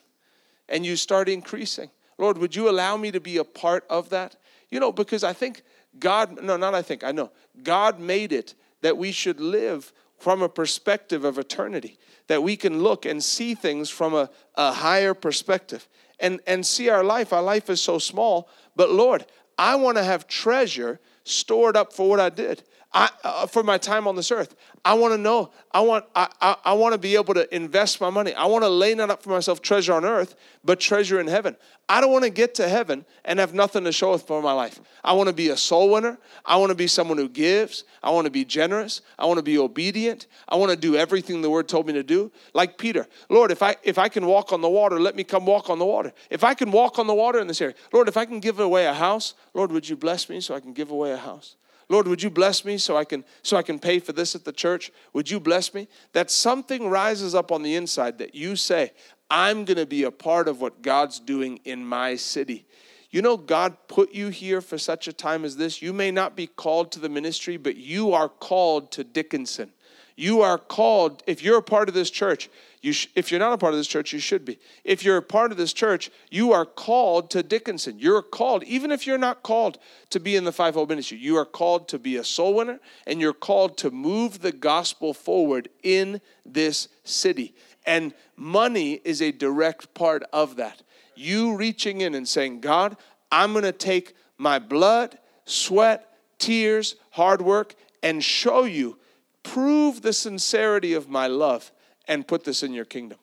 [0.67, 1.89] and you start increasing.
[2.17, 4.35] Lord, would you allow me to be a part of that?
[4.69, 5.63] You know, because I think
[5.99, 7.31] God, no, not I think, I know.
[7.63, 11.97] God made it that we should live from a perspective of eternity,
[12.27, 15.87] that we can look and see things from a, a higher perspective
[16.19, 17.33] and, and see our life.
[17.33, 19.25] Our life is so small, but Lord,
[19.57, 22.63] I want to have treasure stored up for what I did.
[22.95, 24.55] I, uh, for my time on this earth.
[24.85, 25.51] I want to know.
[25.73, 26.05] I want.
[26.15, 28.33] I, I, I want to be able to invest my money.
[28.33, 31.57] I want to lay not up for myself treasure on earth, but treasure in heaven.
[31.89, 34.79] I don't want to get to heaven and have nothing to show for my life.
[35.03, 36.17] I want to be a soul winner.
[36.45, 37.83] I want to be someone who gives.
[38.01, 39.01] I want to be generous.
[39.19, 40.27] I want to be obedient.
[40.47, 42.31] I want to do everything the Word told me to do.
[42.53, 45.45] Like Peter, Lord, if I if I can walk on the water, let me come
[45.45, 46.13] walk on the water.
[46.29, 48.61] If I can walk on the water in this area, Lord, if I can give
[48.61, 51.57] away a house, Lord, would you bless me so I can give away a house?
[51.87, 54.43] Lord, would you bless me so I can so I can pay for this at
[54.43, 54.91] the church?
[55.13, 55.87] Would you bless me?
[56.13, 58.91] That something rises up on the inside that you say,
[59.29, 62.65] I'm going to be a part of what God's doing in my city.
[63.11, 65.81] You know, God put you here for such a time as this.
[65.81, 69.71] You may not be called to the ministry, but you are called to Dickinson.
[70.17, 72.49] You are called, if you're a part of this church,
[72.85, 74.59] you sh- if you're not a part of this church, you should be.
[74.83, 77.97] If you're a part of this church, you are called to Dickinson.
[77.97, 79.79] You're called, even if you're not called
[80.11, 83.19] to be in the fivefold ministry, you are called to be a soul winner and
[83.19, 87.55] you're called to move the gospel forward in this city.
[87.87, 90.83] And money is a direct part of that.
[91.15, 92.97] You reaching in and saying, God,
[93.31, 96.07] I'm going to take my blood, sweat,
[96.37, 98.99] tears, hard work, and show you,
[99.41, 101.71] prove the sincerity of my love
[102.07, 103.17] and put this in your kingdom.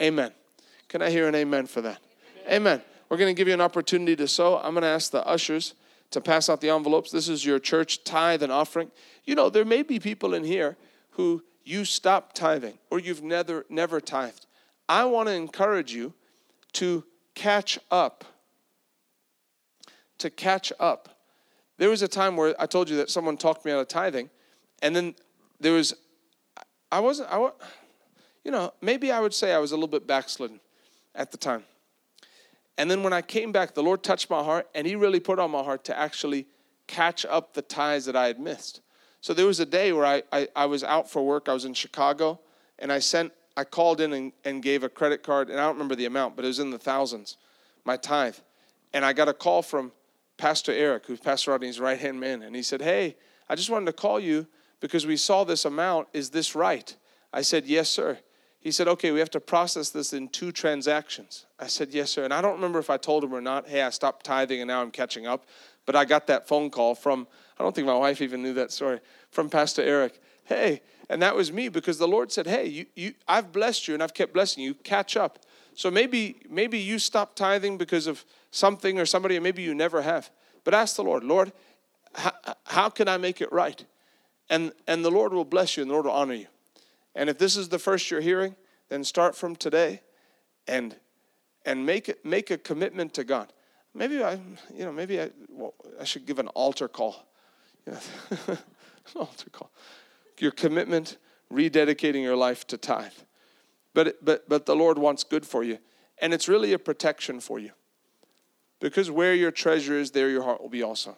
[0.00, 0.32] Amen.
[0.88, 2.00] Can I hear an amen for that?
[2.46, 2.60] Amen.
[2.60, 2.82] amen.
[3.08, 4.58] We're going to give you an opportunity to sow.
[4.58, 5.74] I'm going to ask the ushers
[6.10, 7.10] to pass out the envelopes.
[7.10, 8.90] This is your church tithe and offering.
[9.24, 10.76] You know, there may be people in here
[11.10, 14.46] who you stopped tithing or you've never never tithed.
[14.88, 16.14] I want to encourage you
[16.74, 17.04] to
[17.34, 18.24] catch up.
[20.18, 21.16] To catch up.
[21.78, 24.30] There was a time where I told you that someone talked me out of tithing,
[24.80, 25.14] and then
[25.60, 25.94] there was,
[26.90, 27.50] I wasn't, I,
[28.46, 30.60] you know, maybe I would say I was a little bit backslidden
[31.16, 31.64] at the time.
[32.78, 35.40] And then when I came back, the Lord touched my heart, and He really put
[35.40, 36.46] on my heart to actually
[36.86, 38.82] catch up the tithes that I had missed.
[39.20, 41.48] So there was a day where I, I, I was out for work.
[41.48, 42.38] I was in Chicago,
[42.78, 45.74] and I sent, I called in and, and gave a credit card, and I don't
[45.74, 47.38] remember the amount, but it was in the thousands,
[47.84, 48.36] my tithe.
[48.94, 49.90] And I got a call from
[50.36, 53.16] Pastor Eric, who's Pastor Rodney's right hand man, and he said, Hey,
[53.48, 54.46] I just wanted to call you
[54.78, 56.06] because we saw this amount.
[56.12, 56.94] Is this right?
[57.32, 58.20] I said, Yes, sir.
[58.66, 61.46] He said, Okay, we have to process this in two transactions.
[61.58, 62.24] I said, Yes, sir.
[62.24, 64.68] And I don't remember if I told him or not, Hey, I stopped tithing and
[64.68, 65.46] now I'm catching up.
[65.86, 67.28] But I got that phone call from,
[67.58, 68.98] I don't think my wife even knew that story,
[69.30, 70.80] from Pastor Eric hey,
[71.10, 74.02] and that was me because the Lord said, hey, you, you, I've blessed you and
[74.02, 74.74] I've kept blessing you.
[74.74, 75.40] Catch up.
[75.74, 80.00] So maybe maybe you stopped tithing because of something or somebody, or maybe you never
[80.00, 80.30] have.
[80.64, 81.52] But ask the Lord, Lord,
[82.14, 82.32] how,
[82.64, 83.84] how can I make it right?
[84.48, 86.46] And and the Lord will bless you and the Lord will honor you.
[87.16, 88.54] And if this is the first you're hearing,
[88.88, 90.02] then start from today
[90.68, 90.94] and
[91.64, 93.52] and make make a commitment to God.
[93.94, 94.34] Maybe I,
[94.74, 97.26] you know, maybe I, well, I should give an altar call.
[97.86, 97.98] Yeah.
[99.16, 99.70] altar call.
[100.38, 101.16] Your commitment,
[101.50, 103.12] rededicating your life to tithe.
[103.94, 105.78] But, but, but the Lord wants good for you.
[106.18, 107.70] And it's really a protection for you.
[108.80, 111.16] Because where your treasure is, there your heart will be also.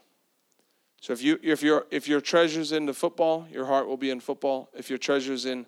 [1.00, 4.10] So if you if your if your treasure's in the football, your heart will be
[4.10, 4.68] in football.
[4.74, 5.66] If your treasure's in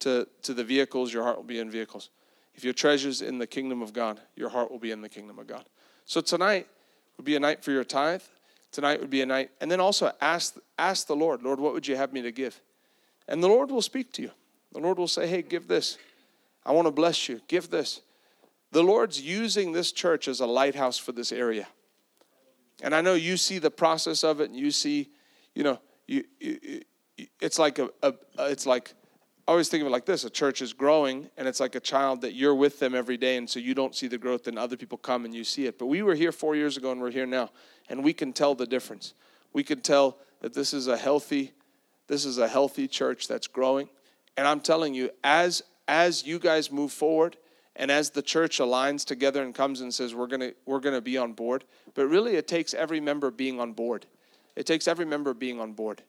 [0.00, 2.10] to, to the vehicles, your heart will be in vehicles.
[2.54, 5.38] If your treasure's in the kingdom of God, your heart will be in the kingdom
[5.38, 5.64] of God.
[6.04, 6.66] So tonight
[7.16, 8.22] would be a night for your tithe.
[8.72, 9.50] Tonight would be a night.
[9.60, 12.60] And then also ask ask the Lord, Lord, what would you have me to give?
[13.28, 14.30] And the Lord will speak to you.
[14.72, 15.98] The Lord will say, Hey, give this.
[16.64, 17.40] I want to bless you.
[17.48, 18.00] Give this.
[18.72, 21.66] The Lord's using this church as a lighthouse for this area.
[22.82, 25.08] And I know you see the process of it, and you see,
[25.54, 26.82] you know, you, you,
[27.40, 28.94] it's like a, a, it's like
[29.48, 31.80] I always think of it like this: a church is growing, and it's like a
[31.80, 34.58] child that you're with them every day, and so you don't see the growth, and
[34.58, 35.78] other people come and you see it.
[35.78, 37.48] But we were here four years ago, and we're here now,
[37.88, 39.14] and we can tell the difference.
[39.54, 41.54] We can tell that this is a healthy,
[42.08, 43.88] this is a healthy church that's growing,
[44.36, 47.38] and I'm telling you, as as you guys move forward
[47.74, 51.16] and as the church aligns together and comes and says we're to we're to be
[51.16, 51.64] on board
[51.94, 54.04] but really it takes every member being on board
[54.54, 56.02] it takes every member being on board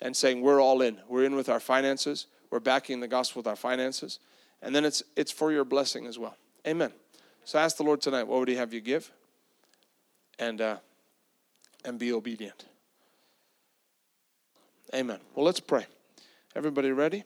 [0.00, 3.46] and saying we're all in we're in with our finances we're backing the gospel with
[3.46, 4.18] our finances
[4.62, 6.36] and then it's it's for your blessing as well
[6.66, 6.92] amen
[7.44, 9.10] so ask the lord tonight what would he have you give
[10.38, 10.76] and uh
[11.84, 12.66] and be obedient
[14.94, 15.86] amen well let's pray
[16.54, 17.24] everybody ready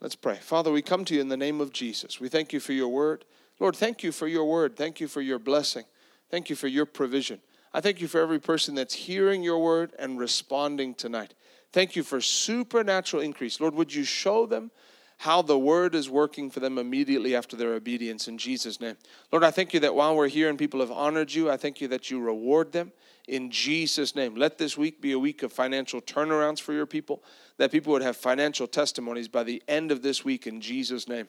[0.00, 0.36] Let's pray.
[0.36, 2.18] Father, we come to you in the name of Jesus.
[2.18, 3.26] We thank you for your word.
[3.58, 4.74] Lord, thank you for your word.
[4.74, 5.84] Thank you for your blessing.
[6.30, 7.40] Thank you for your provision.
[7.74, 11.34] I thank you for every person that's hearing your word and responding tonight.
[11.72, 13.60] Thank you for supernatural increase.
[13.60, 14.70] Lord, would you show them
[15.20, 18.96] how the word is working for them immediately after their obedience in Jesus' name.
[19.30, 21.78] Lord, I thank you that while we're here and people have honored you, I thank
[21.78, 22.90] you that you reward them
[23.28, 24.34] in Jesus' name.
[24.34, 27.22] Let this week be a week of financial turnarounds for your people,
[27.58, 31.28] that people would have financial testimonies by the end of this week in Jesus' name.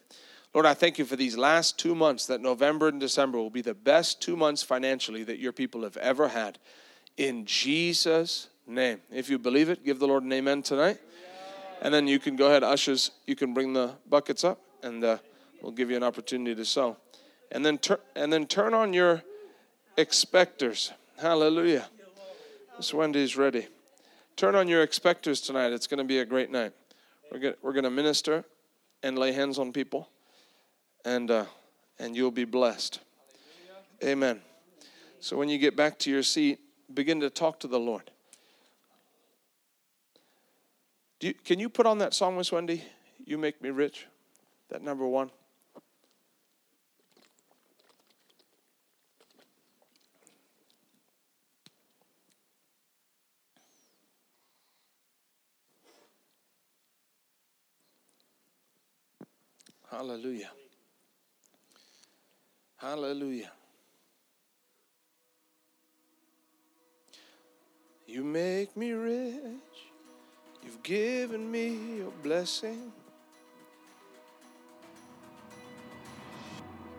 [0.54, 3.62] Lord, I thank you for these last two months, that November and December will be
[3.62, 6.60] the best two months financially that your people have ever had.
[7.18, 9.00] In Jesus' name.
[9.12, 11.00] If you believe it, give the Lord an amen tonight.
[11.82, 15.18] And then you can go ahead, ushers, you can bring the buckets up, and uh,
[15.62, 16.98] we'll give you an opportunity to sow.
[17.52, 19.24] And then, tur- and then turn on your
[19.98, 20.92] expectors.
[21.20, 21.88] Hallelujah.
[22.78, 23.68] Miss Wendy's ready.
[24.36, 25.74] Turn on your expectors tonight.
[25.74, 26.74] It's going to be a great night.
[27.32, 28.46] We're going we're to minister
[29.04, 30.10] and lay hands on people,
[31.04, 31.46] and, uh,
[31.98, 33.00] and you'll be blessed.
[34.04, 34.42] Amen.
[35.20, 36.60] So when you get back to your seat,
[36.94, 38.12] begin to talk to the Lord.
[41.22, 42.84] You, can you put on that song, Miss Wendy?
[43.26, 44.08] You make me rich.
[44.70, 45.30] That number one.
[59.92, 60.50] Hallelujah.
[62.78, 63.52] Hallelujah.
[68.08, 69.91] You make me rich.
[70.64, 72.92] You've given me your blessing.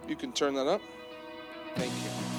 [0.09, 0.81] You can turn that up.
[1.77, 2.32] Thank you.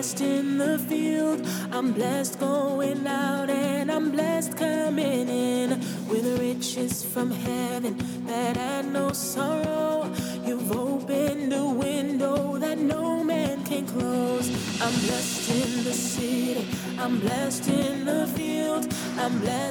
[0.00, 1.46] Blessed in the field.
[1.70, 5.78] I'm blessed going out and I'm blessed coming in
[6.08, 10.10] with riches from heaven that had no sorrow.
[10.42, 14.48] You've opened a window that no man can close.
[14.80, 16.66] I'm blessed in the city.
[16.98, 18.90] I'm blessed in the field.
[19.18, 19.69] I'm blessed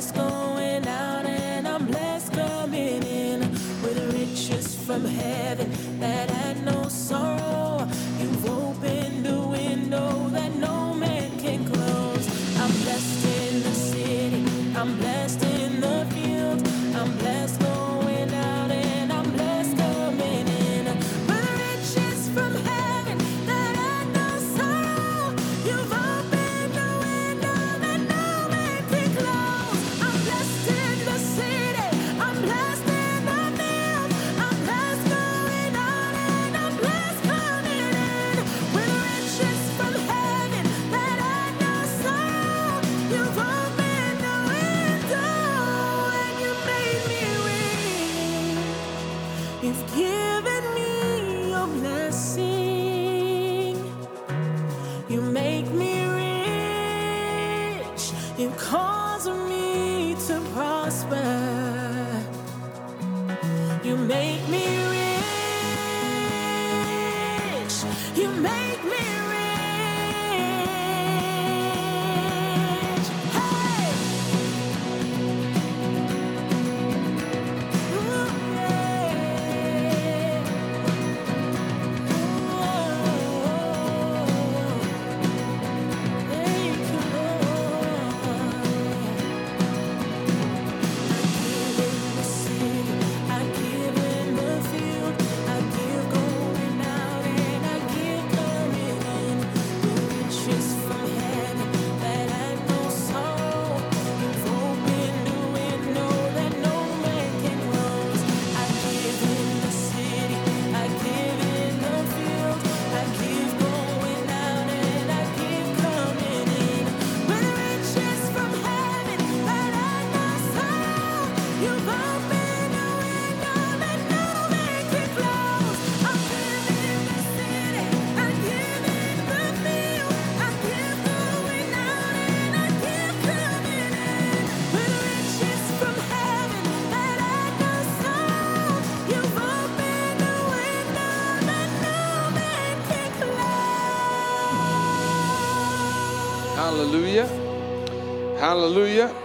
[148.60, 149.15] Hallelujah.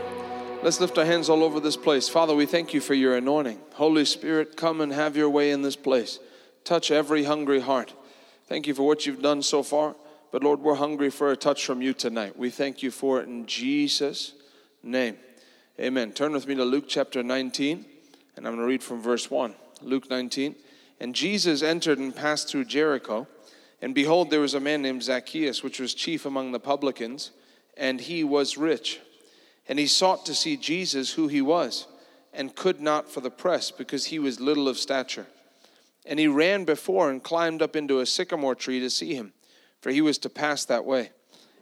[0.63, 2.09] Let's lift our hands all over this place.
[2.09, 3.59] Father, we thank you for your anointing.
[3.73, 6.21] Holy Spirit, come and have your way in this place.
[6.63, 7.93] Touch every hungry heart.
[8.47, 9.97] Thank you for what you've done so far.
[10.31, 12.39] But Lord, we're hungry for a touch from you tonight.
[12.39, 14.35] We thank you for it in Jesus'
[14.85, 15.17] name.
[15.81, 16.13] Amen.
[16.13, 17.85] Turn with me to Luke chapter 19,
[18.37, 19.53] and I'm going to read from verse 1.
[19.83, 20.55] Luke 19.
[21.01, 23.27] And Jesus entered and passed through Jericho.
[23.83, 27.33] And behold, there was a man named Zacchaeus, which was chief among the publicans,
[27.77, 29.01] and he was rich.
[29.69, 31.87] And he sought to see Jesus, who he was,
[32.33, 35.27] and could not for the press, because he was little of stature.
[36.05, 39.33] And he ran before and climbed up into a sycamore tree to see him,
[39.81, 41.11] for he was to pass that way.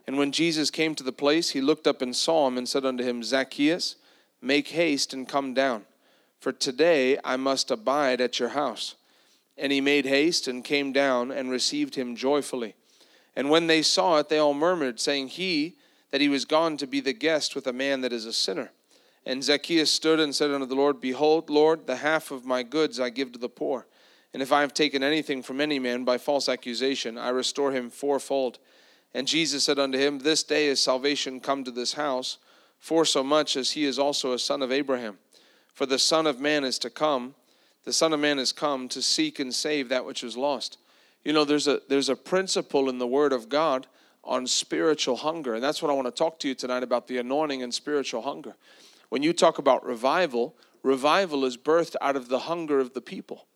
[0.07, 2.85] And when Jesus came to the place, he looked up and saw him, and said
[2.85, 3.97] unto him, Zacchaeus,
[4.41, 5.85] make haste and come down,
[6.41, 8.97] for today I must abide at your house.
[9.57, 12.75] And he made haste and came down and received him joyfully.
[13.37, 15.77] And when they saw it, they all murmured, saying, He
[16.13, 18.71] that he was gone to be the guest with a man that is a sinner.
[19.27, 23.01] And Zacchaeus stood and said unto the Lord, Behold, Lord, the half of my goods
[23.01, 23.87] I give to the poor.
[24.33, 27.91] And if I have taken anything from any man by false accusation, I restore him
[27.91, 28.59] fourfold.
[29.15, 32.39] And Jesus said unto him, This day is salvation come to this house,
[32.79, 35.19] for so much as he is also a son of Abraham.
[35.73, 37.35] For the Son of Man is to come,
[37.85, 40.79] the Son of Man is come to seek and save that which is lost.
[41.25, 43.87] You know, there's a there's a principle in the Word of God
[44.25, 47.19] on spiritual hunger, and that's what I want to talk to you tonight about the
[47.19, 48.55] anointing and spiritual hunger.
[49.09, 53.47] When you talk about revival, revival is birthed out of the hunger of the people.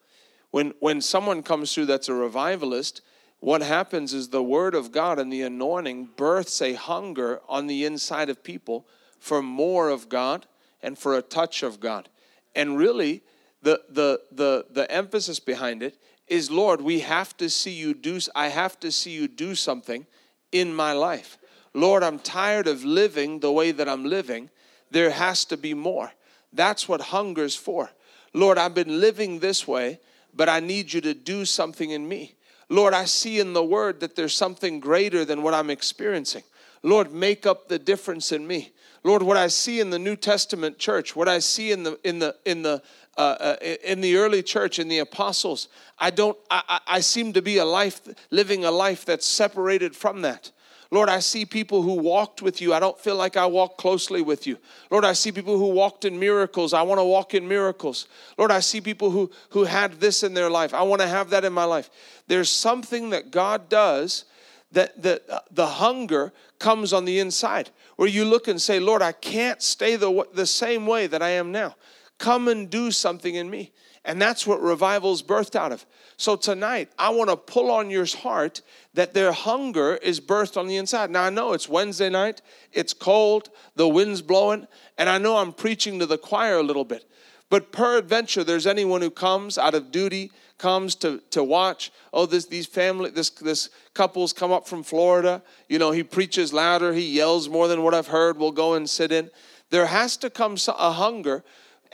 [0.50, 3.00] When when someone comes through that's a revivalist,
[3.40, 7.84] what happens is the word of God and the anointing births a hunger on the
[7.84, 8.86] inside of people
[9.18, 10.46] for more of God
[10.82, 12.08] and for a touch of God.
[12.54, 13.22] And really,
[13.62, 18.18] the the the the emphasis behind it is, Lord, we have to see you do.
[18.34, 20.06] I have to see you do something
[20.52, 21.38] in my life.
[21.74, 24.50] Lord, I'm tired of living the way that I'm living.
[24.90, 26.12] There has to be more.
[26.52, 27.90] That's what hunger's for.
[28.32, 30.00] Lord, I've been living this way,
[30.34, 32.34] but I need you to do something in me.
[32.68, 36.42] Lord, I see in the word that there's something greater than what I'm experiencing.
[36.82, 38.72] Lord, make up the difference in me.
[39.04, 42.18] Lord, what I see in the New Testament church, what I see in the in
[42.18, 42.82] the in the
[43.16, 45.68] uh, uh, in the early church, in the apostles,
[45.98, 46.36] I don't.
[46.50, 50.50] I, I seem to be a life living a life that's separated from that.
[50.90, 52.72] Lord, I see people who walked with you.
[52.72, 54.56] I don't feel like I walk closely with you.
[54.90, 56.72] Lord, I see people who walked in miracles.
[56.72, 58.06] I want to walk in miracles.
[58.38, 60.72] Lord, I see people who, who had this in their life.
[60.72, 61.90] I want to have that in my life.
[62.28, 64.26] There's something that God does
[64.72, 69.12] that the, the hunger comes on the inside where you look and say, Lord, I
[69.12, 71.74] can't stay the, the same way that I am now.
[72.18, 73.72] Come and do something in me.
[74.04, 75.84] And that's what revival's birthed out of.
[76.16, 78.62] So tonight, I want to pull on your heart
[78.94, 81.10] that their hunger is birthed on the inside.
[81.10, 82.40] Now, I know it's Wednesday night,
[82.72, 86.84] it's cold, the wind's blowing, and I know I'm preaching to the choir a little
[86.84, 87.04] bit.
[87.50, 91.92] But peradventure, there's anyone who comes out of duty, comes to, to watch.
[92.12, 95.42] Oh, this these family, this this couple's come up from Florida.
[95.68, 98.38] You know, he preaches louder, he yells more than what I've heard.
[98.38, 99.30] We'll go and sit in.
[99.70, 101.44] There has to come a hunger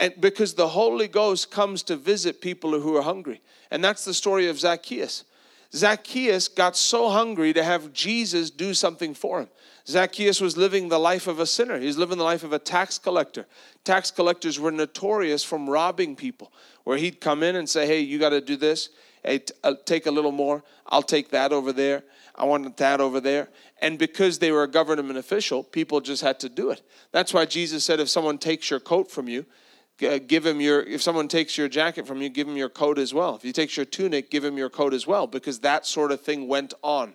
[0.02, 3.40] and because the Holy Ghost comes to visit people who are hungry.
[3.70, 5.22] And that's the story of Zacchaeus.
[5.72, 9.48] Zacchaeus got so hungry to have Jesus do something for him.
[9.86, 11.78] Zacchaeus was living the life of a sinner.
[11.78, 13.46] He was living the life of a tax collector.
[13.84, 16.52] Tax collectors were notorious from robbing people,
[16.82, 18.88] where he'd come in and say, Hey, you got to do this.
[19.22, 20.64] Hey, uh, take a little more.
[20.84, 22.02] I'll take that over there.
[22.34, 23.50] I want that over there.
[23.80, 26.82] And because they were a government official, people just had to do it.
[27.12, 29.46] That's why Jesus said, If someone takes your coat from you,
[30.02, 32.98] Uh, give him your if someone takes your jacket from you give him your coat
[32.98, 33.36] as well.
[33.36, 36.20] If he takes your tunic give him your coat as well because that sort of
[36.20, 37.14] thing went on.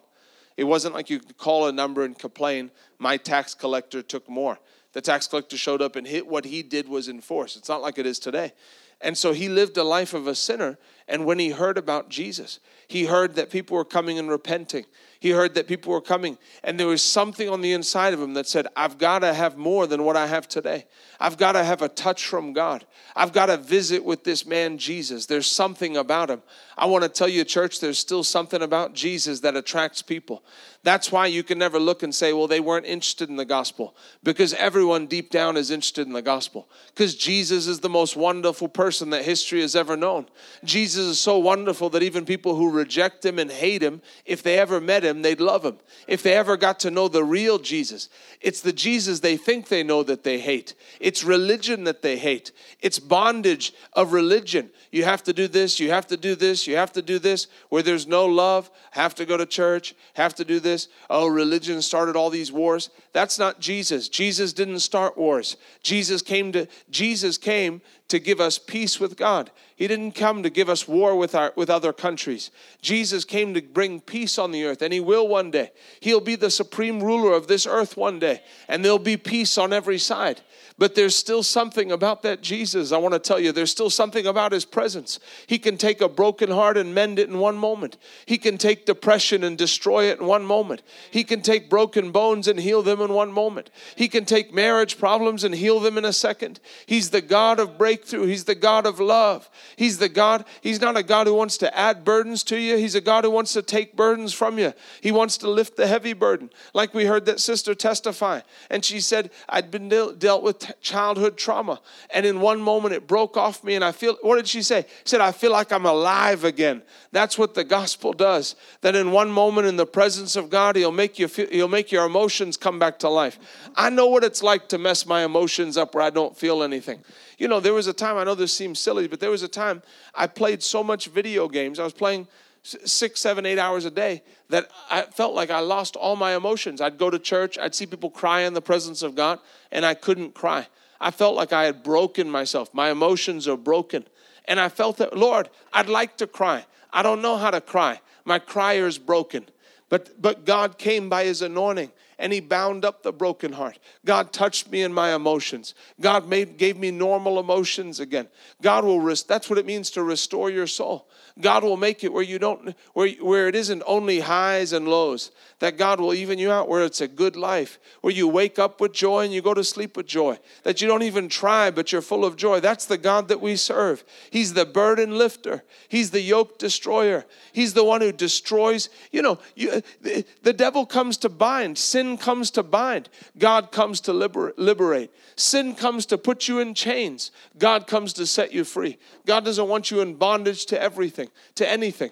[0.56, 4.58] It wasn't like you could call a number and complain my tax collector took more.
[4.94, 7.98] The tax collector showed up and hit what he did was enforced it's not like
[7.98, 8.54] it is today.
[9.00, 10.78] And so he lived a life of a sinner
[11.08, 14.86] and when he heard about jesus he heard that people were coming and repenting.
[15.20, 18.34] He heard that people were coming and there was something on the inside of him
[18.36, 20.86] that said i've got to have more than what i have today
[21.20, 22.86] I've got to have a touch from God.
[23.16, 25.26] I've got to visit with this man, Jesus.
[25.26, 26.44] There's something about him.
[26.78, 30.44] I want to tell you, church, there's still something about Jesus that attracts people.
[30.84, 33.96] That's why you can never look and say, well, they weren't interested in the gospel,
[34.24, 36.70] because everyone deep down is interested in the gospel.
[36.94, 40.28] Because Jesus is the most wonderful person that history has ever known.
[40.64, 44.60] Jesus is so wonderful that even people who reject him and hate him, if they
[44.60, 45.78] ever met him, they'd love him.
[46.08, 49.84] If they ever got to know the real Jesus, it's the Jesus they think they
[49.84, 50.76] know that they hate.
[51.24, 52.52] Religion that they hate.
[52.82, 54.70] It's bondage of religion.
[54.92, 57.48] You have to do this, you have to do this, you have to do this.
[57.70, 60.90] Where there's no love, have to go to church, have to do this.
[61.10, 62.90] Oh, religion started all these wars.
[63.14, 64.10] That's not Jesus.
[64.10, 65.56] Jesus didn't start wars.
[65.82, 69.52] Jesus came to Jesus came to give us peace with God.
[69.76, 72.52] He didn't come to give us war with our with other countries.
[72.82, 75.72] Jesus came to bring peace on the earth and he will one day.
[76.00, 79.74] He'll be the supreme ruler of this earth one day and there'll be peace on
[79.74, 80.42] every side.
[80.80, 82.92] But there's still something about that Jesus.
[82.92, 85.20] I want to tell you, there's still something about his presence.
[85.48, 87.98] He can take a broken heart and mend it in one moment.
[88.28, 90.84] He can take depression and destroy it in one moment.
[91.10, 93.72] He can take broken bones and heal them in one moment.
[93.96, 96.60] He can take marriage problems and heal them in a second.
[96.86, 98.28] He's the God of breakthrough.
[98.28, 99.50] He's the God of love.
[99.78, 102.78] He's the God, He's not a God who wants to add burdens to you.
[102.78, 104.74] He's a God who wants to take burdens from you.
[105.02, 106.52] He wants to lift the heavy burden.
[106.74, 108.42] Like we heard that sister testify.
[108.70, 111.82] And she said, I'd been dealt with childhood trauma.
[112.14, 114.86] And in one moment it broke off me, and I feel, what did she say?
[115.04, 116.82] She said, I feel like I'm alive again.
[117.12, 118.56] That's what the gospel does.
[118.82, 121.92] That in one moment in the presence of God, He'll make you feel, He'll make
[121.92, 123.40] your emotions come back to life.
[123.76, 127.04] I know what it's like to mess my emotions up where I don't feel anything.
[127.38, 129.48] You know, there was a time, I know this seems silly, but there was a
[129.48, 129.84] time
[130.16, 131.80] I played so much video games.
[131.80, 132.28] I was playing
[132.68, 136.82] six, seven, eight hours a day that I felt like I lost all my emotions.
[136.82, 139.40] I'd go to church, I'd see people cry in the presence of God,
[139.72, 140.68] and I couldn't cry.
[141.00, 142.74] I felt like I had broken myself.
[142.74, 144.06] My emotions are broken.
[144.46, 146.66] And I felt that, Lord, I'd like to cry.
[146.92, 148.02] I don't know how to cry.
[148.26, 149.46] My crier is broken.
[149.90, 153.78] But, but God came by his anointing and he bound up the broken heart.
[154.04, 155.76] God touched me in my emotions.
[156.02, 158.28] God made, gave me normal emotions again.
[158.62, 161.08] God will, rest, that's what it means to restore your soul.
[161.40, 165.32] God will make it where you don't, where, where it isn't only highs and lows.
[165.60, 168.80] That God will even you out where it's a good life, where you wake up
[168.80, 170.38] with joy and you go to sleep with joy.
[170.64, 172.60] That you don't even try, but you're full of joy.
[172.60, 174.04] That's the God that we serve.
[174.30, 175.64] He's the burden lifter.
[175.90, 177.26] He's the yoke destroyer.
[177.54, 178.90] He's the one who destroys.
[179.12, 181.78] You know, you, the, the devil comes to bind.
[181.78, 183.10] Sin comes to bind.
[183.38, 185.12] God comes to liberate.
[185.36, 187.32] Sin comes to put you in chains.
[187.58, 188.98] God comes to set you free.
[189.26, 192.12] God doesn't want you in bondage to everything, to anything.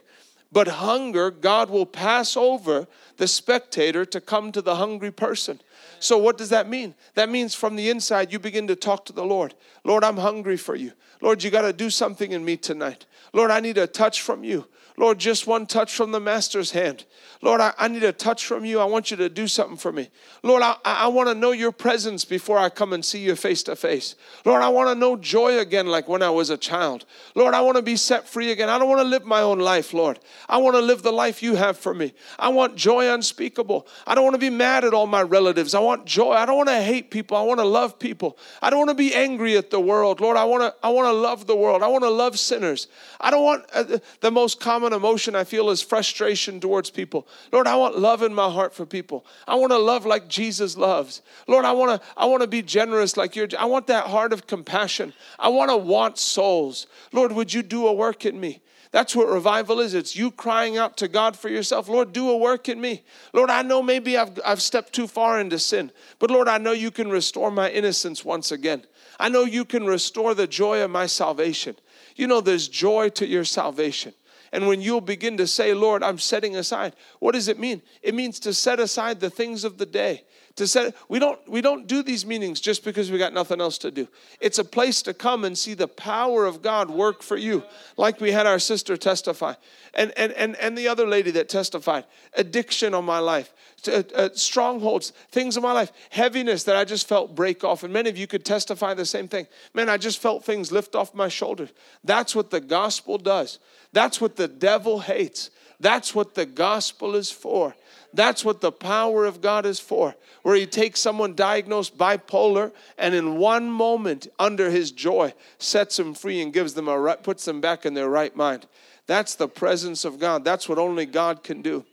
[0.52, 2.88] But hunger, God will pass over
[3.18, 5.60] the spectator to come to the hungry person.
[6.00, 6.96] So, what does that mean?
[7.16, 9.54] That means from the inside, you begin to talk to the Lord.
[9.84, 10.94] Lord, I'm hungry for you.
[11.22, 13.06] Lord, you got to do something in me tonight.
[13.34, 14.68] Lord, I need a touch from you.
[14.98, 17.06] Lord, just one touch from the Master's hand.
[17.42, 18.80] Lord, I, I need a touch from you.
[18.80, 20.10] I want you to do something for me.
[20.42, 23.62] Lord, I, I want to know your presence before I come and see you face
[23.64, 24.16] to face.
[24.46, 27.06] Lord, I want to know joy again like when I was a child.
[27.36, 28.70] Lord, I want to be set free again.
[28.70, 30.20] I don't want to live my own life, Lord.
[30.48, 32.14] I want to live the life you have for me.
[32.40, 33.88] I want joy unspeakable.
[34.08, 35.76] I don't want to be mad at all my relatives.
[35.76, 36.32] I want joy.
[36.32, 37.36] I don't want to hate people.
[37.36, 38.38] I want to love people.
[38.62, 40.22] I don't want to be angry at the world.
[40.22, 41.84] Lord, I want to I want to love the world.
[41.84, 42.88] I want to love sinners.
[43.20, 47.28] I don't want uh, the most common emotion I feel is frustration towards people.
[47.52, 49.26] Lord, I want love in my heart for people.
[49.48, 51.22] I want to love like Jesus loves.
[51.48, 54.34] Lord, I want to I want to be generous like you're I want that heart
[54.34, 55.14] of compassion.
[55.40, 56.88] I want to want souls.
[57.12, 58.62] Lord, would you do a work in me?
[58.95, 59.94] That's what revival is.
[59.94, 61.90] It's you crying out to God for yourself.
[61.90, 63.03] Lord, do a work in me.
[63.34, 66.72] Lord, I know maybe I've, I've stepped too far into sin, but Lord, I know
[66.72, 68.86] you can restore my innocence once again.
[69.20, 71.76] I know you can restore the joy of my salvation.
[72.16, 74.14] You know, there's joy to your salvation.
[74.56, 77.82] And when you'll begin to say, Lord, I'm setting aside, what does it mean?
[78.02, 80.23] It means to set aside the things of the day.
[80.56, 83.77] To set we don't we don't do these meetings just because we got nothing else
[83.80, 84.07] to do.
[84.40, 87.64] It's a place to come and see the power of God work for you.
[87.98, 89.56] Like we had our sister testify.
[89.94, 92.06] And and and, and the other lady that testified.
[92.34, 93.53] Addiction on my life.
[93.88, 97.84] Uh, uh, strongholds, things in my life, heaviness that I just felt break off.
[97.84, 99.45] And many of you could testify the same thing.
[99.76, 101.69] Man, I just felt things lift off my shoulders.
[102.03, 103.60] That's what the gospel does.
[103.96, 105.52] That's what the devil hates.
[105.80, 107.74] That's what the gospel is for.
[108.14, 110.16] That's what the power of God is for.
[110.44, 116.14] Where he takes someone diagnosed bipolar and in one moment, under his joy, sets them
[116.14, 118.68] free and gives them a right, puts them back in their right mind.
[119.08, 120.44] That's the presence of God.
[120.44, 121.86] That's what only God can do.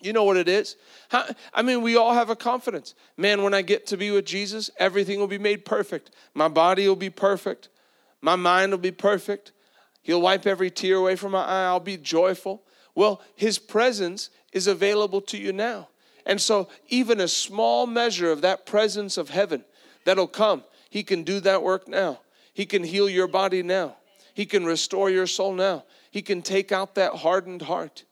[0.00, 0.76] You know what it is?
[1.12, 2.94] I mean, we all have a confidence.
[3.18, 6.10] Man, when I get to be with Jesus, everything will be made perfect.
[6.32, 7.68] My body will be perfect.
[8.22, 9.52] My mind will be perfect.
[10.08, 11.66] He'll wipe every tear away from my eye.
[11.66, 12.62] I'll be joyful.
[12.94, 15.88] Well, His presence is available to you now.
[16.24, 19.66] And so, even a small measure of that presence of heaven
[20.06, 22.20] that'll come, He can do that work now.
[22.54, 23.96] He can heal your body now.
[24.32, 25.84] He can restore your soul now.
[26.10, 28.04] He can take out that hardened heart.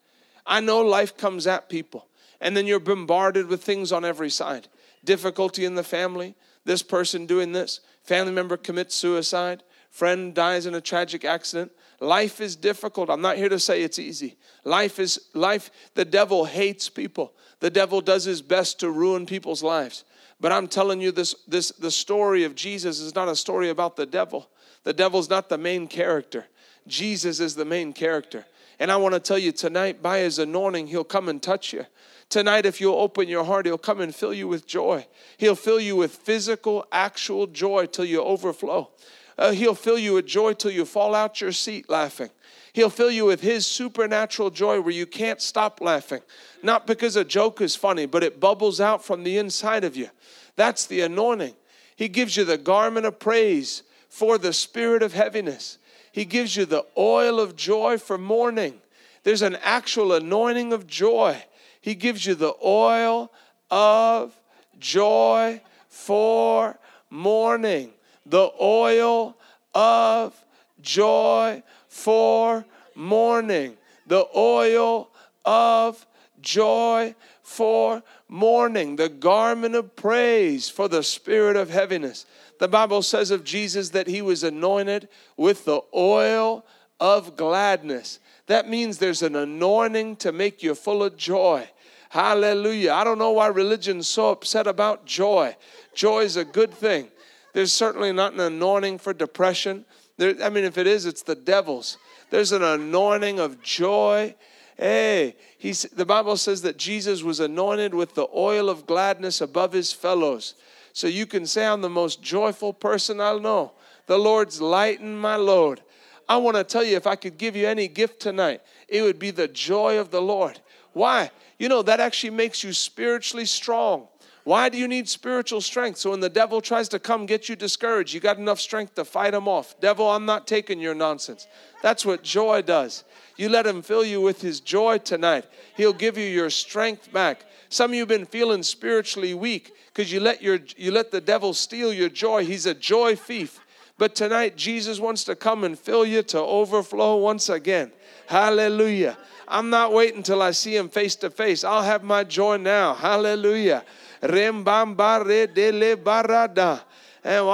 [0.45, 2.09] I know life comes at people,
[2.43, 4.69] and then you're bombarded with things on every side
[5.03, 6.35] difficulty in the family,
[6.67, 11.73] this person doing this, family member commits suicide, friend dies in a tragic accident.
[12.01, 13.09] Life is difficult.
[13.09, 14.37] I'm not here to say it's easy.
[14.65, 17.33] Life is life the devil hates people.
[17.61, 20.05] The devil does his best to ruin people's lives.
[20.39, 23.97] But I'm telling you this this the story of Jesus is not a story about
[23.97, 24.49] the devil.
[24.85, 26.47] The devil's not the main character.
[26.87, 28.45] Jesus is the main character.
[28.79, 31.87] And I want to tell you tonight, by his anointing, he'll come and touch you.
[32.29, 35.07] Tonight, if you'll open your heart, he'll come and fill you with joy.
[35.39, 38.91] He'll fill you with physical, actual joy till you overflow.
[39.39, 42.31] Uh, he'll fill you with joy till you fall out your seat laughing.
[42.73, 46.21] He'll fill you with his supernatural joy where you can't stop laughing.
[46.63, 50.11] Not because a joke is funny, but it bubbles out from the inside of you.
[50.57, 51.55] That's the anointing.
[51.97, 55.79] He gives you the garment of praise for the spirit of heaviness.
[56.13, 58.81] He gives you the oil of joy for mourning.
[59.23, 61.43] There's an actual anointing of joy.
[61.81, 63.33] He gives you the oil
[63.71, 64.39] of
[64.79, 66.79] joy for
[67.11, 67.93] mourning.
[68.29, 69.37] The oil
[69.75, 70.35] of
[70.83, 73.77] joy for mourning.
[74.07, 75.11] The oil
[75.45, 76.07] of
[76.41, 78.97] joy for mourning.
[78.97, 82.27] The garment of praise for the spirit of heaviness.
[82.59, 86.65] The Bible says of Jesus that he was anointed with the oil
[86.99, 88.19] of gladness.
[88.47, 91.69] That means there's an anointing to make you full of joy.
[92.09, 92.93] Hallelujah.
[92.93, 95.57] I don't know why religion's so upset about joy.
[95.95, 97.09] Joy is a good thing.
[97.57, 99.87] There's certainly not an anointing for depression.
[100.19, 101.97] There, I mean, if it is, it's the devil's.
[102.29, 104.35] There's an anointing of joy.
[104.77, 109.73] Hey, he's, the Bible says that Jesus was anointed with the oil of gladness above
[109.73, 110.55] his fellows.
[110.93, 113.73] So you can say, I'm the most joyful person I know.
[114.05, 115.81] The Lord's lightened my load.
[116.29, 119.19] I want to tell you, if I could give you any gift tonight, it would
[119.19, 120.61] be the joy of the Lord.
[120.93, 121.31] Why?
[121.59, 124.09] You know, that actually makes you spiritually strong.
[124.47, 125.99] Why do you need spiritual strength?
[125.99, 129.05] So when the devil tries to come get you discouraged, you got enough strength to
[129.05, 129.75] fight him off.
[129.81, 131.49] Devil, I'm not taking your nonsense.
[131.83, 133.03] That's what joy does.
[133.37, 135.47] You let him fill you with his joy tonight.
[135.77, 137.45] He'll give you your strength back.
[137.71, 141.21] Some of you have been feeling spiritually weak because you let your you let the
[141.21, 142.45] devil steal your joy.
[142.45, 143.59] He's a joy thief.
[143.99, 147.91] But tonight, Jesus wants to come and fill you to overflow once again.
[148.29, 149.19] Hallelujah.
[149.49, 151.65] I'm not waiting till I see him face to face.
[151.65, 152.95] I'll have my joy now.
[152.95, 153.85] Hallelujah.
[154.23, 154.83] And I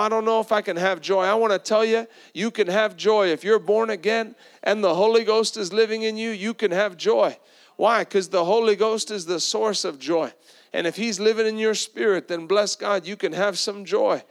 [0.09, 1.23] don't know if I can have joy.
[1.23, 3.28] I want to tell you, you can have joy.
[3.28, 6.97] If you're born again and the Holy Ghost is living in you, you can have
[6.97, 7.36] joy.
[7.77, 8.05] Why?
[8.05, 10.32] Because the Holy Ghost is the source of joy.
[10.73, 14.23] And if He's living in your spirit, then bless God, you can have some joy.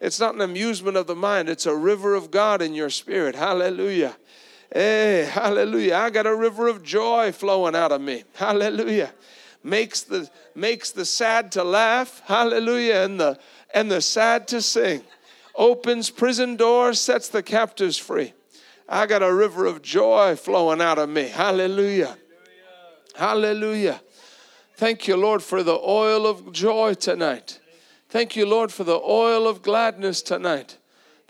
[0.00, 3.34] It's not an amusement of the mind, it's a river of God in your spirit.
[3.34, 4.16] Hallelujah.
[4.72, 5.96] Hey, hallelujah.
[5.96, 8.22] I got a river of joy flowing out of me.
[8.34, 9.12] Hallelujah.
[9.64, 12.22] Makes the makes the sad to laugh.
[12.24, 13.04] Hallelujah.
[13.04, 13.38] And the
[13.74, 15.02] and the sad to sing.
[15.56, 18.32] Opens prison doors, sets the captives free.
[18.88, 21.28] I got a river of joy flowing out of me.
[21.28, 22.16] Hallelujah.
[23.14, 24.00] Hallelujah.
[24.76, 27.60] Thank you, Lord, for the oil of joy tonight.
[28.08, 30.78] Thank you, Lord, for the oil of gladness tonight.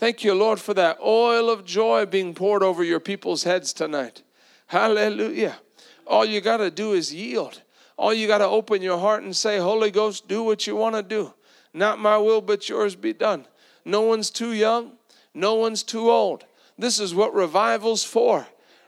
[0.01, 4.23] Thank you, Lord, for that oil of joy being poured over your people's heads tonight.
[4.69, 5.59] Hallelujah.
[6.07, 7.61] All you got to do is yield.
[7.99, 10.97] All you got to open your heart and say, Holy Ghost, do what you want
[10.97, 11.35] to do.
[11.75, 13.45] Not my will, but yours be done.
[13.85, 14.93] No one's too young,
[15.35, 16.47] no one's too old.
[16.79, 18.47] This is what revival's for.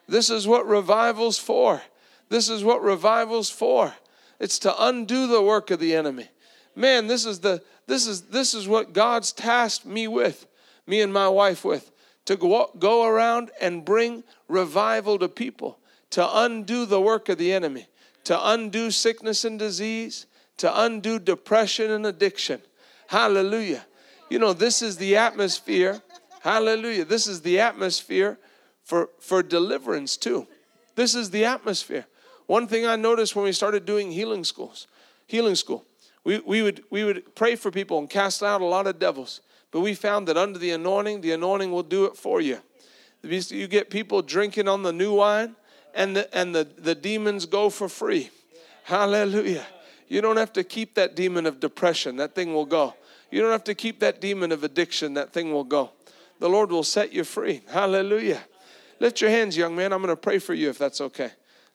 [0.08, 1.82] This is what revival's for.
[2.30, 3.92] This is what revival's for.
[4.40, 6.30] It's to undo the work of the enemy.
[6.74, 10.46] Man, this is the this is this is what God's tasked me with,
[10.86, 11.90] me and my wife with,
[12.24, 15.78] to go, go around and bring revival to people,
[16.10, 17.86] to undo the work of the enemy,
[18.24, 20.26] to undo sickness and disease,
[20.58, 22.60] to undo depression and addiction.
[23.08, 23.84] Hallelujah.
[24.30, 26.02] You know, this is the atmosphere.
[26.40, 27.04] Hallelujah.
[27.04, 28.38] This is the atmosphere
[28.84, 30.46] for, for deliverance too.
[30.94, 32.06] This is the atmosphere.
[32.46, 34.86] One thing I noticed when we started doing healing schools,
[35.26, 35.84] healing school,
[36.24, 39.40] we, we, would, we would pray for people and cast out a lot of devils.
[39.72, 42.58] But we found that under the anointing, the anointing will do it for you.
[43.22, 45.56] You get people drinking on the new wine,
[45.94, 48.30] and the, and the, the demons go for free.
[48.84, 49.66] Hallelujah.
[50.08, 52.94] You don't have to keep that demon of depression, that thing will go.
[53.30, 55.90] You don't have to keep that demon of addiction, that thing will go.
[56.38, 57.62] The Lord will set you free.
[57.68, 58.42] Hallelujah.
[59.00, 59.92] Lift your hands, young man.
[59.92, 61.30] I'm going to pray for you if that's okay.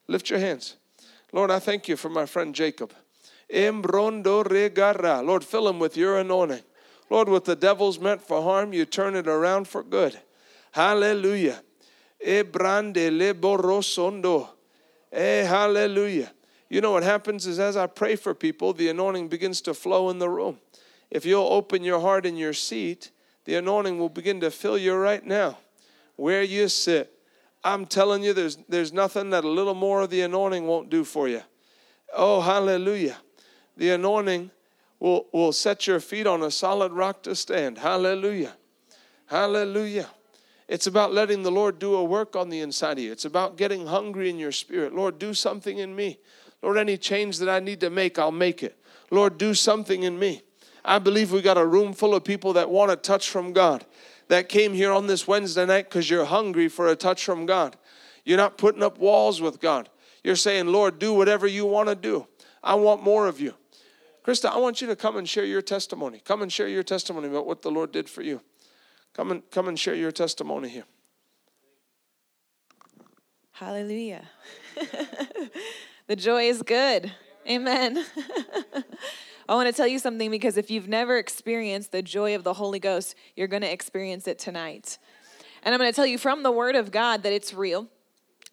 [0.07, 0.75] Lift your hands.
[1.31, 2.93] Lord, I thank you for my friend Jacob.
[3.49, 6.63] Lord, fill him with your anointing.
[7.09, 10.19] Lord, what the devil's meant for harm, you turn it around for good.
[10.71, 11.61] Hallelujah.
[12.19, 14.49] E bran de leborosondo.
[15.11, 16.31] Eh, hallelujah.
[16.69, 20.09] You know what happens is as I pray for people, the anointing begins to flow
[20.09, 20.59] in the room.
[21.09, 23.11] If you'll open your heart in your seat,
[23.45, 25.57] the anointing will begin to fill you right now
[26.17, 27.13] where you sit.
[27.63, 31.03] I'm telling you, there's, there's nothing that a little more of the anointing won't do
[31.03, 31.41] for you.
[32.13, 33.17] Oh, hallelujah.
[33.77, 34.51] The anointing
[34.99, 37.77] will, will set your feet on a solid rock to stand.
[37.77, 38.53] Hallelujah.
[39.27, 40.07] Hallelujah.
[40.67, 43.11] It's about letting the Lord do a work on the inside of you.
[43.11, 44.93] It's about getting hungry in your spirit.
[44.93, 46.19] Lord, do something in me.
[46.61, 48.77] Lord, any change that I need to make, I'll make it.
[49.11, 50.41] Lord, do something in me.
[50.83, 53.85] I believe we got a room full of people that want a touch from God
[54.27, 57.77] that came here on this Wednesday night because you're hungry for a touch from God.
[58.25, 59.89] You're not putting up walls with God.
[60.23, 62.27] You're saying, Lord, do whatever you want to do.
[62.63, 63.53] I want more of you.
[64.27, 66.21] Krista, I want you to come and share your testimony.
[66.25, 68.41] Come and share your testimony about what the Lord did for you.
[69.13, 70.83] Come and come and share your testimony here.
[73.53, 74.25] Hallelujah.
[76.07, 77.09] the joy is good.
[77.49, 78.03] Amen.
[79.49, 82.53] I want to tell you something because if you've never experienced the joy of the
[82.53, 84.97] Holy Ghost, you're going to experience it tonight.
[85.63, 87.87] And I'm going to tell you from the Word of God that it's real.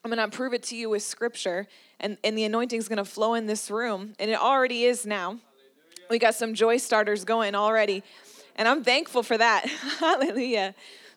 [0.04, 1.66] I'm going to prove it to you with Scripture,
[1.98, 5.04] and, and the anointing is going to flow in this room, and it already is
[5.04, 5.40] now.
[6.10, 8.02] We got some joy starters going already,
[8.56, 9.66] and I'm thankful for that.
[9.98, 10.74] Hallelujah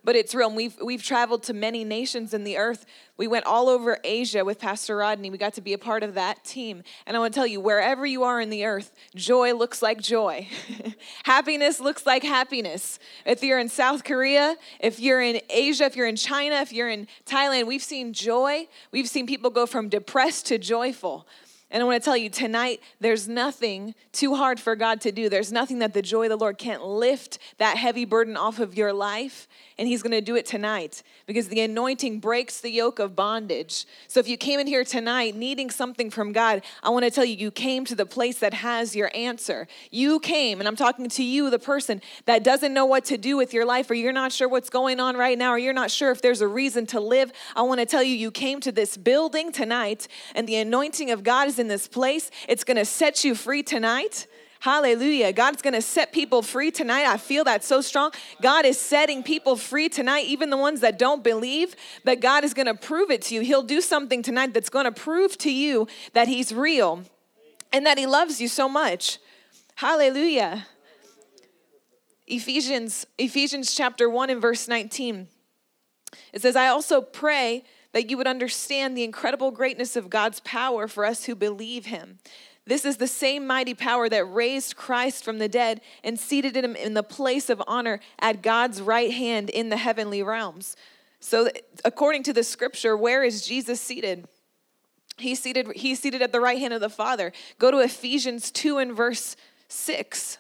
[0.08, 0.48] but it's real.
[0.48, 2.86] And we've we've traveled to many nations in the earth.
[3.18, 5.30] We went all over Asia with Pastor Rodney.
[5.30, 6.82] We got to be a part of that team.
[7.06, 10.00] And I want to tell you, wherever you are in the earth, joy looks like
[10.00, 10.48] joy.
[11.24, 13.00] happiness looks like happiness.
[13.26, 16.90] If you're in South Korea, if you're in Asia, if you're in China, if you're
[16.90, 18.70] in Thailand, we've seen joy.
[18.94, 21.28] We've seen people go from depressed to joyful.
[21.70, 25.28] And I want to tell you tonight, there's nothing too hard for God to do.
[25.28, 28.78] There's nothing that the joy of the Lord can't lift that heavy burden off of
[28.78, 29.50] your life.
[29.78, 33.86] And He's going to do it tonight because the anointing breaks the yoke of bondage.
[34.08, 37.26] So if you came in here tonight needing something from God, I want to tell
[37.26, 39.68] you, you came to the place that has your answer.
[39.92, 43.36] You came, and I'm talking to you, the person that doesn't know what to do
[43.36, 45.92] with your life, or you're not sure what's going on right now, or you're not
[45.92, 47.34] sure if there's a reason to live.
[47.58, 51.24] I want to tell you, you came to this building tonight, and the anointing of
[51.24, 52.32] God is in this place.
[52.48, 54.28] It's going to set you free tonight.
[54.60, 55.34] Hallelujah.
[55.34, 57.06] God's going to set people free tonight.
[57.06, 58.12] I feel that so strong.
[58.42, 61.76] God is setting people free tonight, even the ones that don't believe
[62.06, 63.42] that God is going to prove it to you.
[63.42, 67.04] He'll do something tonight that's going to prove to you that He's real
[67.72, 69.20] and that He loves you so much.
[69.76, 70.66] Hallelujah.
[72.26, 75.28] Ephesians Ephesians chapter 1 and verse 19.
[76.34, 80.88] It says, "I also pray that you would understand the incredible greatness of God's power
[80.88, 82.20] for us who believe him."
[82.66, 86.76] This is the same mighty power that raised Christ from the dead and seated him
[86.76, 90.76] in the place of honor at God's right hand in the heavenly realms.
[91.22, 91.50] So,
[91.86, 94.28] according to the scripture, where is Jesus seated?
[95.18, 97.32] He's seated, he's seated at the right hand of the Father.
[97.58, 99.36] Go to Ephesians 2 and verse
[99.70, 100.38] 6.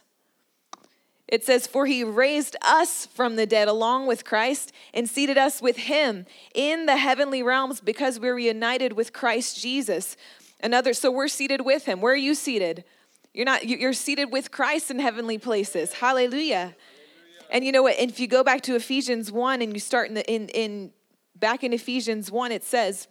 [1.27, 5.61] It says, For he raised us from the dead along with Christ and seated us
[5.61, 10.15] with him in the heavenly realms because we're united with Christ Jesus.
[10.61, 12.01] Another, so we're seated with him.
[12.01, 12.83] Where are you seated?
[13.33, 15.93] You're not, you're seated with Christ in heavenly places.
[15.93, 16.75] Hallelujah.
[17.49, 17.99] And you know what?
[17.99, 20.91] If you go back to Ephesians 1 and you start in the in in
[21.35, 23.07] back in Ephesians 1, it says,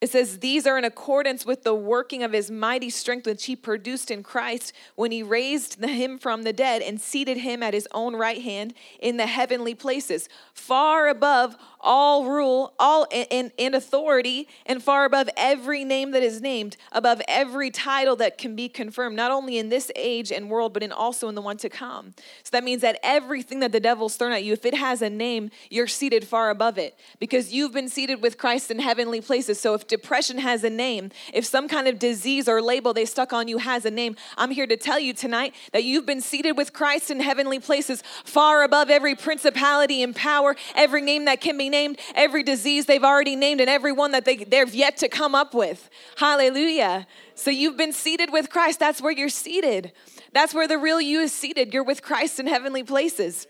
[0.00, 3.56] it says, These are in accordance with the working of his mighty strength, which he
[3.56, 7.88] produced in Christ when he raised him from the dead and seated him at his
[7.92, 14.48] own right hand in the heavenly places, far above all rule, all in, in authority,
[14.66, 19.16] and far above every name that is named, above every title that can be confirmed,
[19.16, 22.14] not only in this age and world, but in also in the one to come.
[22.42, 25.10] So that means that everything that the devil's thrown at you, if it has a
[25.10, 29.60] name, you're seated far above it because you've been seated with Christ in heavenly places.
[29.60, 33.32] So if depression has a name, if some kind of disease or label they stuck
[33.32, 36.56] on you has a name, I'm here to tell you tonight that you've been seated
[36.56, 41.56] with Christ in heavenly places, far above every principality and power, every name that can
[41.56, 45.08] be named, every disease they've already named, and every one that they, they've yet to
[45.08, 45.88] come up with.
[46.16, 47.06] Hallelujah.
[47.34, 48.80] So you've been seated with Christ.
[48.80, 49.92] That's where you're seated.
[50.32, 51.72] That's where the real you is seated.
[51.72, 53.46] You're with Christ in heavenly places.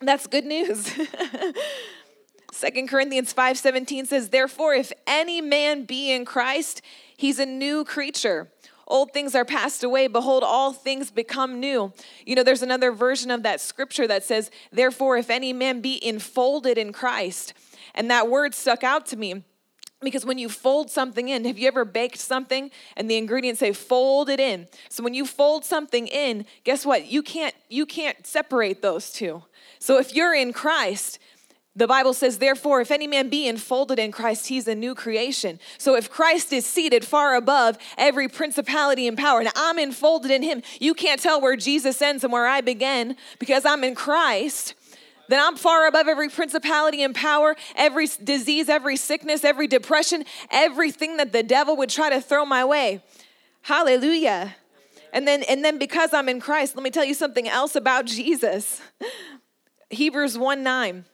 [0.00, 0.92] That's good news.
[2.52, 6.82] Second Corinthians 5:17 says, "Therefore if any man be in Christ,
[7.16, 8.48] he's a new creature.
[8.90, 11.92] Old things are passed away, behold all things become new."
[12.26, 16.04] You know, there's another version of that scripture that says, "Therefore if any man be
[16.04, 17.54] enfolded in Christ."
[17.94, 19.42] And that word stuck out to me
[20.00, 23.72] because when you fold something in, have you ever baked something and the ingredients say
[23.72, 24.66] fold it in?
[24.88, 27.06] So when you fold something in, guess what?
[27.06, 29.44] You can't you can't separate those two.
[29.78, 31.18] So if you're in Christ,
[31.76, 35.60] the Bible says, therefore, if any man be enfolded in Christ, he's a new creation.
[35.78, 40.42] So if Christ is seated far above every principality and power, and I'm enfolded in
[40.42, 44.74] him, you can't tell where Jesus ends and where I begin because I'm in Christ.
[45.28, 51.18] Then I'm far above every principality and power, every disease, every sickness, every depression, everything
[51.18, 53.00] that the devil would try to throw my way.
[53.62, 54.56] Hallelujah.
[55.12, 58.06] And then and then because I'm in Christ, let me tell you something else about
[58.06, 58.80] Jesus.
[59.90, 61.04] Hebrews 1 9.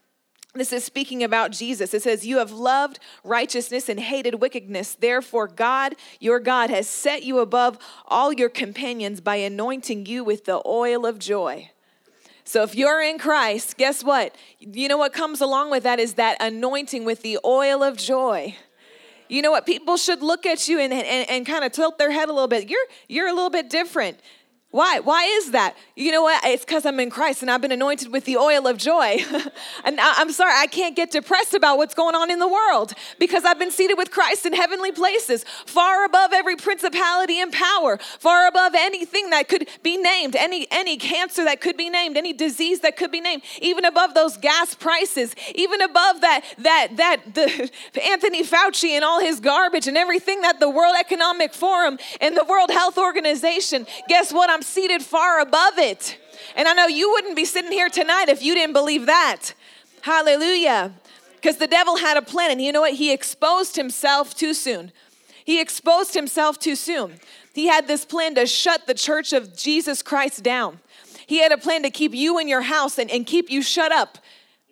[0.56, 1.92] This is speaking about Jesus.
[1.94, 4.94] It says, You have loved righteousness and hated wickedness.
[4.94, 10.44] Therefore, God, your God, has set you above all your companions by anointing you with
[10.44, 11.70] the oil of joy.
[12.44, 14.34] So, if you're in Christ, guess what?
[14.60, 18.54] You know what comes along with that is that anointing with the oil of joy.
[19.28, 19.66] You know what?
[19.66, 22.46] People should look at you and, and, and kind of tilt their head a little
[22.46, 22.70] bit.
[22.70, 24.20] You're, you're a little bit different.
[24.76, 25.00] Why?
[25.00, 25.74] Why is that?
[25.94, 26.44] You know what?
[26.44, 29.16] It's because I'm in Christ and I've been anointed with the oil of joy.
[29.84, 32.92] and I, am sorry, I can't get depressed about what's going on in the world
[33.18, 37.96] because I've been seated with Christ in heavenly places, far above every principality and power,
[38.18, 42.34] far above anything that could be named, any any cancer that could be named, any
[42.34, 47.34] disease that could be named, even above those gas prices, even above that that that
[47.34, 47.70] the
[48.04, 52.44] Anthony Fauci and all his garbage and everything that the World Economic Forum and the
[52.44, 53.86] World Health Organization.
[54.10, 54.50] Guess what?
[54.50, 56.18] I'm seated far above it.
[56.54, 59.52] And I know you wouldn't be sitting here tonight if you didn't believe that.
[60.02, 60.92] Hallelujah.
[61.34, 62.94] Because the devil had a plan, and you know what?
[62.94, 64.92] He exposed himself too soon.
[65.44, 67.20] He exposed himself too soon.
[67.54, 70.80] He had this plan to shut the church of Jesus Christ down.
[71.26, 73.92] He had a plan to keep you in your house and, and keep you shut
[73.92, 74.18] up.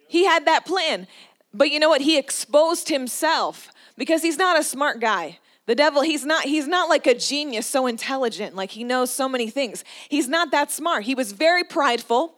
[0.09, 1.07] He had that plan.
[1.53, 2.01] But you know what?
[2.01, 5.39] He exposed himself because he's not a smart guy.
[5.67, 9.29] The devil, he's not he's not like a genius so intelligent, like he knows so
[9.29, 9.83] many things.
[10.09, 11.05] He's not that smart.
[11.05, 12.35] He was very prideful,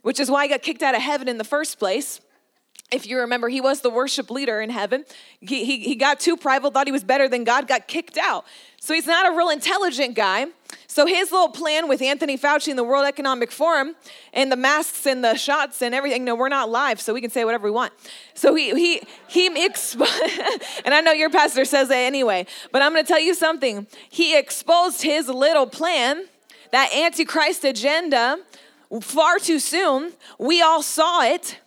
[0.00, 2.20] which is why he got kicked out of heaven in the first place.
[2.90, 5.06] If you remember, he was the worship leader in heaven.
[5.40, 8.44] He, he, he got too prideful, thought he was better than God, got kicked out.
[8.80, 10.46] So he's not a real intelligent guy.
[10.86, 13.94] So his little plan with Anthony Fauci and the World Economic Forum
[14.32, 16.24] and the masks and the shots and everything.
[16.24, 17.92] No, we're not live, so we can say whatever we want.
[18.34, 22.92] So he he he expo- and I know your pastor says that anyway, but I'm
[22.92, 23.86] going to tell you something.
[24.10, 26.26] He exposed his little plan,
[26.72, 28.38] that antichrist agenda,
[29.00, 30.12] far too soon.
[30.38, 31.58] We all saw it.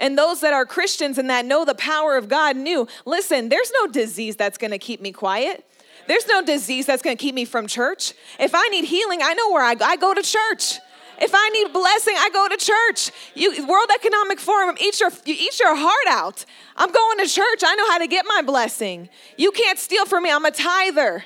[0.00, 3.72] And those that are Christians and that know the power of God knew listen, there's
[3.80, 5.67] no disease that's gonna keep me quiet.
[6.08, 8.14] There's no disease that's gonna keep me from church.
[8.40, 9.84] If I need healing, I know where I go.
[9.84, 10.80] I go to church.
[11.20, 13.10] If I need blessing, I go to church.
[13.34, 16.44] You, World Economic Forum, eat your, you eat your heart out.
[16.76, 17.62] I'm going to church.
[17.66, 19.08] I know how to get my blessing.
[19.36, 20.30] You can't steal from me.
[20.30, 21.24] I'm a tither.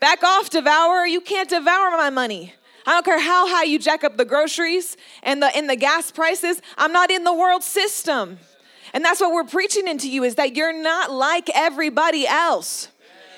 [0.00, 1.06] Back off, devourer.
[1.06, 2.52] You can't devour my money.
[2.86, 6.10] I don't care how high you jack up the groceries and the, and the gas
[6.10, 6.60] prices.
[6.76, 8.38] I'm not in the world system.
[8.92, 12.88] And that's what we're preaching into you is that you're not like everybody else.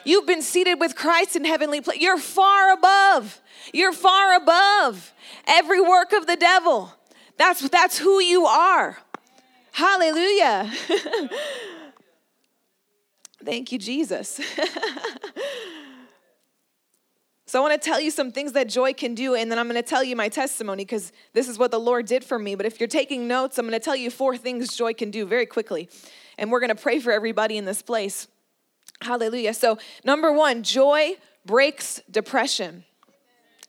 [0.04, 2.00] You've been seated with Christ in heavenly place.
[2.00, 3.40] You're far above.
[3.72, 5.12] You're far above
[5.46, 6.92] every work of the devil.
[7.36, 8.98] That's, that's who you are.
[9.72, 10.70] Hallelujah.
[13.44, 14.40] Thank you, Jesus.
[17.50, 19.66] So I want to tell you some things that joy can do, and then I'm
[19.66, 22.54] going to tell you my testimony because this is what the Lord did for me.
[22.54, 25.26] But if you're taking notes, I'm going to tell you four things joy can do
[25.26, 25.88] very quickly.
[26.38, 28.28] And we're going to pray for everybody in this place.
[29.02, 29.54] Hallelujah.
[29.54, 31.16] So, number one, joy
[31.46, 32.84] breaks depression.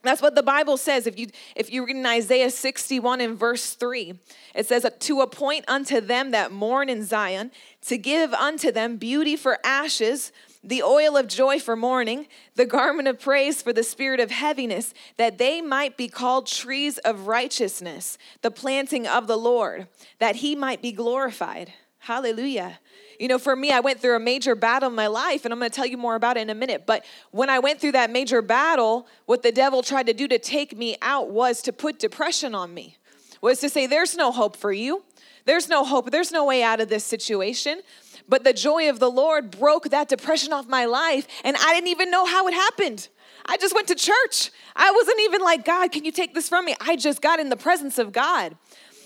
[0.03, 1.05] That's what the Bible says.
[1.05, 4.19] If you if you read in Isaiah 61 in verse 3,
[4.55, 7.51] it says to appoint unto them that mourn in Zion,
[7.85, 10.31] to give unto them beauty for ashes,
[10.63, 14.93] the oil of joy for mourning, the garment of praise for the spirit of heaviness,
[15.17, 19.87] that they might be called trees of righteousness, the planting of the Lord,
[20.19, 21.73] that he might be glorified.
[22.02, 22.80] Hallelujah.
[23.19, 25.60] You know, for me, I went through a major battle in my life, and I'm
[25.60, 26.88] going to tell you more about it in a minute.
[26.88, 30.40] But when I went through that major battle, what the devil tried to do to
[30.40, 32.98] take me out was to put depression on me,
[33.40, 35.03] was to say, There's no hope for you.
[35.45, 36.10] There's no hope.
[36.10, 37.82] There's no way out of this situation.
[38.28, 41.90] But the joy of the Lord broke that depression off my life, and I didn't
[41.90, 43.10] even know how it happened.
[43.45, 44.49] I just went to church.
[44.76, 46.76] I wasn't even like, God, can you take this from me?
[46.82, 48.57] I just got in the presence of God.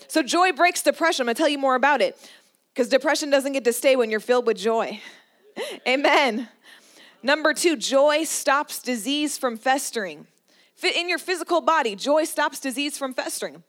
[0.08, 1.24] So joy breaks depression.
[1.24, 2.18] I'm gonna tell you more about it
[2.76, 4.99] because depression doesn't get to stay when you're filled with joy.
[5.88, 6.49] Amen.
[7.23, 10.27] Number two, joy stops disease from festering.
[10.84, 13.64] In your physical body, joy stops disease from festering.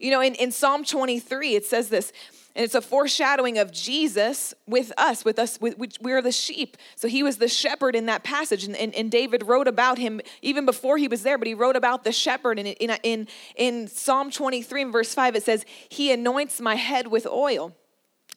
[0.00, 2.12] You know, in, in Psalm 23, it says this
[2.56, 6.76] and it's a foreshadowing of Jesus with us, with us, with, which we're the sheep.
[6.96, 8.64] So he was the shepherd in that passage.
[8.64, 11.76] And, and, and, David wrote about him even before he was there, but he wrote
[11.76, 12.58] about the shepherd.
[12.58, 17.06] And in, in, in Psalm 23 and verse 5, it says, He anoints my head
[17.06, 17.76] with oil.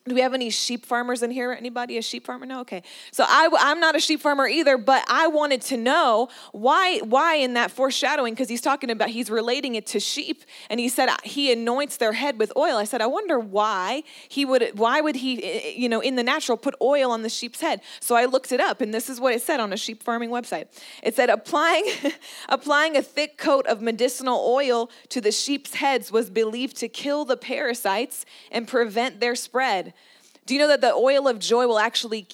[0.07, 1.52] Do we have any sheep farmers in here?
[1.52, 2.48] Anybody a sheep farmer?
[2.48, 2.61] No.
[2.61, 2.82] Okay.
[3.11, 6.99] So I, I'm not a sheep farmer either, but I wanted to know why.
[6.99, 8.34] Why in that foreshadowing?
[8.34, 12.14] Because he's talking about he's relating it to sheep, and he said he anoints their
[12.14, 12.78] head with oil.
[12.78, 14.72] I said I wonder why he would.
[14.73, 15.44] Why would he?
[15.44, 17.82] Eh, eh, you know, in the natural, put oil on the sheep's head.
[17.99, 20.32] So I looked it up, and this is what it said on a sheep farming
[20.32, 20.65] website.
[21.03, 21.86] It said applying
[22.49, 27.23] applying a thick coat of medicinal oil to the sheep's heads was believed to kill
[27.23, 29.91] the parasites and prevent their spread.
[30.46, 32.28] Do you know that the oil of joy will actually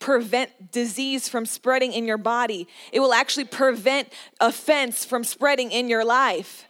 [0.00, 2.66] prevent disease from spreading in your body?
[2.92, 6.66] It will actually prevent offense from spreading in your life.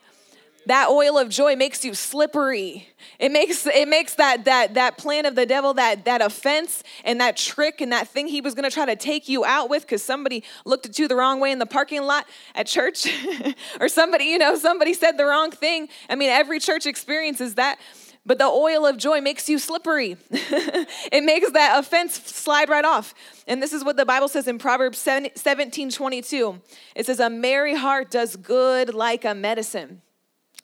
[0.67, 2.89] That oil of joy makes you slippery.
[3.19, 7.21] It makes it makes that that that plan of the devil, that that offense and
[7.21, 9.89] that trick and that thing he was going to try to take you out with
[9.89, 13.09] cuz somebody looked at you the wrong way in the parking lot at church
[13.81, 15.89] or somebody, you know, somebody said the wrong thing.
[16.09, 17.81] I mean, every church experiences that
[18.25, 20.17] but the oil of joy makes you slippery.
[20.31, 23.15] it makes that offense slide right off.
[23.47, 26.61] And this is what the Bible says in Proverbs 17 22.
[26.95, 30.03] It says, A merry heart does good like a medicine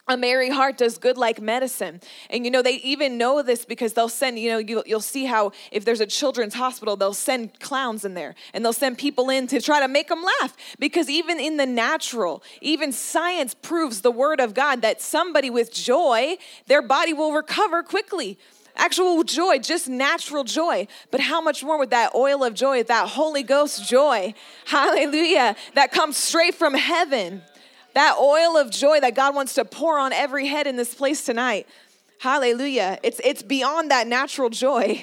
[0.08, 3.92] a merry heart does good like medicine and you know they even know this because
[3.92, 7.58] they'll send you know you, will see how if there's a children's hospital they'll send
[7.60, 11.10] clowns in there and they'll send people in to try to make them laugh because
[11.10, 16.36] even in the natural even science proves the word of god that somebody with joy
[16.66, 18.38] their body will recover quickly
[18.78, 20.86] actual joy, just natural joy.
[21.10, 24.32] But how much more with that oil of joy, that Holy Ghost joy,
[24.64, 27.42] hallelujah, that comes straight from heaven.
[27.98, 31.24] That oil of joy that God wants to pour on every head in this place
[31.24, 31.66] tonight.
[32.20, 32.96] Hallelujah.
[33.02, 35.02] It's, it's beyond that natural joy.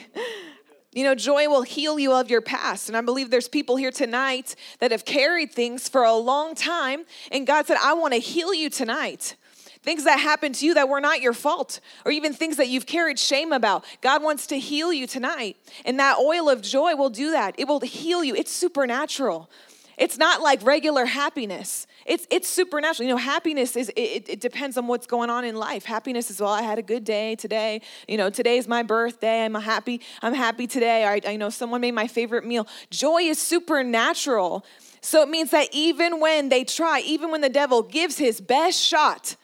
[0.93, 2.87] You know, joy will heal you of your past.
[2.87, 7.03] And I believe there's people here tonight that have carried things for a long time.
[7.33, 9.35] And God said, I want to heal you tonight.
[9.83, 12.85] Things that happened to you that were not your fault, or even things that you've
[12.85, 13.83] carried shame about.
[13.99, 15.57] God wants to heal you tonight.
[15.83, 17.55] And that oil of joy will do that.
[17.57, 18.35] It will heal you.
[18.35, 19.49] It's supernatural.
[19.97, 21.87] It's not like regular happiness.
[22.05, 23.07] It's it's supernatural.
[23.07, 25.85] You know, happiness is it, it, depends on what's going on in life.
[25.85, 27.81] Happiness is well, I had a good day today.
[28.07, 29.43] You know, today's my birthday.
[29.43, 30.01] I'm happy.
[30.21, 31.05] I'm happy today.
[31.05, 32.67] I, I know someone made my favorite meal.
[32.91, 34.63] Joy is supernatural.
[35.01, 38.79] So it means that even when they try, even when the devil gives his best
[38.79, 39.35] shot,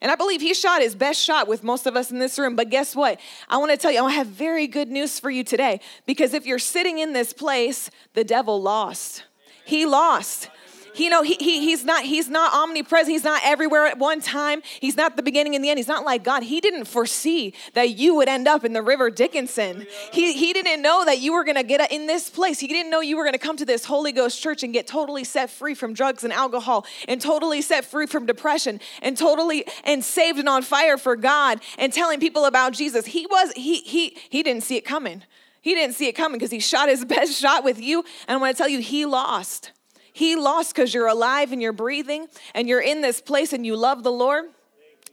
[0.00, 2.54] and I believe he shot his best shot with most of us in this room.
[2.54, 3.18] But guess what?
[3.48, 5.80] I want to tell you, I have very good news for you today.
[6.06, 9.24] Because if you're sitting in this place, the devil lost.
[9.64, 10.50] He lost.
[10.96, 13.10] You know, he, he, he's not he's not omnipresent.
[13.10, 14.62] He's not everywhere at one time.
[14.80, 15.78] He's not the beginning and the end.
[15.78, 16.42] He's not like God.
[16.42, 19.86] He didn't foresee that you would end up in the River Dickinson.
[20.12, 22.58] He, he didn't know that you were going to get in this place.
[22.58, 24.86] He didn't know you were going to come to this Holy Ghost church and get
[24.86, 29.64] totally set free from drugs and alcohol and totally set free from depression and totally
[29.84, 33.06] and saved and on fire for God and telling people about Jesus.
[33.06, 35.22] He was he he he didn't see it coming.
[35.60, 38.04] He didn't see it coming because he shot his best shot with you.
[38.28, 39.72] And I want to tell you, he lost.
[40.16, 43.76] He lost because you're alive and you're breathing and you're in this place and you
[43.76, 44.46] love the Lord.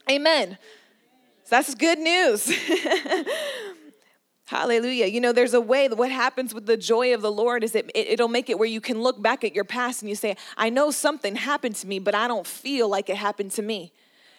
[0.09, 0.57] Amen.
[1.49, 2.49] That's good news.
[4.45, 5.07] Hallelujah.
[5.07, 7.75] You know, there's a way that what happens with the joy of the Lord is
[7.75, 10.15] it, it, will make it where you can look back at your past and you
[10.15, 13.61] say, I know something happened to me, but I don't feel like it happened to
[13.61, 13.91] me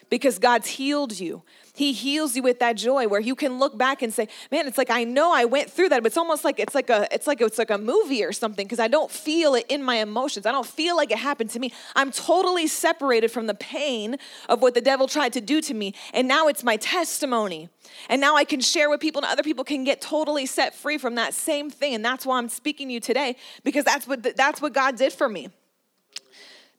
[0.09, 1.43] because God's healed you.
[1.73, 4.77] He heals you with that joy where you can look back and say, "Man, it's
[4.77, 7.27] like I know I went through that, but it's almost like it's like a it's
[7.27, 10.45] like it's like a movie or something because I don't feel it in my emotions.
[10.45, 11.73] I don't feel like it happened to me.
[11.93, 14.17] I'm totally separated from the pain
[14.47, 17.67] of what the devil tried to do to me, and now it's my testimony.
[18.09, 20.97] And now I can share with people and other people can get totally set free
[20.97, 24.23] from that same thing, and that's why I'm speaking to you today because that's what
[24.37, 25.49] that's what God did for me.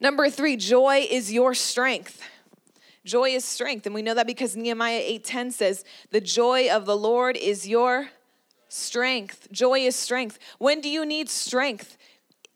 [0.01, 2.23] Number 3, joy is your strength.
[3.07, 6.97] Joy is strength, and we know that because Nehemiah 8:10 says, "The joy of the
[6.97, 8.11] Lord is your
[8.69, 10.41] strength." Joy is strength.
[10.59, 11.97] When do you need strength?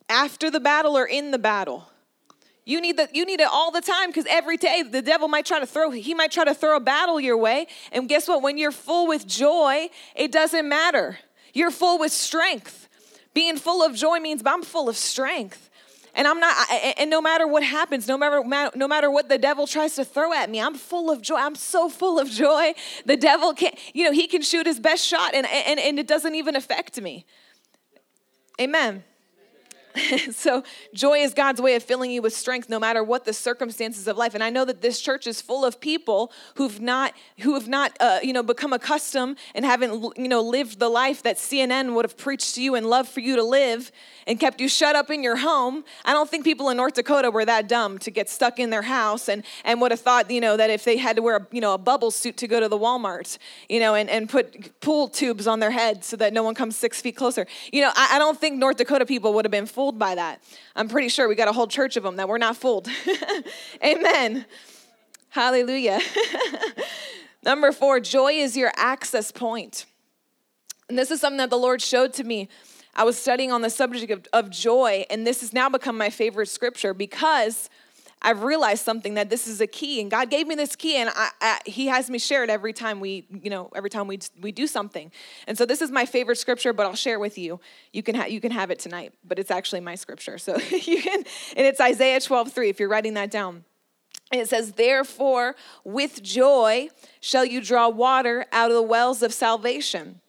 [0.09, 1.89] After the battle or in the battle?
[2.65, 5.47] You need that you need it all the time because every day the devil might
[5.47, 7.69] try to throw he might try to throw a battle your way.
[7.93, 8.43] And guess what?
[8.43, 11.21] When you're full with joy, it doesn't matter.
[11.55, 12.89] You're full with strength.
[13.35, 15.70] Being full of joy means I'm full of strength.
[16.15, 16.57] And I'm not,
[16.99, 18.43] and no matter what happens, no matter,
[18.74, 21.37] no matter what the devil tries to throw at me, I'm full of joy.
[21.37, 22.74] I'm so full of joy.
[23.07, 26.07] The devil can't, you know, he can shoot his best shot and, and, and it
[26.07, 27.27] doesn't even affect me.
[28.61, 29.05] Amen.
[30.33, 30.62] so
[30.95, 34.17] joy is God's way of filling you with strength no matter what the circumstances of
[34.17, 34.35] life.
[34.35, 37.97] And I know that this church is full of people who've not who have not
[38.01, 42.05] uh, you know become accustomed and haven't you know lived the life that CNN would
[42.05, 43.91] have preached to you and loved for you to live
[44.27, 45.85] and kept you shut up in your home.
[46.05, 48.83] I don't think people in North Dakota were that dumb to get stuck in their
[48.83, 51.47] house and and would have thought you know that if they had to wear a,
[51.51, 53.39] you know a bubble suit to go to the Walmart
[53.69, 56.77] you know and and put pool tubes on their head so that no one comes
[56.77, 57.47] six feet closer.
[57.73, 60.43] You know I, I don't think North Dakota people would have been fooled by that.
[60.77, 62.86] I'm pretty sure we got a whole church of them that we're not fooled.
[63.82, 64.44] Amen.
[65.31, 66.01] Hallelujah.
[67.43, 69.86] Number four, joy is your access point.
[70.90, 72.51] And this is something that the Lord showed to me.
[72.94, 76.11] I was studying on the subject of, of joy, and this has now become my
[76.11, 77.70] favorite scripture because
[78.23, 81.11] I've realized something that this is a key, and God gave me this key, and
[81.15, 84.19] I, I, He has me share it every time we, you know, every time we
[84.41, 85.11] we do something.
[85.47, 87.61] And so this is my favorite scripture, but I'll share it with you.
[87.93, 91.03] You can ha- you can have it tonight, but it's actually my scripture, so you
[91.03, 91.25] can.
[91.57, 92.69] And it's Isaiah 12:3.
[92.69, 93.65] If you're writing that down.
[94.33, 96.91] And it says, Therefore, with joy
[97.21, 100.21] shall you draw water out of the wells of salvation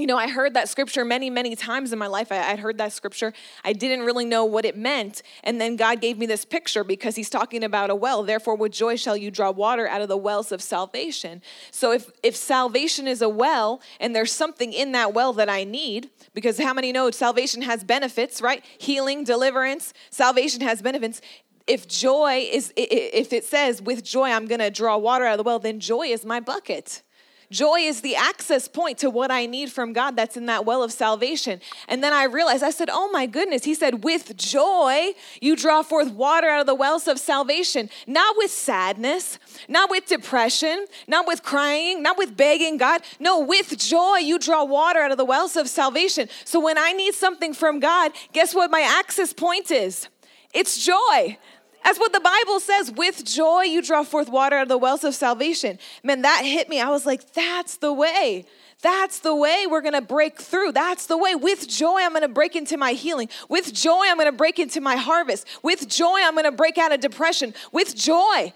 [0.00, 2.32] you know, I heard that scripture many, many times in my life.
[2.32, 3.32] I, would heard that scripture.
[3.64, 5.22] I didn't really know what it meant.
[5.44, 8.22] And then God gave me this picture because he's talking about a well.
[8.22, 11.42] Therefore, with joy shall you draw water out of the wells of salvation.
[11.70, 15.64] So if, if salvation is a well and there's something in that well that I
[15.64, 18.64] need, because how many know salvation has benefits, right?
[18.78, 21.20] Healing, deliverance, salvation has benefits
[21.66, 25.38] if joy is if it says with joy i'm going to draw water out of
[25.38, 27.02] the well then joy is my bucket
[27.50, 30.84] Joy is the access point to what I need from God that's in that well
[30.84, 31.60] of salvation.
[31.88, 33.64] And then I realized, I said, Oh my goodness.
[33.64, 38.36] He said, With joy, you draw forth water out of the wells of salvation, not
[38.36, 43.02] with sadness, not with depression, not with crying, not with begging God.
[43.18, 46.28] No, with joy, you draw water out of the wells of salvation.
[46.44, 50.08] So when I need something from God, guess what my access point is?
[50.52, 51.36] It's joy.
[51.84, 52.92] That's what the Bible says.
[52.92, 55.78] With joy, you draw forth water out of the wells of salvation.
[56.02, 56.80] Man, that hit me.
[56.80, 58.44] I was like, that's the way.
[58.82, 60.72] That's the way we're gonna break through.
[60.72, 61.34] That's the way.
[61.34, 63.28] With joy, I'm gonna break into my healing.
[63.48, 65.46] With joy, I'm gonna break into my harvest.
[65.62, 67.54] With joy, I'm gonna break out of depression.
[67.72, 68.52] With joy.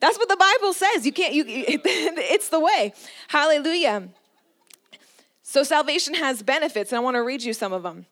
[0.00, 1.04] That's what the Bible says.
[1.04, 2.94] You can't, you, it's the way.
[3.28, 4.08] Hallelujah.
[5.42, 8.06] So salvation has benefits, and I wanna read you some of them.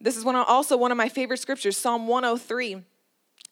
[0.00, 2.82] This is one also one of my favorite scriptures, Psalm 103.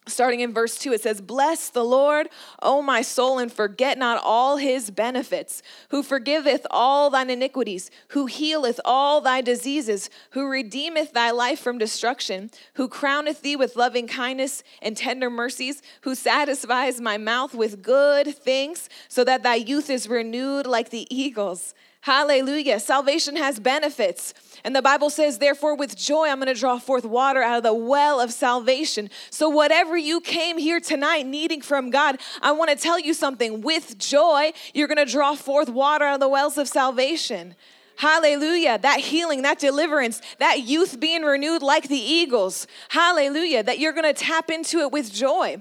[0.09, 2.29] Starting in verse 2, it says, Bless the Lord,
[2.63, 8.27] O my soul, and forget not all his benefits, who forgiveth all thine iniquities, who
[8.27, 14.07] healeth all thy diseases, who redeemeth thy life from destruction, who crowneth thee with loving
[14.07, 19.91] kindness and tender mercies, who satisfies my mouth with good things, so that thy youth
[19.91, 21.75] is renewed like the eagles.
[22.07, 22.79] Hallelujah.
[22.79, 24.33] Salvation has benefits.
[24.63, 27.63] And the Bible says, therefore, with joy, I'm going to draw forth water out of
[27.65, 29.11] the well of salvation.
[29.31, 33.61] So, whatever you came here tonight needing from God, I want to tell you something.
[33.61, 37.57] With joy, you're going to draw forth water out of the wells of salvation.
[37.97, 38.79] Hallelujah.
[38.79, 42.69] That healing, that deliverance, that youth being renewed like the eagles.
[42.91, 43.65] Hallelujah.
[43.65, 45.61] That you're going to tap into it with joy.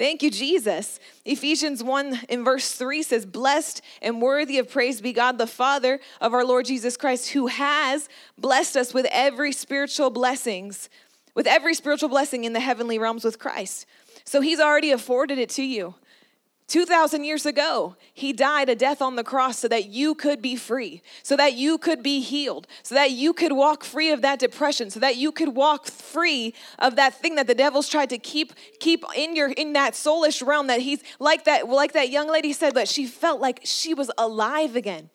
[0.00, 0.98] Thank you, Jesus.
[1.26, 6.00] Ephesians 1 in verse 3 says, Blessed and worthy of praise be God the Father
[6.22, 8.08] of our Lord Jesus Christ, who has
[8.38, 10.88] blessed us with every spiritual blessings,
[11.34, 13.84] with every spiritual blessing in the heavenly realms with Christ.
[14.24, 15.94] So he's already afforded it to you.
[16.70, 20.54] 2,000 years ago, he died a death on the cross so that you could be
[20.54, 24.38] free, so that you could be healed, so that you could walk free of that
[24.38, 28.18] depression, so that you could walk free of that thing that the devil's tried to
[28.18, 32.28] keep keep in your in that soulish realm that he's like that like that young
[32.28, 35.10] lady said that she felt like she was alive again.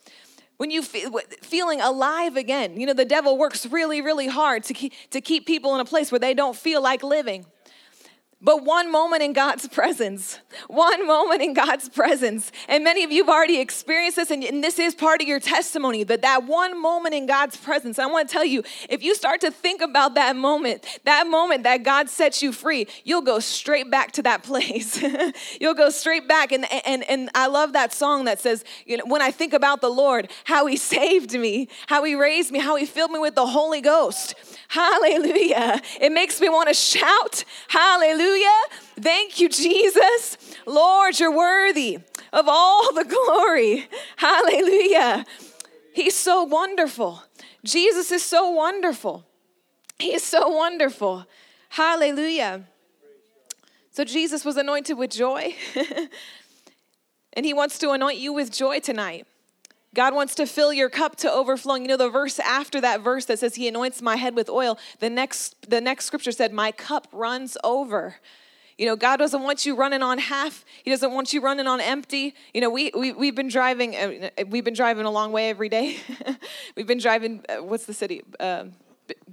[0.57, 4.73] When you feel feeling alive again you know the devil works really really hard to
[4.73, 7.45] keep to keep people in a place where they don't feel like living
[8.45, 12.51] but one moment in God's presence, one moment in God's presence.
[12.67, 15.39] And many of you have already experienced this, and, and this is part of your
[15.39, 16.03] testimony.
[16.03, 19.41] But that one moment in God's presence, I want to tell you, if you start
[19.41, 23.89] to think about that moment, that moment that God sets you free, you'll go straight
[23.89, 25.03] back to that place.
[25.59, 26.51] you'll go straight back.
[26.51, 29.81] And, and, and I love that song that says, you know, when I think about
[29.81, 33.33] the Lord, how he saved me, how he raised me, how he filled me with
[33.33, 34.35] the Holy Ghost.
[34.67, 35.81] Hallelujah.
[36.01, 38.59] It makes me want to shout, Hallelujah.
[38.99, 40.37] Thank you, Jesus.
[40.65, 41.99] Lord, you're worthy
[42.33, 43.87] of all the glory.
[44.17, 45.25] Hallelujah.
[45.93, 47.23] He's so wonderful.
[47.63, 49.25] Jesus is so wonderful.
[49.97, 51.25] He is so wonderful.
[51.69, 52.65] Hallelujah.
[53.91, 55.55] So Jesus was anointed with joy,
[57.33, 59.25] and he wants to anoint you with joy tonight.
[59.95, 61.81] God wants to fill your cup to overflowing.
[61.81, 64.77] You know the verse after that verse that says he anoints my head with oil.
[64.99, 68.17] The next the next scripture said my cup runs over.
[68.77, 70.65] You know, God doesn't want you running on half.
[70.83, 72.35] He doesn't want you running on empty.
[72.53, 75.69] You know, we, we, we've been driving, uh, we've been driving a long way every
[75.69, 75.97] day.
[76.75, 78.21] we've been driving, uh, what's the city?
[78.37, 78.65] Uh,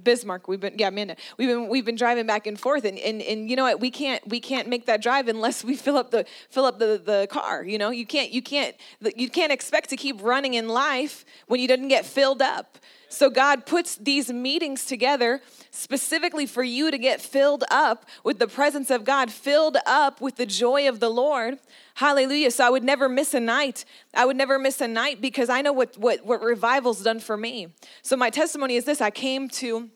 [0.03, 0.47] Bismarck.
[0.47, 1.15] We've been yeah, Amanda.
[1.37, 3.79] We've been we've been driving back and forth, and, and and you know what?
[3.79, 7.01] We can't we can't make that drive unless we fill up the fill up the
[7.03, 7.63] the car.
[7.63, 8.75] You know, you can't you can't
[9.15, 12.77] you can't expect to keep running in life when you didn't get filled up.
[13.13, 15.41] So God puts these meetings together
[15.71, 20.35] specifically for you to get filled up with the presence of God, filled up with
[20.35, 21.59] the joy of the Lord.
[21.95, 22.51] Hallelujah.
[22.51, 23.85] So I would never miss a night.
[24.13, 27.37] I would never miss a night because I know what what what revival's done for
[27.37, 27.67] me.
[28.01, 29.89] So my testimony is this, I came to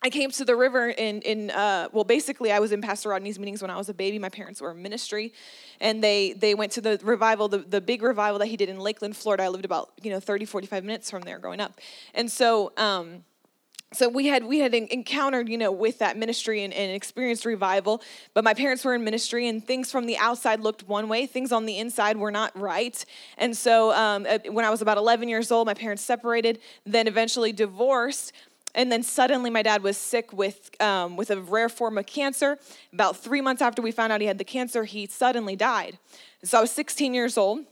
[0.00, 3.38] I came to the river in, in uh, well, basically, I was in Pastor Rodney's
[3.38, 4.18] meetings when I was a baby.
[4.18, 5.32] My parents were in ministry,
[5.80, 8.78] and they they went to the revival, the, the big revival that he did in
[8.78, 9.42] Lakeland, Florida.
[9.44, 11.80] I lived about you know 30, 45 minutes from there growing up,
[12.14, 12.72] and so.
[12.76, 13.24] Um,
[13.94, 18.02] so we had we had encountered you know with that ministry and, and, experienced revival
[18.34, 21.52] but my parents were in ministry and things from the outside looked one way things
[21.52, 23.06] on the inside were not right
[23.38, 27.06] and so um, uh, when i was about 11 years old my parents separated then
[27.06, 28.32] eventually divorced
[28.78, 32.58] and then suddenly my dad was sick with, um, with a rare form of cancer.
[32.92, 35.98] About three months after we found out he had the cancer, he suddenly died.
[36.44, 37.66] So I was 16 years old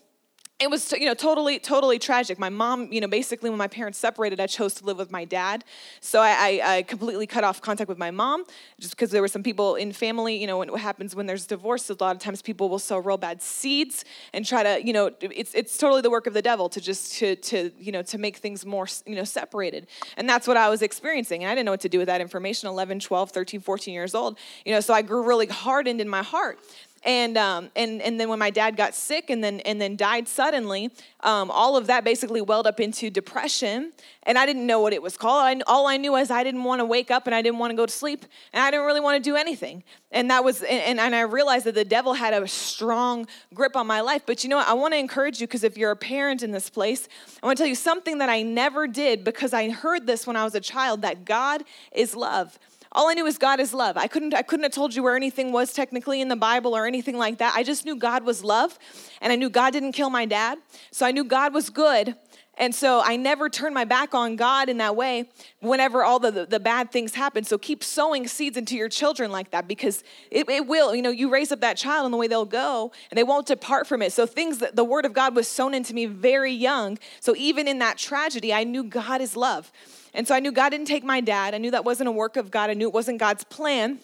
[0.58, 2.38] it was you know totally totally tragic.
[2.38, 5.24] My mom you know basically when my parents separated i chose to live with my
[5.24, 5.64] dad.
[6.00, 8.44] So i, I, I completely cut off contact with my mom
[8.80, 11.90] just because there were some people in family you know what happens when there's divorce
[11.90, 15.10] a lot of times people will sow real bad seeds and try to you know
[15.20, 18.16] it's, it's totally the work of the devil to just to, to you know to
[18.16, 19.86] make things more you know separated.
[20.16, 21.42] And that's what i was experiencing.
[21.42, 24.14] And i didn't know what to do with that information 11 12 13 14 years
[24.14, 24.38] old.
[24.64, 26.60] You know so i grew really hardened in my heart
[27.06, 30.26] and um, and and then when my dad got sick and then and then died
[30.26, 33.92] suddenly, um, all of that basically welled up into depression,
[34.24, 35.44] and I didn't know what it was called.
[35.44, 37.70] I, all I knew was I didn't want to wake up and I didn't want
[37.70, 39.84] to go to sleep, and I didn't really want to do anything.
[40.10, 43.86] And that was and, and I realized that the devil had a strong grip on
[43.86, 44.22] my life.
[44.26, 44.68] But you know what?
[44.68, 47.08] I want to encourage you because if you're a parent in this place,
[47.40, 50.34] I want to tell you something that I never did because I heard this when
[50.34, 51.62] I was a child that God
[51.92, 52.58] is love.
[52.92, 53.96] All I knew was God is love.
[53.96, 56.86] I couldn't, I couldn't have told you where anything was technically in the Bible or
[56.86, 57.54] anything like that.
[57.54, 58.78] I just knew God was love,
[59.20, 60.58] and I knew God didn't kill my dad.
[60.90, 62.16] So I knew God was good,
[62.58, 65.28] And so I never turned my back on God in that way
[65.60, 67.44] whenever all the, the, the bad things happen.
[67.44, 71.10] So keep sowing seeds into your children like that because it, it will, you know,
[71.10, 74.00] you raise up that child and the way they'll go and they won't depart from
[74.00, 74.12] it.
[74.12, 76.98] So things that the word of God was sown into me very young.
[77.20, 79.70] So even in that tragedy, I knew God is love.
[80.14, 81.54] And so I knew God didn't take my dad.
[81.54, 82.70] I knew that wasn't a work of God.
[82.70, 83.98] I knew it wasn't God's plan.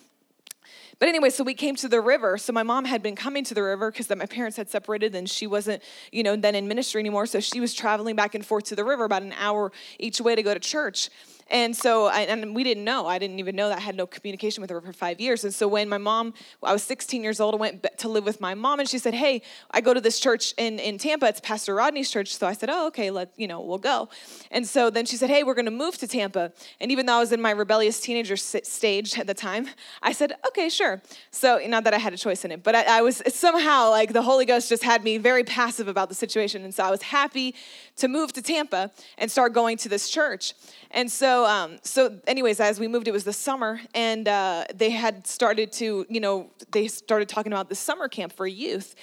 [1.02, 2.38] But anyway, so we came to the river.
[2.38, 5.16] So my mom had been coming to the river because that my parents had separated
[5.16, 7.26] and she wasn't, you know, then in ministry anymore.
[7.26, 10.36] So she was traveling back and forth to the river about an hour each way
[10.36, 11.10] to go to church.
[11.50, 13.06] And so, I, and we didn't know.
[13.06, 15.44] I didn't even know that I had no communication with her for five years.
[15.44, 18.40] And so, when my mom, I was 16 years old, I went to live with
[18.40, 21.26] my mom, and she said, "Hey, I go to this church in in Tampa.
[21.26, 23.10] It's Pastor Rodney's church." So I said, "Oh, okay.
[23.10, 24.08] Let you know, we'll go."
[24.50, 27.16] And so then she said, "Hey, we're going to move to Tampa." And even though
[27.16, 29.68] I was in my rebellious teenager stage at the time,
[30.02, 32.98] I said, "Okay, sure." So not that I had a choice in it, but I,
[32.98, 36.64] I was somehow like the Holy Ghost just had me very passive about the situation,
[36.64, 37.54] and so I was happy
[37.96, 40.54] to move to Tampa and start going to this church.
[40.90, 44.90] And so, um, so anyways, as we moved, it was the summer, and uh, they
[44.90, 48.94] had started to, you know, they started talking about the summer camp for youth.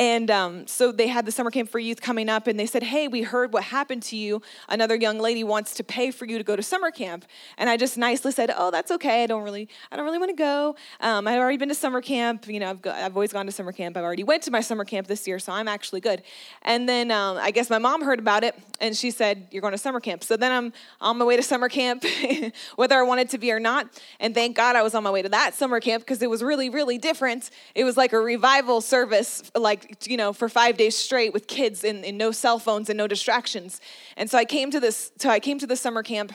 [0.00, 2.82] And um, so they had the summer camp for youth coming up, and they said,
[2.82, 4.40] Hey, we heard what happened to you.
[4.66, 7.26] Another young lady wants to pay for you to go to summer camp.
[7.58, 9.24] And I just nicely said, Oh, that's okay.
[9.24, 10.74] I don't really, I don't really want to go.
[11.00, 12.46] Um, I've already been to summer camp.
[12.46, 13.94] You know, I've, go, I've always gone to summer camp.
[13.94, 16.22] I've already went to my summer camp this year, so I'm actually good.
[16.62, 19.72] And then um, I guess my mom heard about it, and she said, You're going
[19.72, 20.24] to summer camp.
[20.24, 20.72] So then I'm
[21.02, 22.06] on my way to summer camp,
[22.76, 23.86] whether I wanted to be or not.
[24.18, 26.42] And thank God I was on my way to that summer camp because it was
[26.42, 27.50] really, really different.
[27.74, 31.46] It was like a revival service, like like, you know, for five days straight with
[31.46, 33.80] kids and, and no cell phones and no distractions.
[34.16, 36.32] And so I came to this, so I came to the summer camp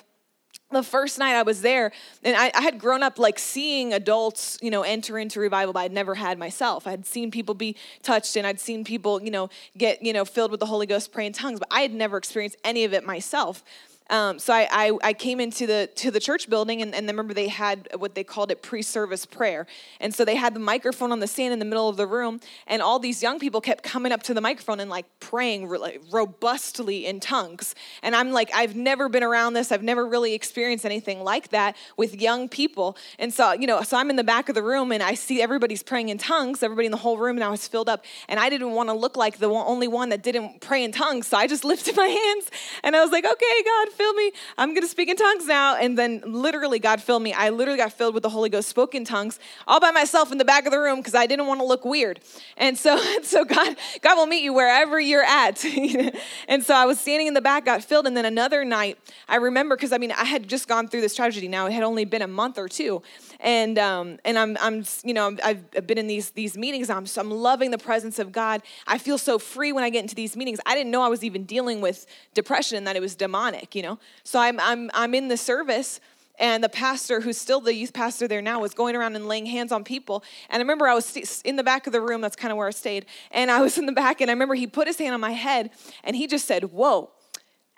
[0.71, 1.91] the first night I was there,
[2.23, 5.81] and I, I, had grown up like seeing adults, you know, enter into revival, but
[5.81, 6.87] I'd never had myself.
[6.87, 10.25] I had seen people be touched, and I'd seen people, you know, get, you know,
[10.25, 12.93] filled with the Holy Ghost, pray in tongues, but I had never experienced any of
[12.93, 13.63] it myself.
[14.11, 17.33] Um, so I, I, I, came into the to the church building and, and remember
[17.33, 19.65] they had what they called it pre-service prayer.
[19.99, 22.39] And so they had the microphone on the stand in the middle of the room
[22.67, 25.97] and all these young people kept coming up to the microphone and like praying really
[26.11, 27.73] robustly in tongues.
[28.03, 29.71] And i'm like i've never been around this.
[29.71, 32.97] I've never really experienced anything like that with young people.
[33.17, 35.41] And so you know so i'm in the back of the room and i see
[35.41, 38.05] everybody's praying in tongues everybody in the whole room and i was filled up.
[38.29, 41.25] And i didn't want to look like the only one that didn't pray in tongues
[41.25, 42.51] so i just lifted my hands
[42.83, 44.31] and i was like okay god fill me.
[44.57, 45.75] I'm going to speak in tongues now.
[45.75, 47.33] And then literally, God filled me.
[47.33, 50.37] I literally got filled with the Holy Ghost, spoke in tongues all by myself in
[50.37, 52.19] the back of the room because I didn't want to look weird.
[52.57, 55.63] And so, so God, God will meet you wherever you're at.
[56.47, 58.07] and so I was standing in the back, got filled.
[58.07, 58.97] And then another night,
[59.27, 61.67] I remember because I mean, I had just gone through this tragedy now.
[61.67, 63.01] It had only been a month or two.
[63.39, 66.89] And, um, and I'm, I'm, you know, I've been in these, these meetings.
[66.89, 68.61] I'm, so I'm loving the presence of God.
[68.87, 70.59] I feel so free when I get into these meetings.
[70.65, 73.81] I didn't know I was even dealing with depression and that it was demonic, you
[73.81, 73.99] know?
[74.23, 75.99] So I'm, I'm, I'm in the service
[76.39, 79.45] and the pastor who's still the youth pastor there now was going around and laying
[79.45, 82.35] hands on people and i remember i was in the back of the room that's
[82.35, 84.67] kind of where i stayed and i was in the back and i remember he
[84.67, 85.69] put his hand on my head
[86.03, 87.09] and he just said whoa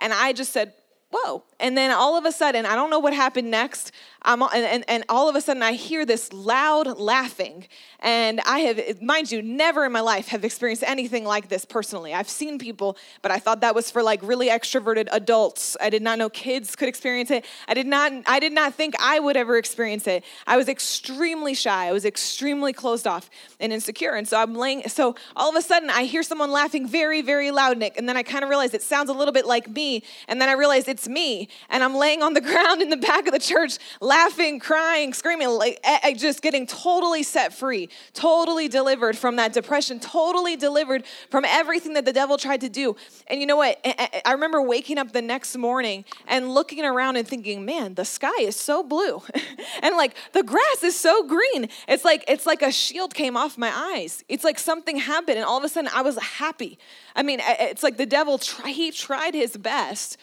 [0.02, 0.74] and i just said
[1.12, 3.92] whoa and then all of a sudden i don't know what happened next
[4.28, 7.66] I'm, and, and, and all of a sudden I hear this loud laughing.
[8.02, 12.14] And I have, mind you, never in my life have experienced anything like this personally.
[12.14, 15.78] I've seen people, but I thought that was for like really extroverted adults.
[15.80, 17.46] I did not know kids could experience it.
[17.70, 20.26] I did not, I did not think I would ever experience it.
[20.46, 21.88] I was extremely shy.
[21.88, 23.30] I was extremely closed off
[23.62, 24.14] and insecure.
[24.14, 27.52] And so I'm laying, so all of a sudden I hear someone laughing very, very
[27.52, 27.98] loud, Nick.
[27.98, 30.04] And then I kind of realize it sounds a little bit like me.
[30.28, 31.47] And then I realize it's me.
[31.70, 35.50] And I'm laying on the ground in the back of the church laughing, crying, screaming,
[35.50, 41.04] like eh, eh, just getting totally set free, totally delivered from that depression, totally delivered
[41.30, 42.96] from everything that the devil tried to do.
[43.28, 43.80] And you know what?
[43.84, 48.06] Eh, I remember waking up the next morning and looking around and thinking, man, the
[48.06, 49.22] sky is so blue.
[49.82, 51.70] and like the grass is so green.
[51.88, 54.24] It's like it's like a shield came off my eyes.
[54.30, 56.78] It's like something happened and all of a sudden I was happy.
[57.16, 60.18] I mean, it's like the devil he tried his best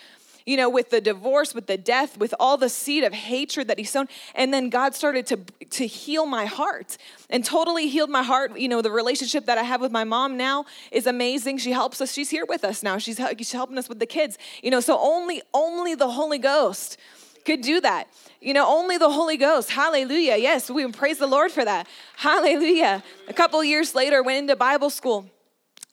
[0.47, 3.79] you know, with the divorce, with the death, with all the seed of hatred that
[3.79, 4.09] he sown.
[4.35, 5.39] And then God started to,
[5.71, 6.99] to heal my heart
[7.31, 8.59] and totally healed my heart.
[8.59, 11.59] You know, the relationship that I have with my mom now is amazing.
[11.59, 12.13] She helps us.
[12.13, 12.99] She's here with us now.
[12.99, 14.37] She's, she's helping us with the kids.
[14.63, 16.99] You know, so only, only the Holy Ghost
[17.47, 18.09] could do that.
[18.41, 19.71] You know, only the Holy Ghost.
[19.71, 20.37] Hallelujah.
[20.37, 21.87] Yes, we praise the Lord for that.
[22.17, 23.03] Hallelujah.
[23.29, 25.31] A couple years later, went into Bible school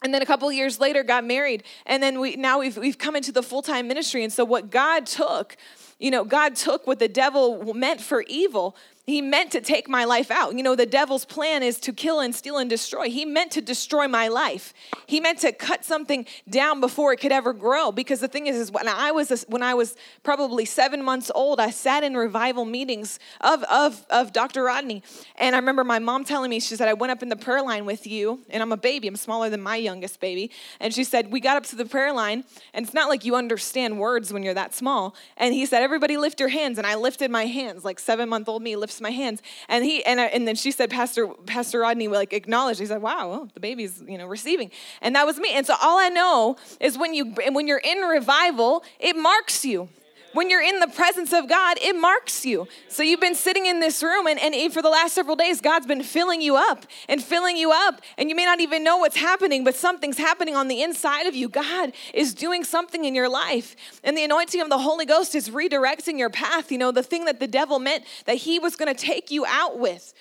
[0.02, 1.64] and then a couple years later got married.
[1.86, 4.24] And then we now we've, we've come into the full-time ministry.
[4.24, 5.58] And so what god took
[6.00, 8.76] you know god took what the devil meant for evil
[9.06, 10.56] he meant to take my life out.
[10.56, 13.10] You know, the devil's plan is to kill and steal and destroy.
[13.10, 14.74] He meant to destroy my life.
[15.08, 17.92] He meant to cut something down before it could ever grow.
[17.92, 21.32] Because the thing is, is when I was a, when I was probably seven months
[21.34, 24.64] old, I sat in revival meetings of of of Dr.
[24.64, 25.04] Rodney,
[25.36, 27.64] and I remember my mom telling me, she said, I went up in the prayer
[27.64, 29.08] line with you, and I'm a baby.
[29.08, 32.14] I'm smaller than my youngest baby, and she said we got up to the prayer
[32.14, 35.16] line, and it's not like you understand words when you're that small.
[35.38, 38.48] And he said, everybody lift your hands, and I lifted my hands, like seven month
[38.48, 41.80] old me lifts my hands, and he and I, and then she said, Pastor Pastor
[41.80, 42.80] Rodney like acknowledged.
[42.80, 44.72] He said, Wow, well, the baby's you know receiving,
[45.02, 45.52] and that was me.
[45.54, 49.90] And so all I know is when you when you're in revival, it marks you
[50.34, 52.68] when you're in the presence of God, it marks you.
[52.88, 55.86] So you've been sitting in this room, and, and for the last several days, God's
[55.86, 58.02] been filling you up and filling you up.
[58.18, 61.36] And you may not even know what's happening, but something's happening on the inside of
[61.36, 61.50] you.
[61.50, 63.76] God is doing something in your life.
[64.04, 66.72] And the anointing of the Holy Ghost is redirecting your path.
[66.72, 69.46] You know, the thing that the devil meant that he was going to take you
[69.46, 70.14] out with.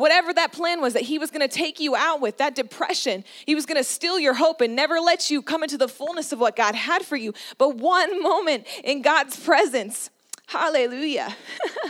[0.00, 3.22] Whatever that plan was that he was going to take you out with, that depression,
[3.44, 6.32] he was going to steal your hope and never let you come into the fullness
[6.32, 7.34] of what God had for you.
[7.58, 10.08] But one moment in God's presence,
[10.46, 11.36] Hallelujah.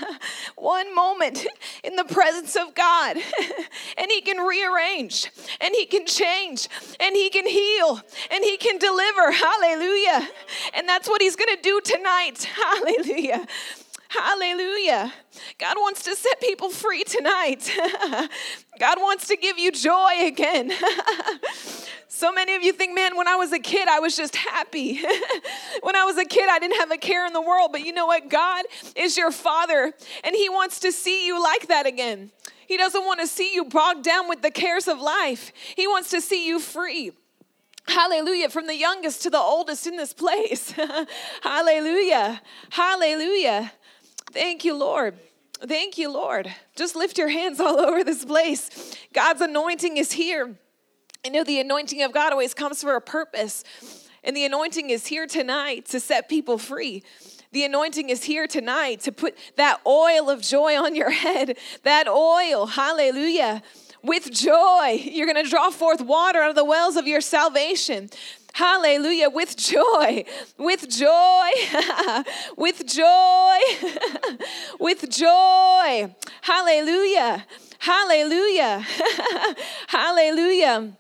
[0.57, 1.47] One moment
[1.83, 3.17] in the presence of God,
[3.97, 5.33] and He can rearrange,
[5.63, 6.69] and He can change,
[7.01, 9.33] and He can heal, and He can deliver.
[9.33, 10.29] Hallelujah.
[10.75, 12.43] And that's what He's going to do tonight.
[12.55, 13.47] Hallelujah.
[14.11, 15.13] Hallelujah.
[15.59, 17.71] God wants to set people free tonight.
[18.81, 20.73] God wants to give you joy again.
[22.09, 25.01] so many of you think, man, when I was a kid, I was just happy.
[25.83, 27.71] when I was a kid, I didn't have a care in the world.
[27.71, 28.29] But you know what?
[28.29, 28.65] God
[28.97, 29.93] is your father,
[30.25, 32.33] and He wants to see you like that again.
[32.67, 36.11] He doesn't want to see you bogged down with the cares of life, He wants
[36.11, 37.13] to see you free.
[37.87, 38.51] Hallelujah.
[38.51, 40.73] From the youngest to the oldest in this place.
[41.43, 42.41] Hallelujah.
[42.71, 43.73] Hallelujah.
[44.33, 45.19] Thank you, Lord.
[45.67, 46.53] Thank you, Lord.
[46.77, 48.97] Just lift your hands all over this place.
[49.13, 50.57] God's anointing is here.
[51.25, 53.65] I know the anointing of God always comes for a purpose,
[54.25, 57.03] and the anointing is here tonight to set people free.
[57.53, 61.59] The anointing is here tonight to put that oil of joy on your head.
[61.83, 63.63] That oil, hallelujah
[64.03, 65.01] with joy.
[65.03, 68.11] You're going to draw forth water out of the wells of your salvation.
[68.53, 69.31] Hallelujah.
[69.31, 70.25] With joy,
[70.59, 71.51] with joy,
[72.57, 73.59] with joy,
[74.81, 76.15] with joy.
[76.43, 77.47] Hallelujah.
[77.79, 78.85] Hallelujah.
[79.89, 80.93] Hallelujah.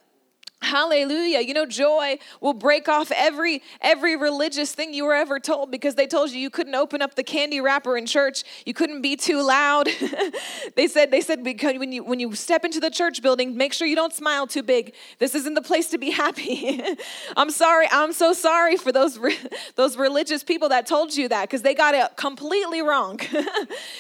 [0.62, 1.40] Hallelujah.
[1.40, 5.94] You know, joy will break off every every religious thing you were ever told because
[5.94, 8.44] they told you you couldn't open up the candy wrapper in church.
[8.66, 9.88] You couldn't be too loud.
[10.76, 13.72] they said they said because when you when you step into the church building, make
[13.72, 14.94] sure you don't smile too big.
[15.18, 16.82] This isn't the place to be happy.
[17.38, 17.86] I'm sorry.
[17.90, 19.18] I'm so sorry for those
[19.76, 23.18] those religious people that told you that because they got it completely wrong.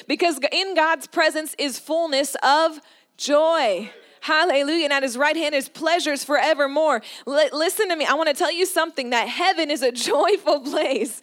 [0.06, 2.80] because in God's presence is fullness of
[3.16, 3.90] joy.
[4.20, 4.84] Hallelujah.
[4.84, 7.02] And at his right hand is pleasures forevermore.
[7.26, 8.04] L- listen to me.
[8.04, 11.20] I want to tell you something that heaven is a joyful place.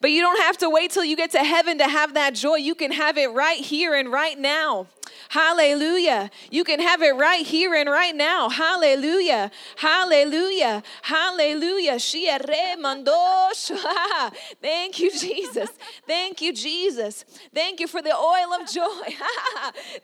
[0.00, 2.56] But you don't have to wait till you get to heaven to have that joy.
[2.56, 4.86] You can have it right here and right now.
[5.28, 6.30] Hallelujah.
[6.50, 8.48] You can have it right here and right now.
[8.48, 9.50] Hallelujah.
[9.76, 10.82] Hallelujah.
[11.02, 11.98] Hallelujah.
[14.62, 15.70] Thank you, Jesus.
[16.06, 17.24] Thank you, Jesus.
[17.54, 18.84] Thank you for the oil of joy.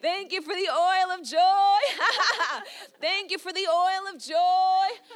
[0.02, 1.38] Thank you for the oil of joy.
[3.00, 4.36] Thank you for the oil of joy.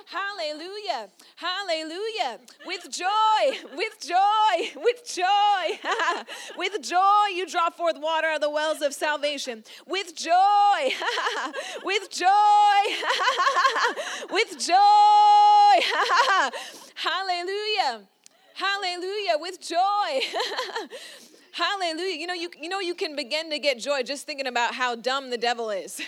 [0.06, 1.08] Hallelujah.
[1.36, 2.38] Hallelujah.
[2.66, 5.78] With joy, with joy, with joy.
[6.56, 10.32] with joy, you draw forth water out of the wells of salvation with joy,
[11.84, 12.26] with joy,
[14.30, 14.74] with joy.
[16.94, 18.02] Hallelujah.
[18.54, 19.36] Hallelujah.
[19.38, 20.20] With joy.
[21.52, 22.16] Hallelujah.
[22.16, 24.94] You know, you, you know, you can begin to get joy just thinking about how
[24.94, 26.00] dumb the devil is.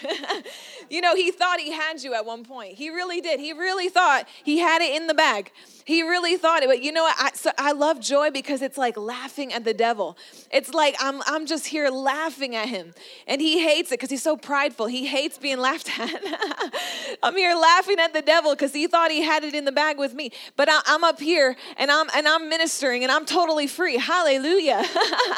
[0.90, 2.74] You know, he thought he had you at one point.
[2.74, 3.40] He really did.
[3.40, 5.50] He really thought he had it in the bag.
[5.84, 6.68] He really thought it.
[6.68, 7.16] But you know what?
[7.18, 10.16] I, so I love joy because it's like laughing at the devil.
[10.52, 12.92] It's like I'm, I'm just here laughing at him.
[13.26, 14.86] And he hates it because he's so prideful.
[14.86, 16.20] He hates being laughed at.
[17.22, 19.98] I'm here laughing at the devil because he thought he had it in the bag
[19.98, 20.30] with me.
[20.56, 23.98] But I, I'm up here and I'm, and I'm ministering and I'm totally free.
[23.98, 24.84] Hallelujah.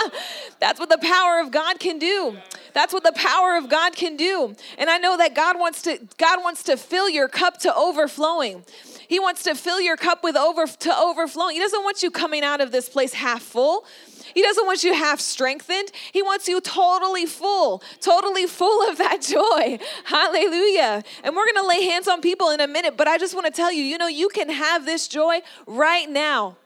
[0.61, 2.37] That's what the power of God can do.
[2.75, 4.55] That's what the power of God can do.
[4.79, 8.65] And I know that God wants to God wants to fill your cup to overflowing.
[9.07, 11.55] He wants to fill your cup with over to overflowing.
[11.55, 13.85] He doesn't want you coming out of this place half full.
[14.33, 15.91] He doesn't want you half strengthened.
[16.13, 19.79] He wants you totally full, totally full of that joy.
[20.05, 21.03] Hallelujah.
[21.23, 23.47] And we're going to lay hands on people in a minute, but I just want
[23.47, 26.57] to tell you, you know, you can have this joy right now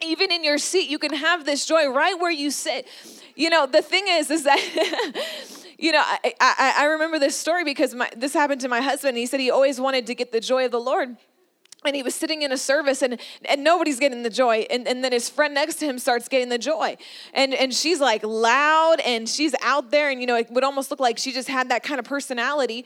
[0.00, 2.86] even in your seat you can have this joy right where you sit
[3.34, 4.60] you know the thing is is that
[5.78, 9.16] you know, I, I, I remember this story because my, this happened to my husband.
[9.16, 11.16] He said he always wanted to get the joy of the Lord.
[11.84, 14.66] And he was sitting in a service and, and nobody's getting the joy.
[14.68, 16.96] And, and then his friend next to him starts getting the joy.
[17.32, 20.10] And, and she's like loud and she's out there.
[20.10, 22.84] And you know it would almost look like she just had that kind of personality.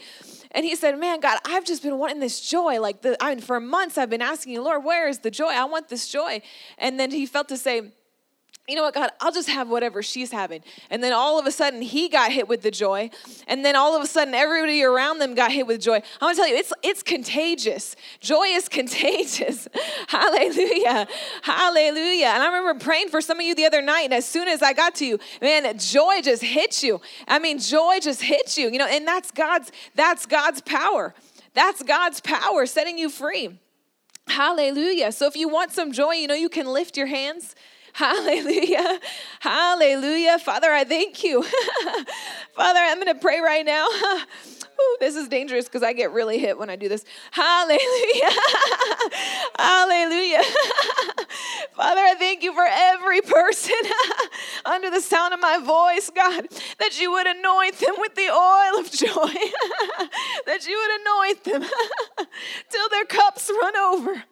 [0.51, 2.79] And he said man god i've just been wanting this joy.
[2.79, 5.47] Like the I mean, for months i've been asking you lord where is the joy?
[5.47, 6.43] I want this joy.
[6.77, 7.93] And then he felt to say
[8.69, 10.63] you know what, God, I'll just have whatever she's having.
[10.89, 13.11] And then all of a sudden, he got hit with the joy.
[13.49, 15.97] And then all of a sudden, everybody around them got hit with joy.
[15.97, 17.97] I'm gonna tell you, it's, it's contagious.
[18.21, 19.67] Joy is contagious.
[20.07, 21.09] Hallelujah.
[21.43, 22.27] Hallelujah.
[22.27, 24.05] And I remember praying for some of you the other night.
[24.05, 27.01] And as soon as I got to you, man, joy just hits you.
[27.27, 31.15] I mean, joy just hits you, you know, and that's God's, that's God's power.
[31.55, 33.59] That's God's power setting you free.
[34.29, 35.11] Hallelujah.
[35.11, 37.57] So if you want some joy, you know, you can lift your hands.
[37.95, 38.99] Hallelujah.
[39.41, 40.39] Hallelujah.
[40.39, 41.43] Father, I thank you.
[42.55, 43.87] Father, I'm going to pray right now.
[44.81, 47.05] Ooh, this is dangerous because I get really hit when I do this.
[47.31, 48.31] Hallelujah.
[49.59, 50.43] Hallelujah.
[51.77, 53.75] Father, I thank you for every person
[54.65, 56.49] under the sound of my voice, God,
[56.79, 59.41] that you would anoint them with the oil of joy,
[60.47, 61.71] that you would anoint them
[62.71, 64.25] till their cups run over.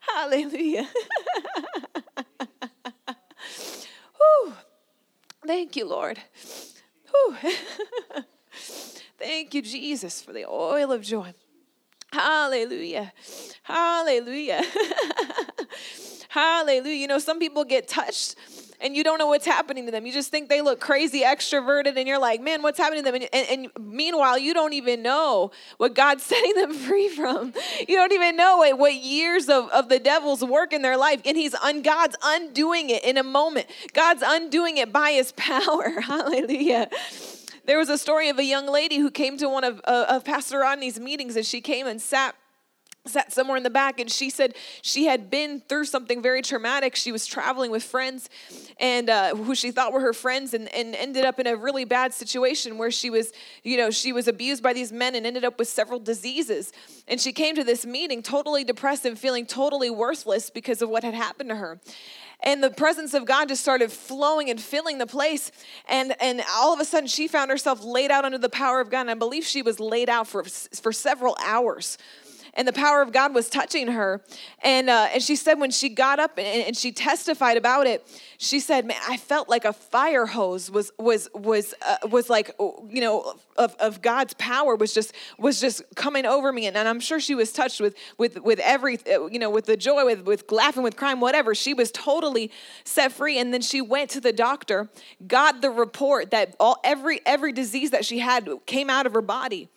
[0.00, 0.88] Hallelujah.
[4.16, 4.54] Whew.
[5.46, 6.18] Thank you, Lord.
[9.18, 11.34] Thank you, Jesus, for the oil of joy.
[12.12, 13.12] Hallelujah.
[13.62, 14.62] Hallelujah.
[16.28, 16.96] Hallelujah.
[16.96, 18.36] You know, some people get touched
[18.80, 20.06] and you don't know what's happening to them.
[20.06, 23.22] You just think they look crazy extroverted, and you're like, man, what's happening to them?
[23.22, 27.52] And, and, and, meanwhile, you don't even know what God's setting them free from.
[27.86, 31.20] You don't even know what, what years of, of the devil's work in their life.
[31.24, 33.66] And he's un, God's undoing it in a moment.
[33.92, 36.00] God's undoing it by his power.
[36.00, 36.88] Hallelujah.
[37.66, 40.24] There was a story of a young lady who came to one of, uh, of
[40.24, 42.34] Pastor Rodney's meetings, and she came and sat
[43.06, 46.94] sat somewhere in the back and she said she had been through something very traumatic
[46.94, 48.28] she was traveling with friends
[48.78, 51.86] and uh, who she thought were her friends and, and ended up in a really
[51.86, 53.32] bad situation where she was
[53.64, 56.72] you know she was abused by these men and ended up with several diseases
[57.08, 61.02] and she came to this meeting totally depressed and feeling totally worthless because of what
[61.02, 61.80] had happened to her
[62.42, 65.52] and the presence of God just started flowing and filling the place.
[65.86, 68.88] And, and all of a sudden, she found herself laid out under the power of
[68.88, 69.02] God.
[69.02, 71.98] And I believe she was laid out for, for several hours
[72.60, 74.20] and the power of God was touching her.
[74.62, 78.06] And, uh, and she said when she got up and, and she testified about it,
[78.36, 82.50] she said, "Man, I felt like a fire hose was was was uh, was like
[82.58, 86.86] you know of, of God's power was just was just coming over me." And, and
[86.86, 90.26] I'm sure she was touched with with with every you know with the joy, with
[90.26, 91.54] with laughing, with crying, whatever.
[91.54, 92.50] She was totally
[92.84, 93.38] set free.
[93.38, 94.90] And then she went to the doctor,
[95.26, 99.22] got the report that all every every disease that she had came out of her
[99.22, 99.70] body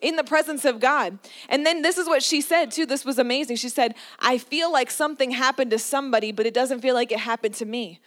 [0.00, 1.18] in the presence of God.
[1.48, 2.86] And then this is what she said too.
[2.86, 3.56] This was amazing.
[3.56, 7.20] She said, I feel like something happened to somebody, but it doesn't feel like it
[7.20, 8.00] happened to me.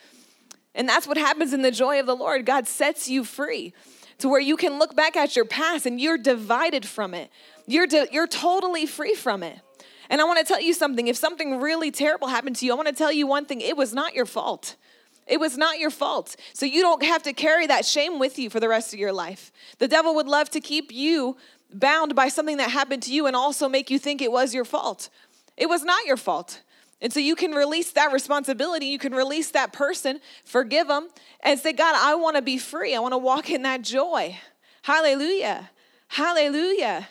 [0.73, 2.45] And that's what happens in the joy of the Lord.
[2.45, 3.73] God sets you free
[4.19, 7.29] to where you can look back at your past and you're divided from it.
[7.67, 9.59] You're, you're totally free from it.
[10.09, 11.07] And I want to tell you something.
[11.07, 13.77] If something really terrible happened to you, I want to tell you one thing it
[13.77, 14.75] was not your fault.
[15.27, 16.35] It was not your fault.
[16.53, 19.13] So you don't have to carry that shame with you for the rest of your
[19.13, 19.51] life.
[19.77, 21.37] The devil would love to keep you
[21.73, 24.65] bound by something that happened to you and also make you think it was your
[24.65, 25.09] fault.
[25.57, 26.61] It was not your fault.
[27.01, 28.85] And so you can release that responsibility.
[28.85, 31.09] You can release that person, forgive them,
[31.41, 32.95] and say, God, I want to be free.
[32.95, 34.37] I want to walk in that joy.
[34.83, 35.71] Hallelujah.
[36.07, 37.07] Hallelujah.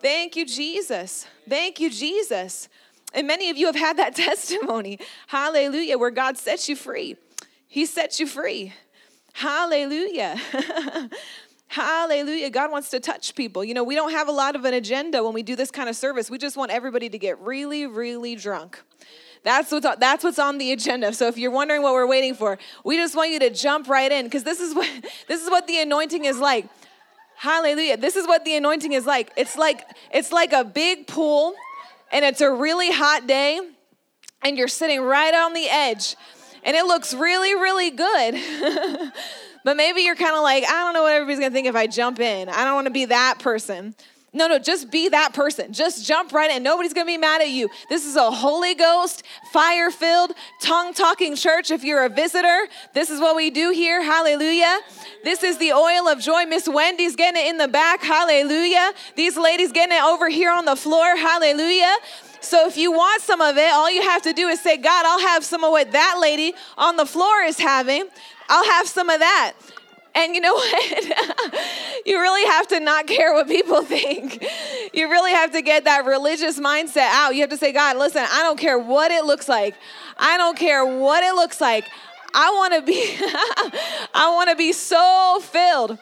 [0.00, 1.26] Thank you, Jesus.
[1.48, 2.68] Thank you, Jesus.
[3.14, 4.98] And many of you have had that testimony.
[5.28, 7.16] Hallelujah, where God sets you free.
[7.68, 8.74] He sets you free.
[9.32, 10.38] Hallelujah.
[11.72, 12.50] Hallelujah.
[12.50, 13.64] God wants to touch people.
[13.64, 15.88] You know, we don't have a lot of an agenda when we do this kind
[15.88, 16.28] of service.
[16.28, 18.78] We just want everybody to get really, really drunk.
[19.42, 21.14] That's what's that's what's on the agenda.
[21.14, 24.12] So if you're wondering what we're waiting for, we just want you to jump right
[24.12, 24.86] in because this is what
[25.28, 26.68] this is what the anointing is like.
[27.36, 27.96] Hallelujah.
[27.96, 29.32] This is what the anointing is like.
[29.38, 31.54] It's like it's like a big pool
[32.12, 33.58] and it's a really hot day
[34.42, 36.16] and you're sitting right on the edge
[36.64, 39.12] and it looks really really good.
[39.64, 41.86] But maybe you're kind of like, I don't know what everybody's gonna think if I
[41.86, 42.48] jump in.
[42.48, 43.94] I don't wanna be that person.
[44.34, 45.74] No, no, just be that person.
[45.74, 46.62] Just jump right in.
[46.62, 47.68] Nobody's gonna be mad at you.
[47.90, 50.32] This is a Holy Ghost, fire filled,
[50.62, 51.70] tongue talking church.
[51.70, 54.02] If you're a visitor, this is what we do here.
[54.02, 54.80] Hallelujah.
[55.22, 56.46] This is the oil of joy.
[56.46, 58.02] Miss Wendy's getting it in the back.
[58.02, 58.92] Hallelujah.
[59.16, 61.14] These ladies getting it over here on the floor.
[61.14, 61.94] Hallelujah.
[62.40, 65.06] So if you want some of it, all you have to do is say, God,
[65.06, 68.08] I'll have some of what that lady on the floor is having.
[68.48, 69.54] I'll have some of that.
[70.14, 72.06] And you know what?
[72.06, 74.44] you really have to not care what people think.
[74.92, 77.34] You really have to get that religious mindset out.
[77.34, 79.74] You have to say, God, listen, I don't care what it looks like.
[80.18, 81.84] I don't care what it looks like.
[82.34, 83.16] I want to be
[84.14, 85.98] I want to be so filled.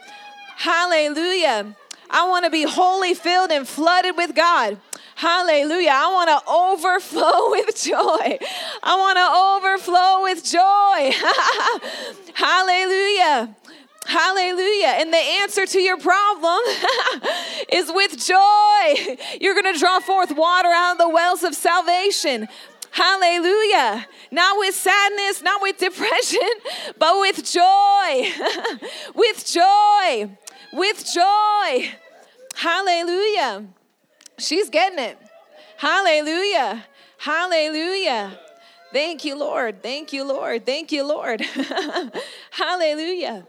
[0.57, 1.75] Hallelujah.
[2.11, 4.79] I want to be wholly filled and flooded with God.
[5.21, 5.91] Hallelujah.
[5.93, 8.39] I want to overflow with joy.
[8.83, 11.13] I want to overflow with joy.
[12.33, 13.55] Hallelujah.
[14.07, 14.95] Hallelujah.
[14.97, 16.59] And the answer to your problem
[17.71, 19.19] is with joy.
[19.39, 22.49] You're going to draw forth water out of the wells of salvation.
[22.91, 24.07] Hallelujah.
[24.31, 26.51] Not with sadness, not with depression,
[26.99, 28.33] but with joy.
[29.15, 30.31] with joy.
[30.73, 31.91] With joy.
[32.55, 33.67] Hallelujah.
[34.41, 35.19] She's getting it.
[35.77, 36.85] Hallelujah.
[37.19, 38.39] Hallelujah.
[38.93, 39.83] Thank you, Lord.
[39.83, 40.67] Thank you, Lord.
[40.67, 41.41] Thank you, Lord.
[42.51, 43.47] Hallelujah.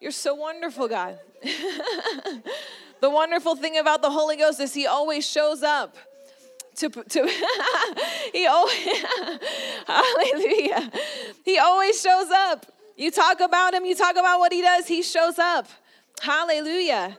[0.00, 1.18] You're so wonderful, God.
[1.42, 5.96] the wonderful thing about the Holy Ghost is He always shows up.
[6.76, 7.26] To, to
[8.34, 8.76] he always
[9.86, 10.90] hallelujah
[11.42, 12.66] he always shows up
[12.98, 15.68] you talk about him you talk about what he does he shows up
[16.20, 17.16] hallelujah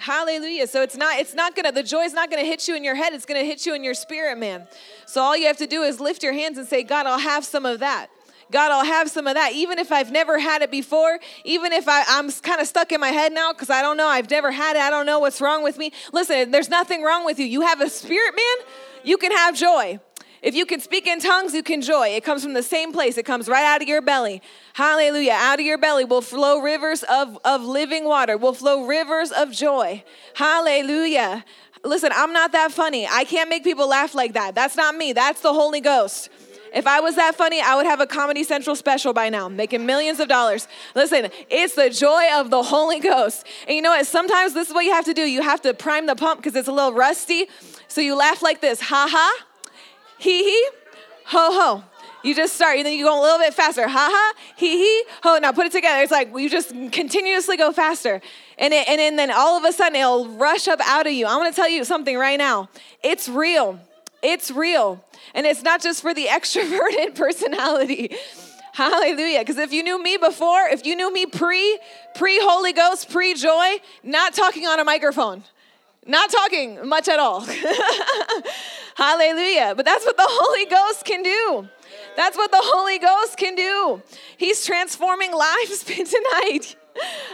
[0.00, 0.66] Hallelujah.
[0.66, 2.74] So it's not it's not going to the joy is not going to hit you
[2.74, 4.66] in your head, it's going to hit you in your spirit, man.
[5.04, 7.44] So all you have to do is lift your hands and say, "God, I'll have
[7.44, 8.08] some of that."
[8.50, 9.52] God, I'll have some of that.
[9.52, 13.00] Even if I've never had it before, even if I, I'm kind of stuck in
[13.00, 15.40] my head now because I don't know, I've never had it, I don't know what's
[15.40, 15.92] wrong with me.
[16.12, 17.44] Listen, there's nothing wrong with you.
[17.44, 18.66] You have a spirit, man,
[19.04, 20.00] you can have joy.
[20.42, 22.08] If you can speak in tongues, you can joy.
[22.08, 23.18] It comes from the same place.
[23.18, 24.40] It comes right out of your belly.
[24.72, 25.32] Hallelujah.
[25.34, 29.52] Out of your belly will flow rivers of, of living water, will flow rivers of
[29.52, 30.02] joy.
[30.34, 31.44] Hallelujah.
[31.84, 33.06] Listen, I'm not that funny.
[33.06, 34.54] I can't make people laugh like that.
[34.54, 35.12] That's not me.
[35.12, 36.30] That's the Holy Ghost.
[36.72, 39.86] If I was that funny, I would have a Comedy Central special by now, making
[39.86, 40.68] millions of dollars.
[40.94, 43.46] Listen, it's the joy of the Holy Ghost.
[43.66, 44.06] And you know what?
[44.06, 45.22] Sometimes this is what you have to do.
[45.22, 47.48] You have to prime the pump because it's a little rusty.
[47.88, 49.44] So you laugh like this ha ha,
[50.20, 50.68] hee hee,
[51.26, 51.84] ho ho.
[52.22, 53.88] You just start, and then you go a little bit faster.
[53.88, 55.38] Ha ha, hee hee, ho.
[55.38, 56.02] Now put it together.
[56.02, 58.20] It's like you just continuously go faster.
[58.58, 61.26] And, it, and, then all of a sudden it'll rush up out of you.
[61.26, 62.68] I'm gonna tell you something right now.
[63.02, 63.80] It's real.
[64.22, 65.02] It's real.
[65.34, 68.14] And it's not just for the extroverted personality.
[68.72, 69.40] Hallelujah.
[69.40, 71.78] Because if you knew me before, if you knew me pre,
[72.14, 75.42] pre Holy Ghost, pre joy, not talking on a microphone,
[76.06, 77.40] not talking much at all.
[78.94, 79.74] Hallelujah.
[79.76, 81.68] But that's what the Holy Ghost can do.
[82.16, 84.02] That's what the Holy Ghost can do.
[84.36, 86.76] He's transforming lives tonight.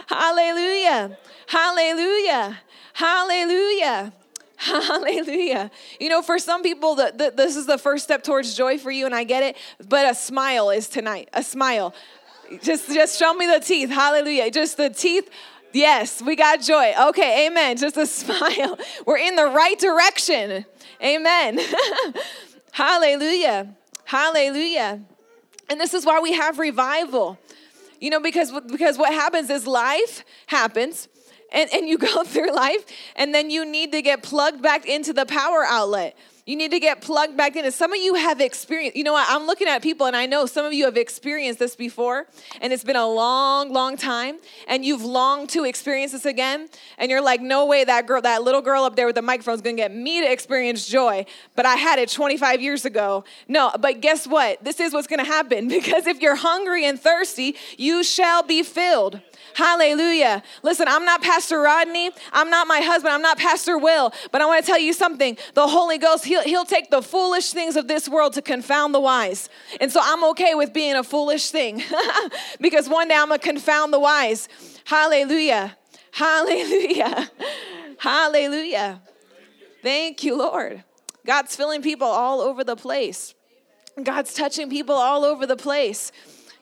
[0.07, 1.17] Hallelujah.
[1.47, 2.59] Hallelujah.
[2.93, 4.13] Hallelujah.
[4.57, 5.71] Hallelujah.
[5.99, 8.89] You know, for some people, the, the, this is the first step towards joy for
[8.89, 9.55] you, and I get it,
[9.87, 11.29] but a smile is tonight.
[11.33, 11.93] A smile.
[12.63, 13.89] Just, just show me the teeth.
[13.89, 14.49] Hallelujah.
[14.49, 15.29] Just the teeth.
[15.77, 16.91] Yes, we got joy.
[17.09, 17.77] Okay, amen.
[17.77, 18.79] Just a smile.
[19.05, 20.65] We're in the right direction.
[21.03, 21.59] Amen.
[22.71, 23.75] Hallelujah.
[24.03, 24.99] Hallelujah.
[25.69, 27.37] And this is why we have revival.
[27.99, 31.09] You know, because, because what happens is life happens,
[31.51, 32.83] and, and you go through life,
[33.15, 36.17] and then you need to get plugged back into the power outlet.
[36.47, 37.65] You need to get plugged back in.
[37.65, 39.27] And some of you have experienced, you know what?
[39.29, 42.25] I'm looking at people and I know some of you have experienced this before
[42.61, 46.69] and it's been a long, long time and you've longed to experience this again.
[46.97, 49.55] And you're like, no way that girl, that little girl up there with the microphone
[49.55, 51.25] is gonna get me to experience joy.
[51.57, 53.25] But I had it 25 years ago.
[53.49, 54.63] No, but guess what?
[54.63, 59.19] This is what's gonna happen because if you're hungry and thirsty, you shall be filled.
[59.57, 60.43] Hallelujah.
[60.61, 62.11] Listen, I'm not Pastor Rodney.
[62.31, 63.11] I'm not my husband.
[63.11, 64.13] I'm not Pastor Will.
[64.31, 65.35] But I want to tell you something.
[65.55, 68.99] The Holy Ghost, he'll, he'll take the foolish things of this world to confound the
[68.99, 69.49] wise.
[69.81, 71.81] And so I'm okay with being a foolish thing
[72.61, 74.47] because one day I'm going to confound the wise.
[74.83, 75.75] Hallelujah.
[76.11, 77.31] Hallelujah.
[77.97, 79.01] Hallelujah.
[79.81, 80.83] Thank you, Lord.
[81.25, 83.33] God's filling people all over the place.
[84.03, 86.11] God's touching people all over the place.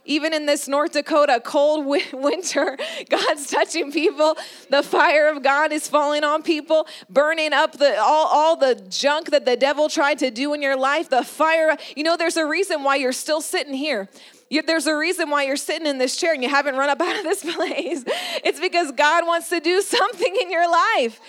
[0.05, 2.77] Even in this North Dakota cold winter,
[3.09, 4.37] God's touching people.
[4.69, 9.31] The fire of God is falling on people, burning up the all, all the junk
[9.31, 11.09] that the devil tried to do in your life.
[11.09, 14.09] The fire, you know, there's a reason why you're still sitting here.
[14.49, 17.17] There's a reason why you're sitting in this chair and you haven't run up out
[17.17, 18.03] of this place.
[18.43, 21.19] It's because God wants to do something in your life.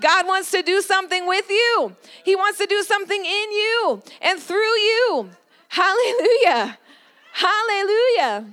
[0.00, 1.94] God wants to do something with you.
[2.24, 5.30] He wants to do something in you and through you.
[5.68, 6.78] Hallelujah.
[7.32, 8.46] Hallelujah.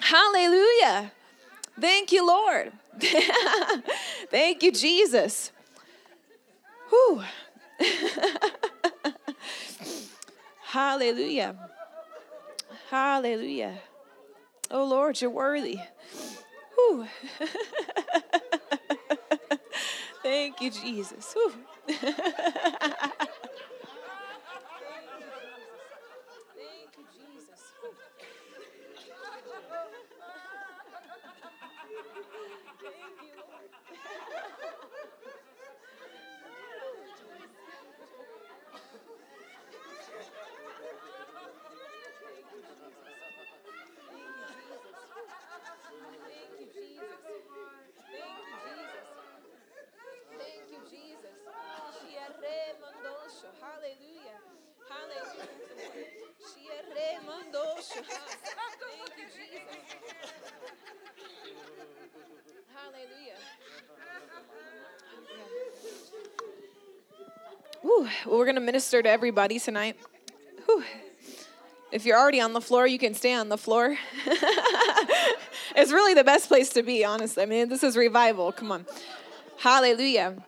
[0.00, 1.12] Hallelujah.
[1.80, 2.72] Thank you, Lord.
[4.30, 5.50] Thank you, Jesus.
[6.90, 7.22] Whew.
[10.62, 11.56] Hallelujah.
[12.90, 13.78] Hallelujah.
[14.70, 15.78] Oh Lord, you're worthy.
[16.74, 17.06] Whew.
[20.22, 21.34] Thank you, Jesus.
[21.34, 21.52] Whew.
[21.86, 22.00] Thank
[26.96, 27.60] you, Jesus.
[32.84, 33.70] Thank you, Lord.
[46.28, 47.18] Thank you, Jesus.
[48.12, 49.06] Thank you, Jesus.
[50.38, 51.36] Thank you, Jesus.
[53.60, 54.40] Hallelujah.
[54.90, 55.48] Hallelujah.
[58.80, 59.84] Thank you, Jesus.
[62.74, 62.93] Hallelujah.
[67.84, 68.08] Whew.
[68.24, 69.96] Well, we're going to minister to everybody tonight.
[70.64, 70.82] Whew.
[71.92, 73.96] If you're already on the floor, you can stay on the floor.
[75.76, 77.42] it's really the best place to be, honestly.
[77.42, 78.52] I mean, this is revival.
[78.52, 78.86] Come on.
[79.58, 80.42] Hallelujah.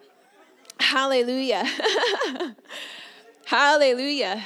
[0.81, 1.65] Hallelujah.
[3.44, 4.43] Hallelujah.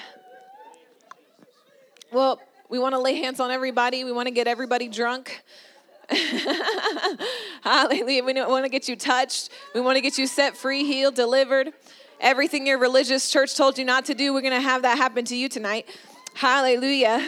[2.12, 4.02] Well, we want to lay hands on everybody.
[4.02, 5.42] We want to get everybody drunk.
[7.62, 8.24] Hallelujah.
[8.24, 9.50] We want to get you touched.
[9.74, 11.72] We want to get you set free, healed, delivered.
[12.20, 15.24] Everything your religious church told you not to do, we're going to have that happen
[15.26, 15.88] to you tonight.
[16.34, 17.26] Hallelujah.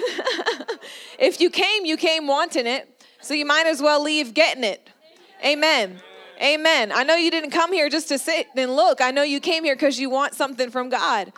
[1.18, 2.88] if you came, you came wanting it.
[3.20, 4.88] So you might as well leave getting it.
[5.44, 6.00] Amen.
[6.40, 6.90] Amen.
[6.92, 9.00] I know you didn't come here just to sit and look.
[9.00, 11.32] I know you came here because you want something from God.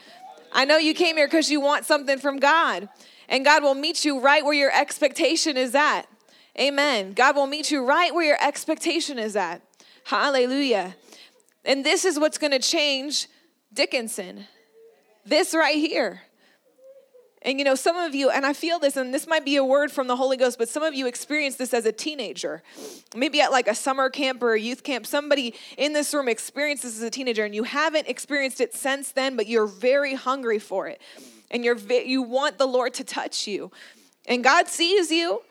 [0.53, 2.89] I know you came here because you want something from God.
[3.29, 6.07] And God will meet you right where your expectation is at.
[6.59, 7.13] Amen.
[7.15, 9.63] God will meet you right where your expectation is at.
[10.05, 10.95] Hallelujah.
[11.65, 13.29] And this is what's going to change
[13.73, 14.47] Dickinson.
[15.27, 16.23] This right here.
[17.43, 19.65] And you know, some of you, and I feel this, and this might be a
[19.65, 22.63] word from the Holy Ghost, but some of you experienced this as a teenager.
[23.15, 25.07] Maybe at like a summer camp or a youth camp.
[25.07, 29.13] Somebody in this room experienced this as a teenager, and you haven't experienced it since
[29.13, 31.03] then, but you're very hungry for it.
[31.51, 33.71] And you're you want the Lord to touch you.
[34.27, 35.43] And God sees you.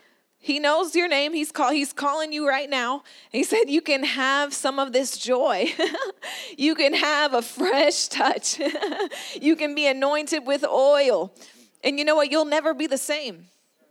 [0.43, 1.31] He knows your name.
[1.31, 3.03] He's call, he's calling you right now.
[3.31, 5.73] He said you can have some of this joy.
[6.57, 8.59] you can have a fresh touch.
[9.41, 11.33] you can be anointed with oil.
[11.81, 12.29] And you know what?
[12.29, 13.45] You'll never be the same.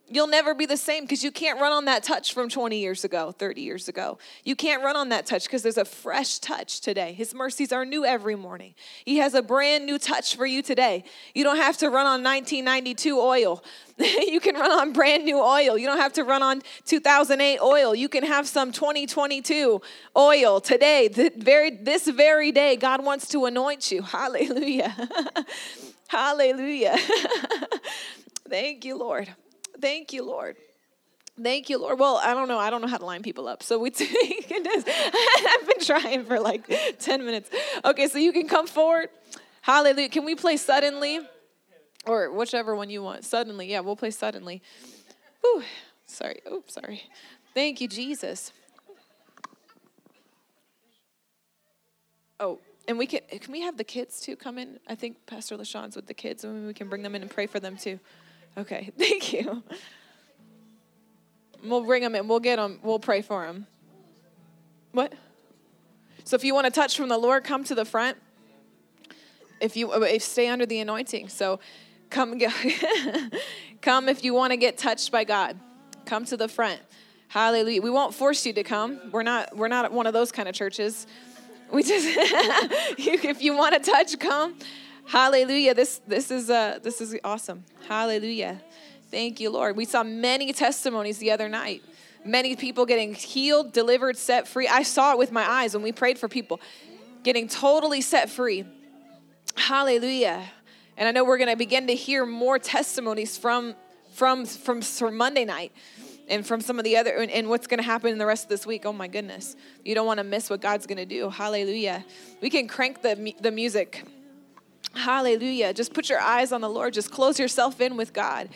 [0.08, 3.02] You'll never be the same because you can't run on that touch from 20 years
[3.04, 4.18] ago, 30 years ago.
[4.44, 7.14] You can't run on that touch because there's a fresh touch today.
[7.14, 8.74] His mercies are new every morning.
[9.04, 11.04] He has a brand new touch for you today.
[11.34, 13.64] You don't have to run on 1992 oil.
[13.98, 15.78] you can run on brand new oil.
[15.78, 17.94] You don't have to run on 2008 oil.
[17.94, 19.80] You can have some 2022
[20.16, 21.08] oil today.
[21.08, 24.02] The very this very day God wants to anoint you.
[24.02, 24.94] Hallelujah.
[26.08, 26.98] Hallelujah.
[28.48, 29.34] Thank you, Lord.
[29.82, 30.56] Thank you, Lord.
[31.42, 31.98] Thank you, Lord.
[31.98, 32.58] Well, I don't know.
[32.58, 33.64] I don't know how to line people up.
[33.64, 36.70] So we can just, I've been trying for like
[37.00, 37.50] 10 minutes.
[37.84, 39.08] Okay, so you can come forward.
[39.60, 40.08] Hallelujah.
[40.08, 41.20] Can we play suddenly?
[42.06, 43.24] Or whichever one you want.
[43.24, 43.70] Suddenly.
[43.70, 44.62] Yeah, we'll play suddenly.
[45.44, 45.62] Ooh,
[46.06, 46.40] sorry.
[46.50, 47.02] Oops, sorry.
[47.52, 48.52] Thank you, Jesus.
[52.38, 54.80] Oh, and we can can we have the kids too come in?
[54.88, 57.46] I think Pastor LaShawne's with the kids, and we can bring them in and pray
[57.46, 58.00] for them too.
[58.56, 59.62] Okay, thank you.
[61.64, 62.28] We'll bring them in.
[62.28, 62.80] We'll get them.
[62.82, 63.66] We'll pray for them.
[64.92, 65.12] What?
[66.24, 68.16] So if you want to touch from the Lord, come to the front.
[69.60, 71.60] If you uh, if stay under the anointing, so
[72.10, 72.38] come
[73.82, 75.58] come if you want to get touched by God.
[76.04, 76.80] Come to the front.
[77.28, 77.80] Hallelujah.
[77.80, 79.00] We won't force you to come.
[79.12, 81.06] We're not we're not one of those kind of churches.
[81.72, 82.06] We just
[82.98, 84.56] if you want to touch, come.
[85.06, 85.74] Hallelujah.
[85.74, 87.64] This this is uh this is awesome.
[87.88, 88.60] Hallelujah.
[89.10, 89.76] Thank you, Lord.
[89.76, 91.82] We saw many testimonies the other night.
[92.24, 94.68] Many people getting healed, delivered, set free.
[94.68, 96.60] I saw it with my eyes when we prayed for people
[97.22, 98.64] getting totally set free.
[99.56, 100.42] Hallelujah.
[100.96, 103.74] And I know we're going to begin to hear more testimonies from
[104.14, 105.72] from from, from Monday night
[106.28, 108.44] and from some of the other and, and what's going to happen in the rest
[108.44, 108.86] of this week.
[108.86, 109.56] Oh my goodness.
[109.84, 111.28] You don't want to miss what God's going to do.
[111.28, 112.04] Hallelujah.
[112.40, 114.04] We can crank the the music.
[114.94, 115.72] Hallelujah.
[115.72, 116.94] Just put your eyes on the Lord.
[116.94, 118.48] Just close yourself in with God.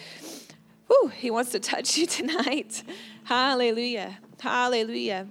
[0.89, 2.83] Whew, he wants to touch you tonight.
[3.25, 4.19] Hallelujah.
[4.41, 5.27] Hallelujah.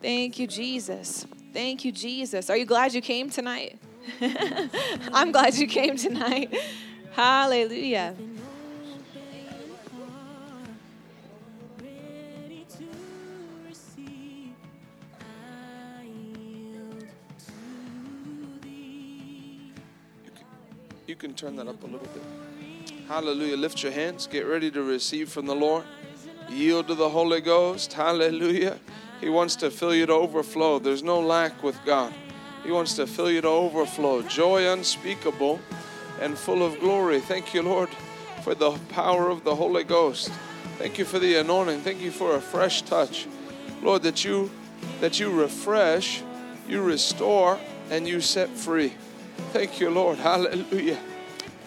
[0.00, 1.26] Thank you, Jesus.
[1.52, 2.48] Thank you, Jesus.
[2.48, 3.78] Are you glad you came tonight?
[5.12, 6.54] I'm glad you came tonight.
[7.12, 8.14] Hallelujah.
[21.20, 22.22] Can turn that up a little bit.
[23.06, 23.54] Hallelujah.
[23.58, 24.26] Lift your hands.
[24.26, 25.84] Get ready to receive from the Lord.
[26.48, 27.92] Yield to the Holy Ghost.
[27.92, 28.78] Hallelujah.
[29.20, 30.78] He wants to fill you to overflow.
[30.78, 32.14] There's no lack with God.
[32.64, 34.22] He wants to fill you to overflow.
[34.22, 35.60] Joy unspeakable
[36.22, 37.20] and full of glory.
[37.20, 37.90] Thank you, Lord,
[38.42, 40.32] for the power of the Holy Ghost.
[40.78, 41.80] Thank you for the anointing.
[41.82, 43.26] Thank you for a fresh touch.
[43.82, 44.50] Lord, that you
[45.02, 46.22] that you refresh,
[46.66, 48.94] you restore, and you set free.
[49.52, 50.16] Thank you, Lord.
[50.16, 50.98] Hallelujah.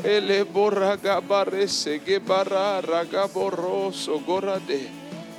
[0.03, 4.89] Ele boraga barese gebara ragaboroso gorade.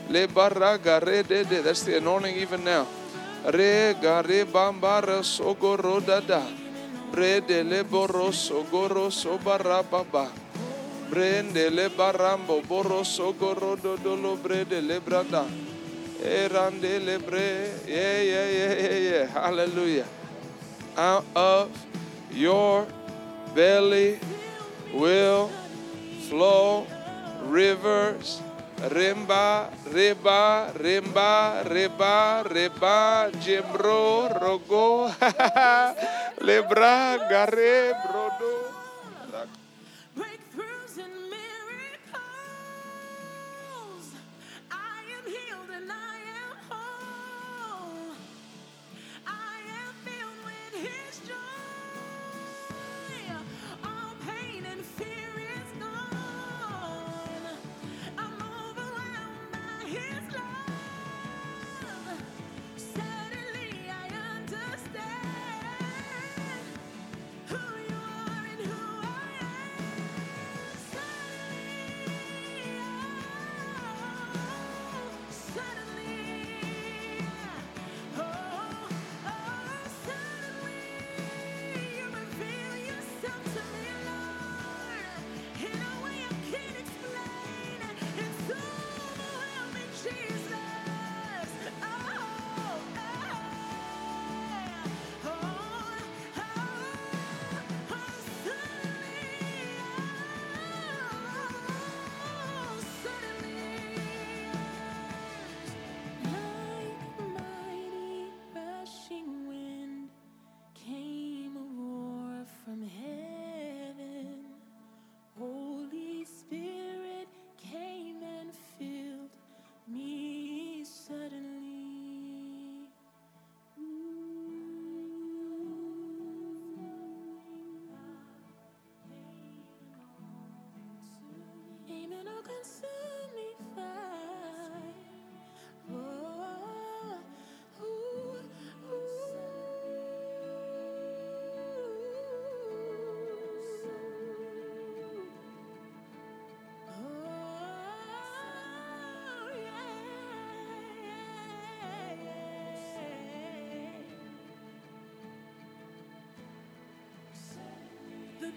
[0.08, 1.62] Le baraga redede.
[1.62, 2.86] That's the anointing even now.
[3.44, 6.42] Re gare bambara sogorodada.
[7.12, 10.30] Brede le boroso goroso barababa.
[11.10, 15.44] Brende le barambo boroso gorodo dolo brede le brada.
[16.24, 17.68] Erande le bre.
[17.86, 19.26] Yeah, yeah, yeah, yeah, yeah.
[19.26, 20.06] Hallelujah.
[20.96, 21.68] Out of
[22.32, 22.86] your
[23.54, 24.18] belly
[24.94, 25.50] will
[26.28, 26.86] flow
[27.44, 28.40] rivers.
[28.84, 35.08] Rimba, riba, rimba, riba, riba, jembro, rogo,
[36.46, 38.73] lebra, gare, brodo.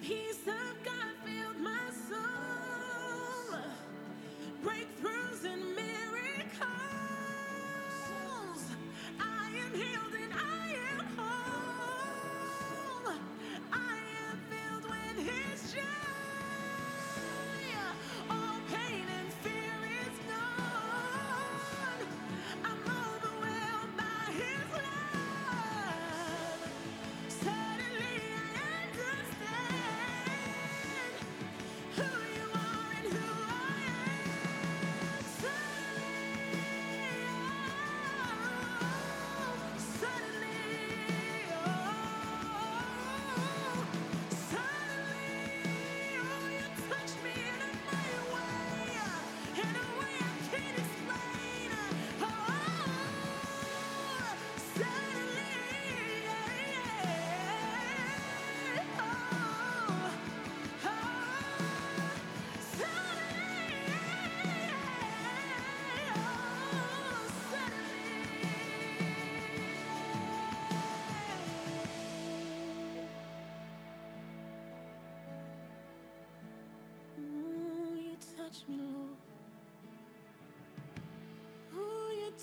[0.01, 0.96] Peace of God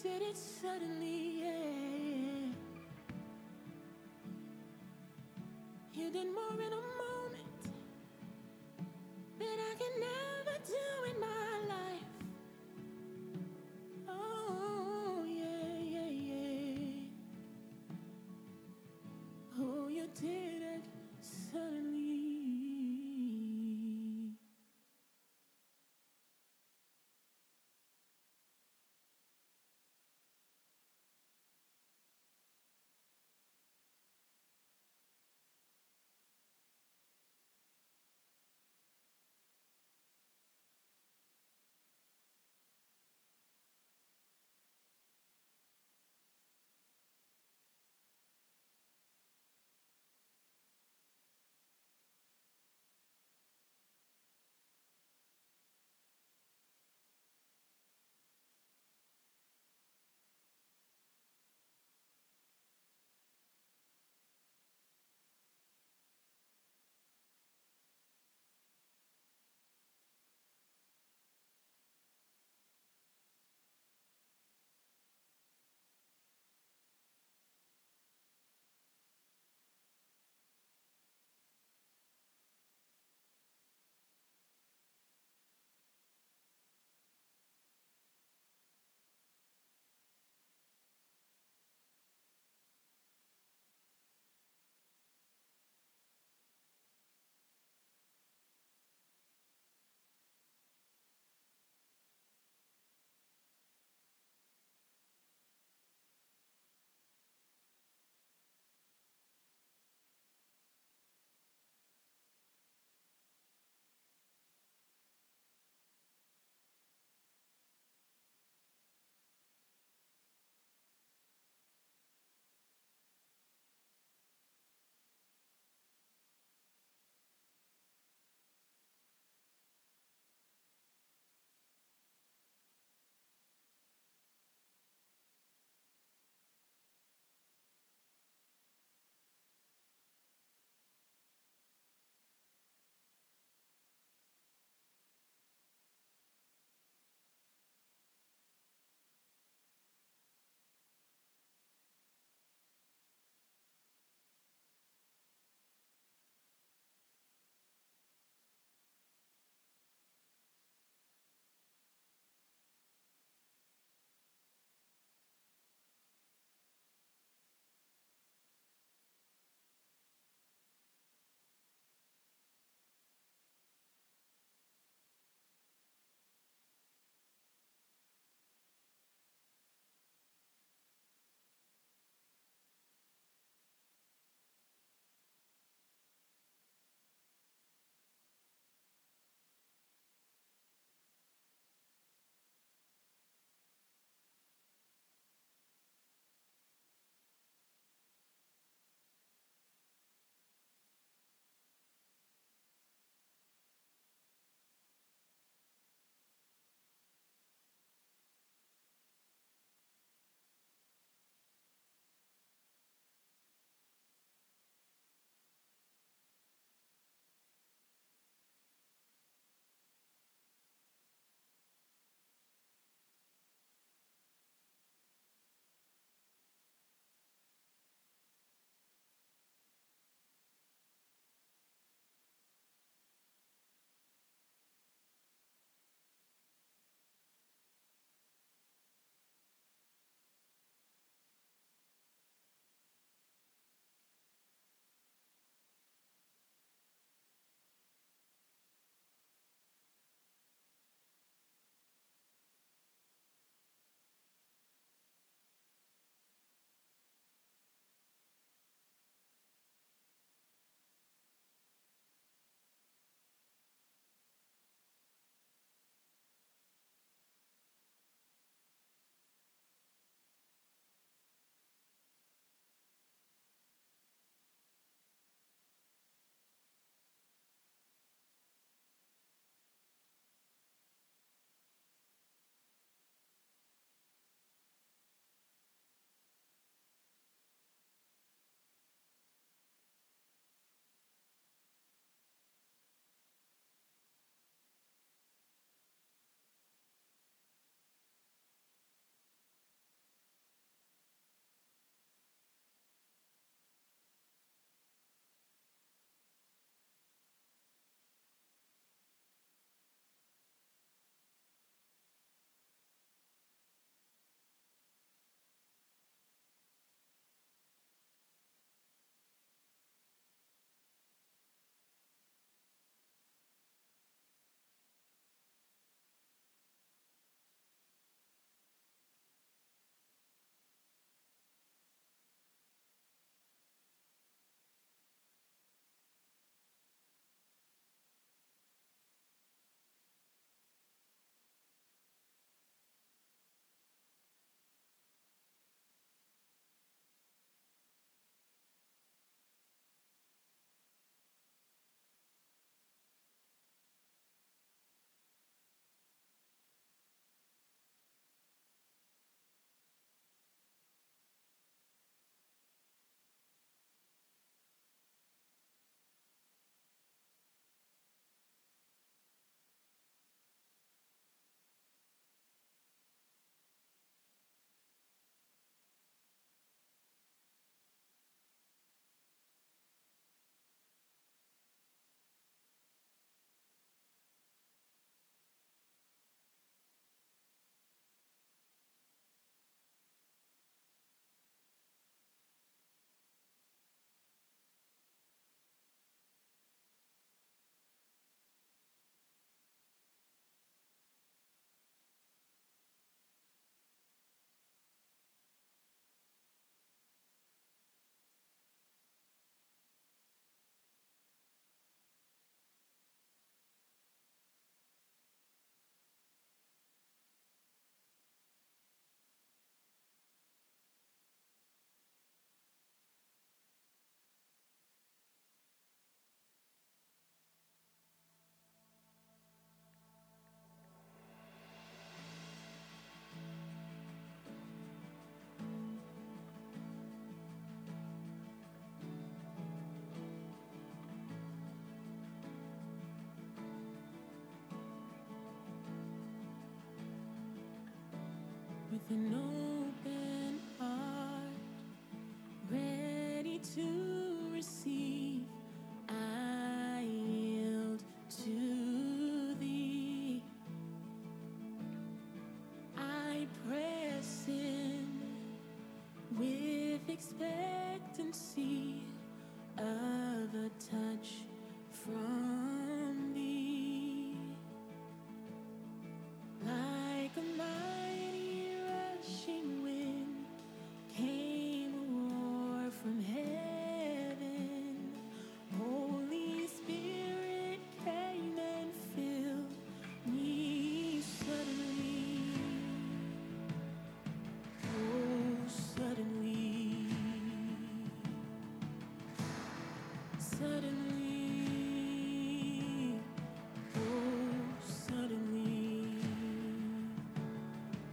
[0.05, 2.53] Did it suddenly, yeah.
[5.95, 7.04] You did more in a moment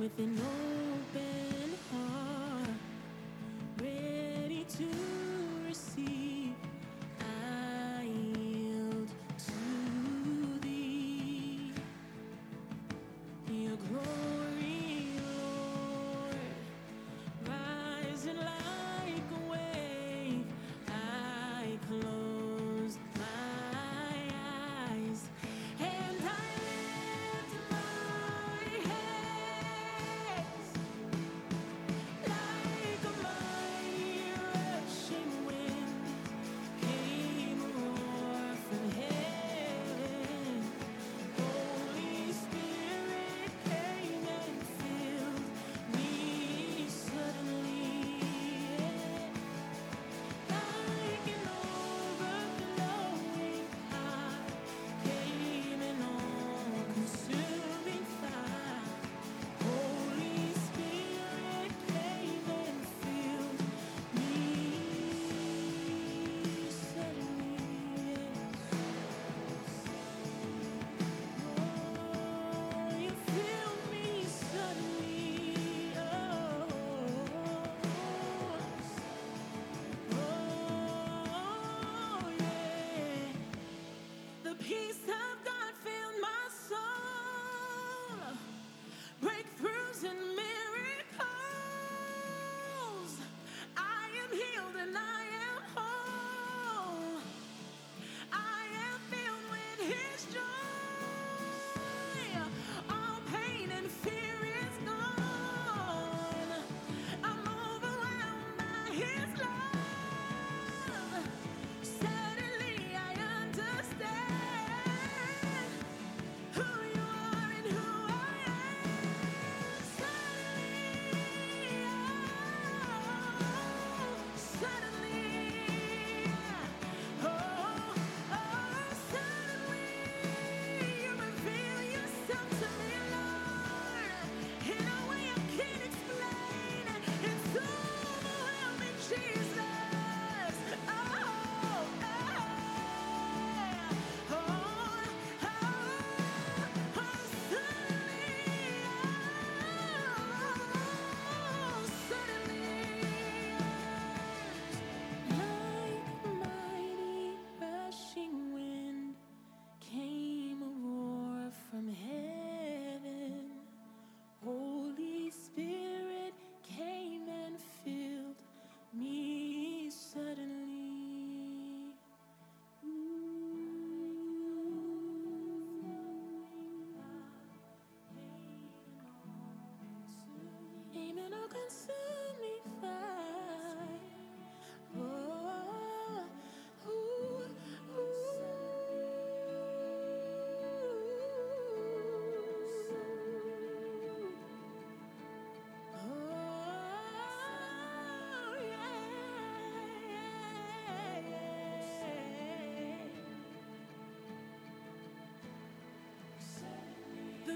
[0.02, 0.71] With an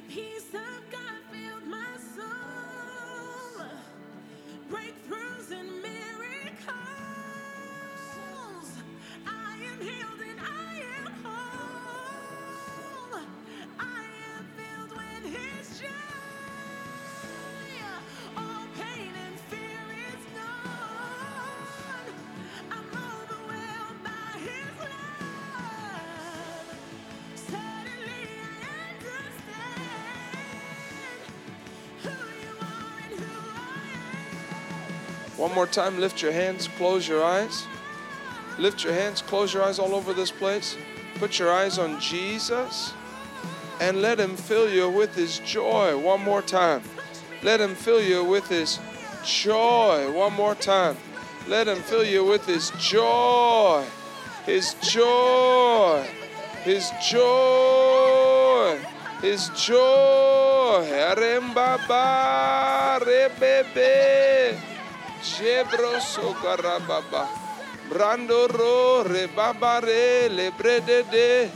[0.10, 1.15] peace of God
[35.38, 37.68] One more time, lift your hands, close your eyes.
[38.58, 40.78] Lift your hands, close your eyes all over this place.
[41.16, 42.94] Put your eyes on Jesus
[43.82, 45.98] and let Him fill you with His joy.
[45.98, 46.82] One more time.
[47.44, 48.80] Let Him fill you with His
[49.26, 50.12] joy.
[50.12, 50.96] One more time.
[51.48, 53.86] Let Him fill you with His joy.
[54.46, 56.08] His joy.
[56.64, 58.80] His joy.
[59.22, 60.88] His joy.
[61.10, 62.06] Arembaba
[63.02, 64.75] rebebe.
[65.36, 67.28] Jebroso garababa.
[67.90, 71.50] Brandoro rebabare lebredede.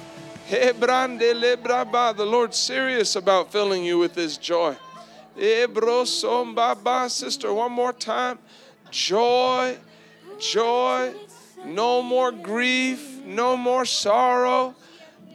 [0.47, 2.15] Hebrande lebraba.
[2.15, 4.75] The Lord's serious about filling you with His joy.
[5.37, 7.09] Ebrosombaba.
[7.09, 8.37] Sister, one more time.
[8.91, 9.77] Joy,
[10.39, 11.13] joy.
[11.65, 14.75] No more grief, no more sorrow.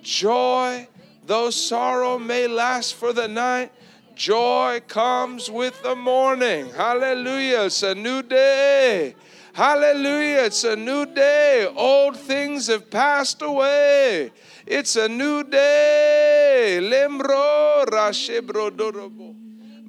[0.02, 0.89] Joy,
[1.26, 3.73] though sorrow may last for the night,
[4.14, 6.70] joy comes with the morning.
[6.70, 7.62] Hallelujah.
[7.64, 9.14] It's a new day.
[9.52, 10.44] Hallelujah.
[10.44, 11.72] It's a new day.
[11.76, 14.32] Old things have passed away.
[14.66, 16.78] It's a new day.
[16.80, 19.34] Lembro rashebro dorobo.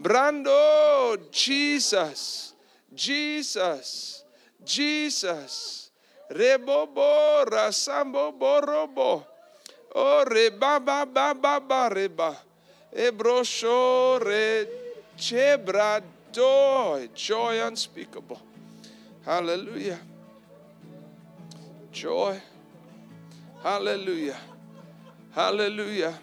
[0.01, 2.53] Brando, Jesus,
[2.93, 4.23] Jesus,
[4.63, 5.89] Jesus.
[6.29, 9.25] Rebobo rasambo borobo.
[9.95, 12.37] Oh, reba ba ba ba ba reba.
[12.95, 14.67] Ebrosho re
[15.17, 16.01] chebra
[16.31, 18.39] joy, joy unspeakable.
[19.25, 19.99] Hallelujah.
[21.91, 22.39] Joy.
[23.61, 24.37] Hallelujah.
[25.33, 26.13] Hallelujah.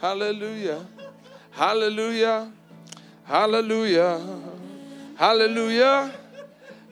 [0.00, 0.86] Hallelujah.
[1.52, 2.52] Hallelujah.
[3.24, 4.20] Hallelujah.
[5.16, 6.12] Hallelujah.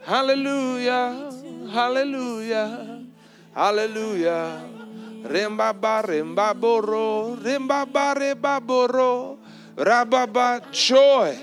[0.05, 1.31] Hallelujah.
[1.69, 3.03] Hallelujah.
[3.53, 4.70] Hallelujah.
[5.23, 7.37] Rembaba rembaboro.
[7.37, 9.37] Rembaba rebaboro.
[9.77, 11.35] Rababa joy.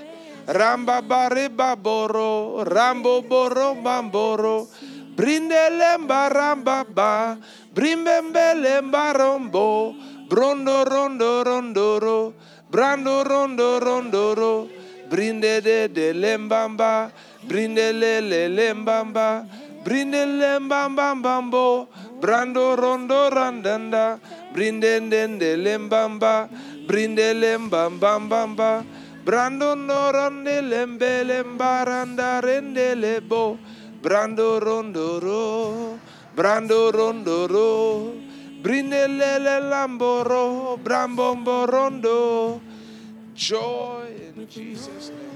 [0.47, 2.63] Rambaba rebaboro.
[2.65, 4.67] Ramboboro bamboro.
[5.15, 7.37] Brindelemba rambaba.
[7.73, 9.95] Brimbembelemba rombo.
[10.29, 12.33] Brondo rondo rondoro.
[12.69, 14.69] Brando rondo rondoro.
[15.09, 17.11] Brinde de de lembamba.
[17.47, 19.45] Brinde le le lembamba.
[19.83, 21.87] Brinde lembambambambo.
[22.19, 24.19] Brando rondo randanda.
[24.53, 26.49] Brinde de lembamba.
[26.87, 28.85] Brinde lembambambamba.
[29.25, 33.57] Brando no ronde lembe lembaranda rende lebo.
[34.01, 35.99] Brando rondoro.
[36.35, 38.13] Brando rondoro.
[38.61, 40.77] Brinde lele lamboro.
[40.77, 42.61] Brambombo rondo.
[43.35, 45.29] Joy in Jesus' name.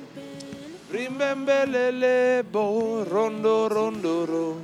[0.93, 4.61] Rimbembelele bo rondo rondoro.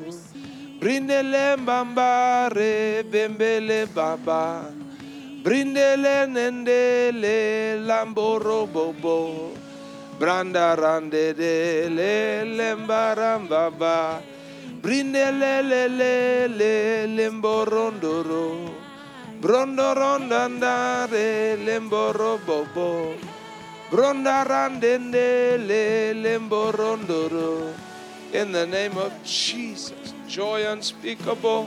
[0.79, 4.65] Brindele mbambare bembele baba.
[5.43, 9.51] Brindele nendele lamboro bobo.
[10.19, 14.21] Branda rande de le lembarambaba.
[14.81, 18.71] Brindele le le le lemborondoro.
[19.41, 23.15] Brondo rondandare lemboro bobo.
[23.89, 25.57] Bronda randende
[26.13, 27.73] lemborondoro.
[28.31, 29.98] In the name of Jesus,
[30.29, 31.65] joy unspeakable,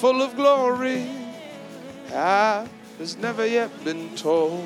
[0.00, 1.04] full of glory,
[2.16, 2.64] ah,
[2.98, 4.64] has never yet been told.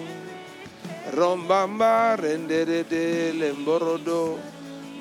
[1.10, 4.38] Rombamba rendere de lemborodo,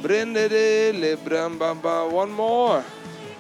[0.02, 2.10] brendere le brambamba.
[2.10, 2.84] One more.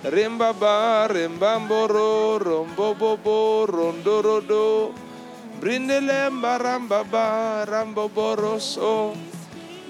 [0.06, 4.94] Rimbaba, rimbamboro, rombobobo, rondorodo.
[5.60, 9.18] Brindelemba rambaba, ramboboroso.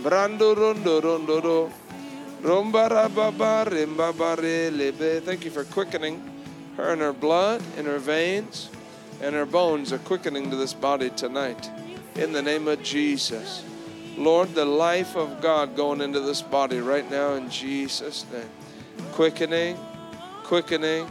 [0.01, 1.78] Brando rondo.
[2.41, 2.73] Thank
[5.45, 6.21] you for quickening
[6.77, 8.69] her in her blood, in her veins,
[9.21, 11.69] and her bones are quickening to this body tonight.
[12.15, 13.63] In the name of Jesus.
[14.17, 18.49] Lord, the life of God going into this body right now in Jesus' name.
[19.13, 19.77] Quickening,
[20.43, 21.07] quickening,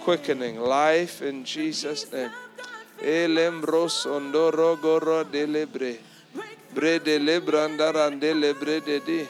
[0.00, 0.60] quickening.
[0.60, 2.30] Life in Jesus' name.
[3.00, 5.98] Elembros ondoro goro delebre.
[6.74, 6.98] Bre
[8.18, 9.26] delebre de di.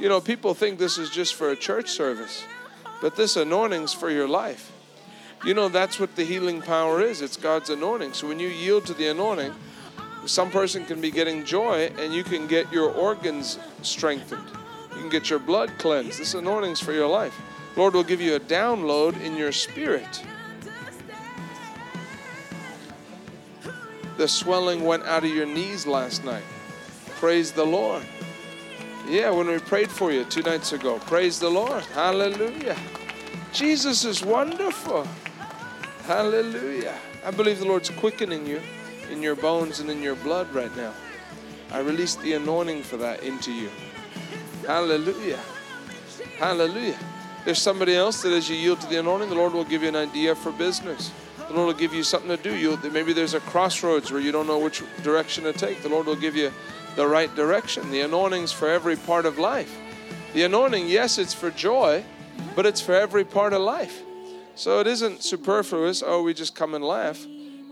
[0.00, 2.42] You know, people think this is just for a church service,
[3.02, 4.72] but this anointing's for your life.
[5.44, 7.20] You know, that's what the healing power is.
[7.20, 8.14] It's God's anointing.
[8.14, 9.52] So when you yield to the anointing,
[10.24, 14.46] some person can be getting joy and you can get your organs strengthened.
[14.92, 16.18] You can get your blood cleansed.
[16.18, 17.38] This anointing's for your life.
[17.76, 20.22] Lord will give you a download in your spirit.
[24.16, 26.44] The swelling went out of your knees last night.
[27.18, 28.02] Praise the Lord.
[29.10, 31.00] Yeah, when we prayed for you two nights ago.
[31.00, 31.82] Praise the Lord.
[31.86, 32.76] Hallelujah.
[33.52, 35.04] Jesus is wonderful.
[36.04, 36.94] Hallelujah.
[37.24, 38.60] I believe the Lord's quickening you
[39.10, 40.92] in your bones and in your blood right now.
[41.72, 43.68] I release the anointing for that into you.
[44.64, 45.40] Hallelujah.
[46.38, 46.98] Hallelujah.
[47.44, 49.88] There's somebody else that as you yield to the anointing, the Lord will give you
[49.88, 51.10] an idea for business.
[51.48, 52.54] The Lord will give you something to do.
[52.54, 55.82] You'll, maybe there's a crossroads where you don't know which direction to take.
[55.82, 56.52] The Lord will give you
[56.96, 57.90] the right direction.
[57.90, 59.76] The anointing's for every part of life.
[60.32, 62.04] The anointing, yes, it's for joy,
[62.54, 64.02] but it's for every part of life.
[64.54, 67.26] So it isn't superfluous, oh, we just come and laugh.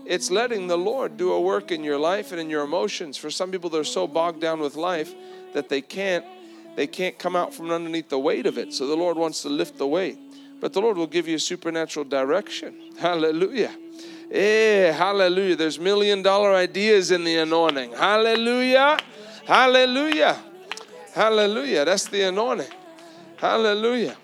[0.05, 3.15] It's letting the Lord do a work in your life and in your emotions.
[3.15, 5.13] For some people, they're so bogged down with life
[5.53, 6.25] that they can't
[6.75, 8.73] they can't come out from underneath the weight of it.
[8.73, 10.17] So the Lord wants to lift the weight.
[10.59, 12.75] But the Lord will give you supernatural direction.
[12.99, 13.75] Hallelujah.
[14.31, 15.55] Eh, hallelujah.
[15.55, 17.93] There's million dollar ideas in the anointing.
[17.93, 18.99] Hallelujah.
[19.45, 20.37] Hallelujah.
[21.13, 21.85] Hallelujah.
[21.85, 22.69] That's the anointing.
[23.37, 24.15] Hallelujah.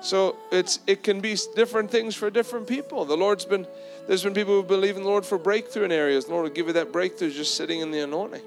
[0.00, 3.04] So it's it can be different things for different people.
[3.04, 3.66] The Lord's been
[4.06, 6.26] there's been people who believe in the Lord for breakthrough in areas.
[6.26, 8.42] The Lord will give you that breakthrough just sitting in the anointing.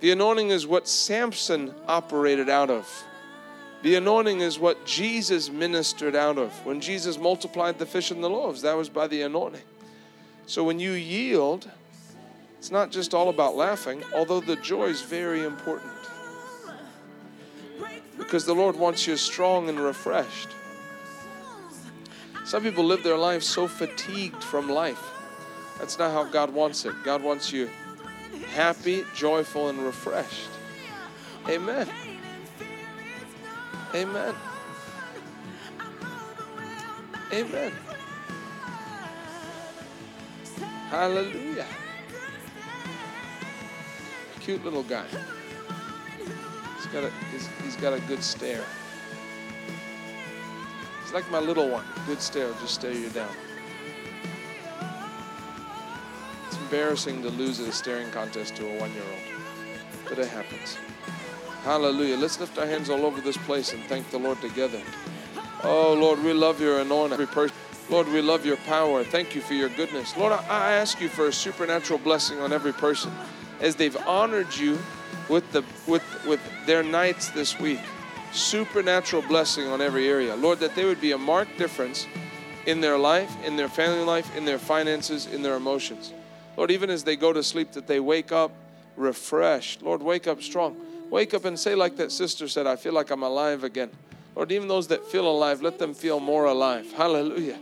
[0.00, 2.86] The anointing is what Samson operated out of.
[3.82, 6.52] The anointing is what Jesus ministered out of.
[6.64, 9.62] When Jesus multiplied the fish and the loaves, that was by the anointing.
[10.46, 11.70] So when you yield,
[12.58, 15.92] it's not just all about laughing, although the joy is very important.
[18.16, 20.48] Because the Lord wants you strong and refreshed.
[22.44, 25.02] Some people live their life so fatigued from life.
[25.78, 26.94] That's not how God wants it.
[27.02, 27.70] God wants you
[28.54, 30.48] happy, joyful, and refreshed.
[31.48, 31.88] Amen.
[33.94, 34.34] Amen.
[37.32, 37.72] Amen.
[40.94, 41.66] Hallelujah.
[44.38, 45.04] Cute little guy.
[46.76, 48.64] He's got a he's, he's got a good stare.
[51.02, 51.84] He's like my little one.
[52.06, 53.34] Good stare, just stare you down.
[56.46, 59.40] It's embarrassing to lose a staring contest to a one-year-old,
[60.08, 60.78] but it happens.
[61.64, 62.16] Hallelujah.
[62.16, 64.80] Let's lift our hands all over this place and thank the Lord together.
[65.64, 67.14] Oh Lord, we love your anointing.
[67.14, 67.56] Every person.
[67.90, 69.04] Lord, we love your power.
[69.04, 70.16] Thank you for your goodness.
[70.16, 73.12] Lord, I ask you for a supernatural blessing on every person
[73.60, 74.78] as they've honored you
[75.28, 77.80] with the with with their nights this week.
[78.32, 80.34] Supernatural blessing on every area.
[80.34, 82.06] Lord, that there would be a marked difference
[82.66, 86.12] in their life, in their family life, in their finances, in their emotions.
[86.56, 88.50] Lord, even as they go to sleep, that they wake up
[88.96, 89.82] refreshed.
[89.82, 90.76] Lord, wake up strong.
[91.10, 93.90] Wake up and say, like that sister said, I feel like I'm alive again.
[94.34, 96.90] Lord, even those that feel alive, let them feel more alive.
[96.92, 97.58] Hallelujah.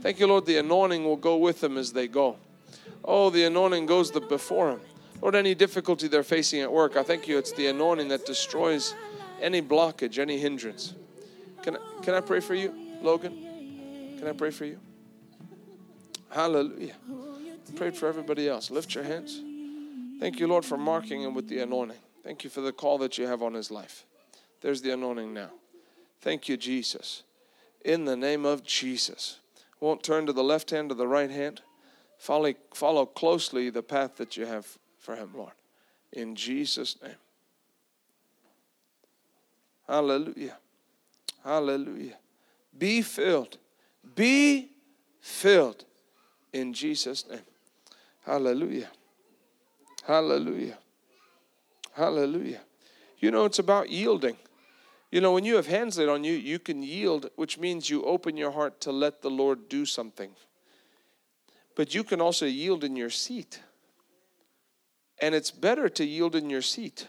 [0.00, 0.46] Thank you, Lord.
[0.46, 2.36] The anointing will go with them as they go.
[3.04, 4.80] Oh, the anointing goes the, before them.
[5.22, 7.38] Lord, any difficulty they're facing at work, I thank you.
[7.38, 8.94] It's the anointing that destroys
[9.40, 10.94] any blockage, any hindrance.
[11.62, 14.16] Can I, can I pray for you, Logan?
[14.18, 14.78] Can I pray for you?
[16.30, 16.94] Hallelujah.
[17.76, 18.70] Prayed for everybody else.
[18.70, 19.40] Lift your hands.
[20.20, 21.98] Thank you, Lord, for marking him with the anointing.
[22.22, 24.04] Thank you for the call that you have on his life.
[24.60, 25.50] There's the anointing now.
[26.20, 27.22] Thank you, Jesus.
[27.84, 29.38] In the name of Jesus.
[29.80, 31.62] Won't turn to the left hand or the right hand.
[32.18, 35.52] Follow, follow closely the path that you have for him, Lord.
[36.12, 37.12] In Jesus' name.
[39.86, 40.56] Hallelujah.
[41.44, 42.16] Hallelujah.
[42.76, 43.58] Be filled.
[44.14, 44.70] Be
[45.20, 45.84] filled
[46.52, 47.40] in Jesus' name.
[48.24, 48.88] Hallelujah.
[50.06, 50.78] Hallelujah.
[51.92, 52.60] Hallelujah.
[53.18, 54.36] You know, it's about yielding.
[55.16, 58.02] You know, when you have hands laid on you, you can yield, which means you
[58.02, 60.32] open your heart to let the Lord do something.
[61.74, 63.60] But you can also yield in your seat.
[65.22, 67.06] And it's better to yield in your seat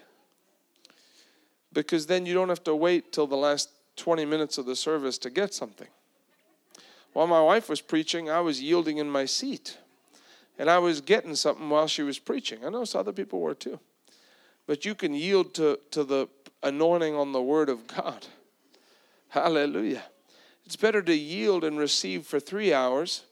[1.73, 5.17] because then you don't have to wait till the last 20 minutes of the service
[5.17, 5.89] to get something.
[7.11, 9.79] While my wife was preaching, I was yielding in my seat
[10.57, 12.63] and I was getting something while she was preaching.
[12.63, 13.81] I know some other people were too.
[14.65, 16.27] But you can yield to, to the
[16.63, 18.27] anointing on the Word of God.
[19.29, 20.03] Hallelujah.
[20.65, 23.23] It's better to yield and receive for three hours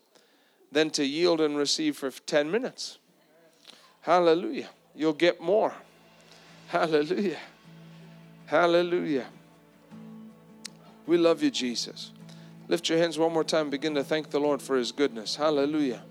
[0.72, 2.98] than to yield and receive for 10 minutes.
[4.02, 4.70] Hallelujah.
[4.95, 5.74] You'll get more.
[6.68, 7.40] Hallelujah.
[8.45, 9.26] Hallelujah.
[11.08, 12.12] We love you, Jesus.
[12.68, 13.70] Lift your hands one more time.
[13.70, 15.36] Begin to thank the Lord for his goodness.
[15.36, 16.02] Hallelujah.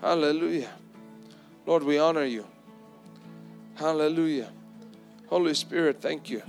[0.00, 0.70] Hallelujah.
[1.66, 2.46] Lord, we honor you.
[3.74, 4.50] Hallelujah.
[5.30, 6.42] Holy Spirit, thank you.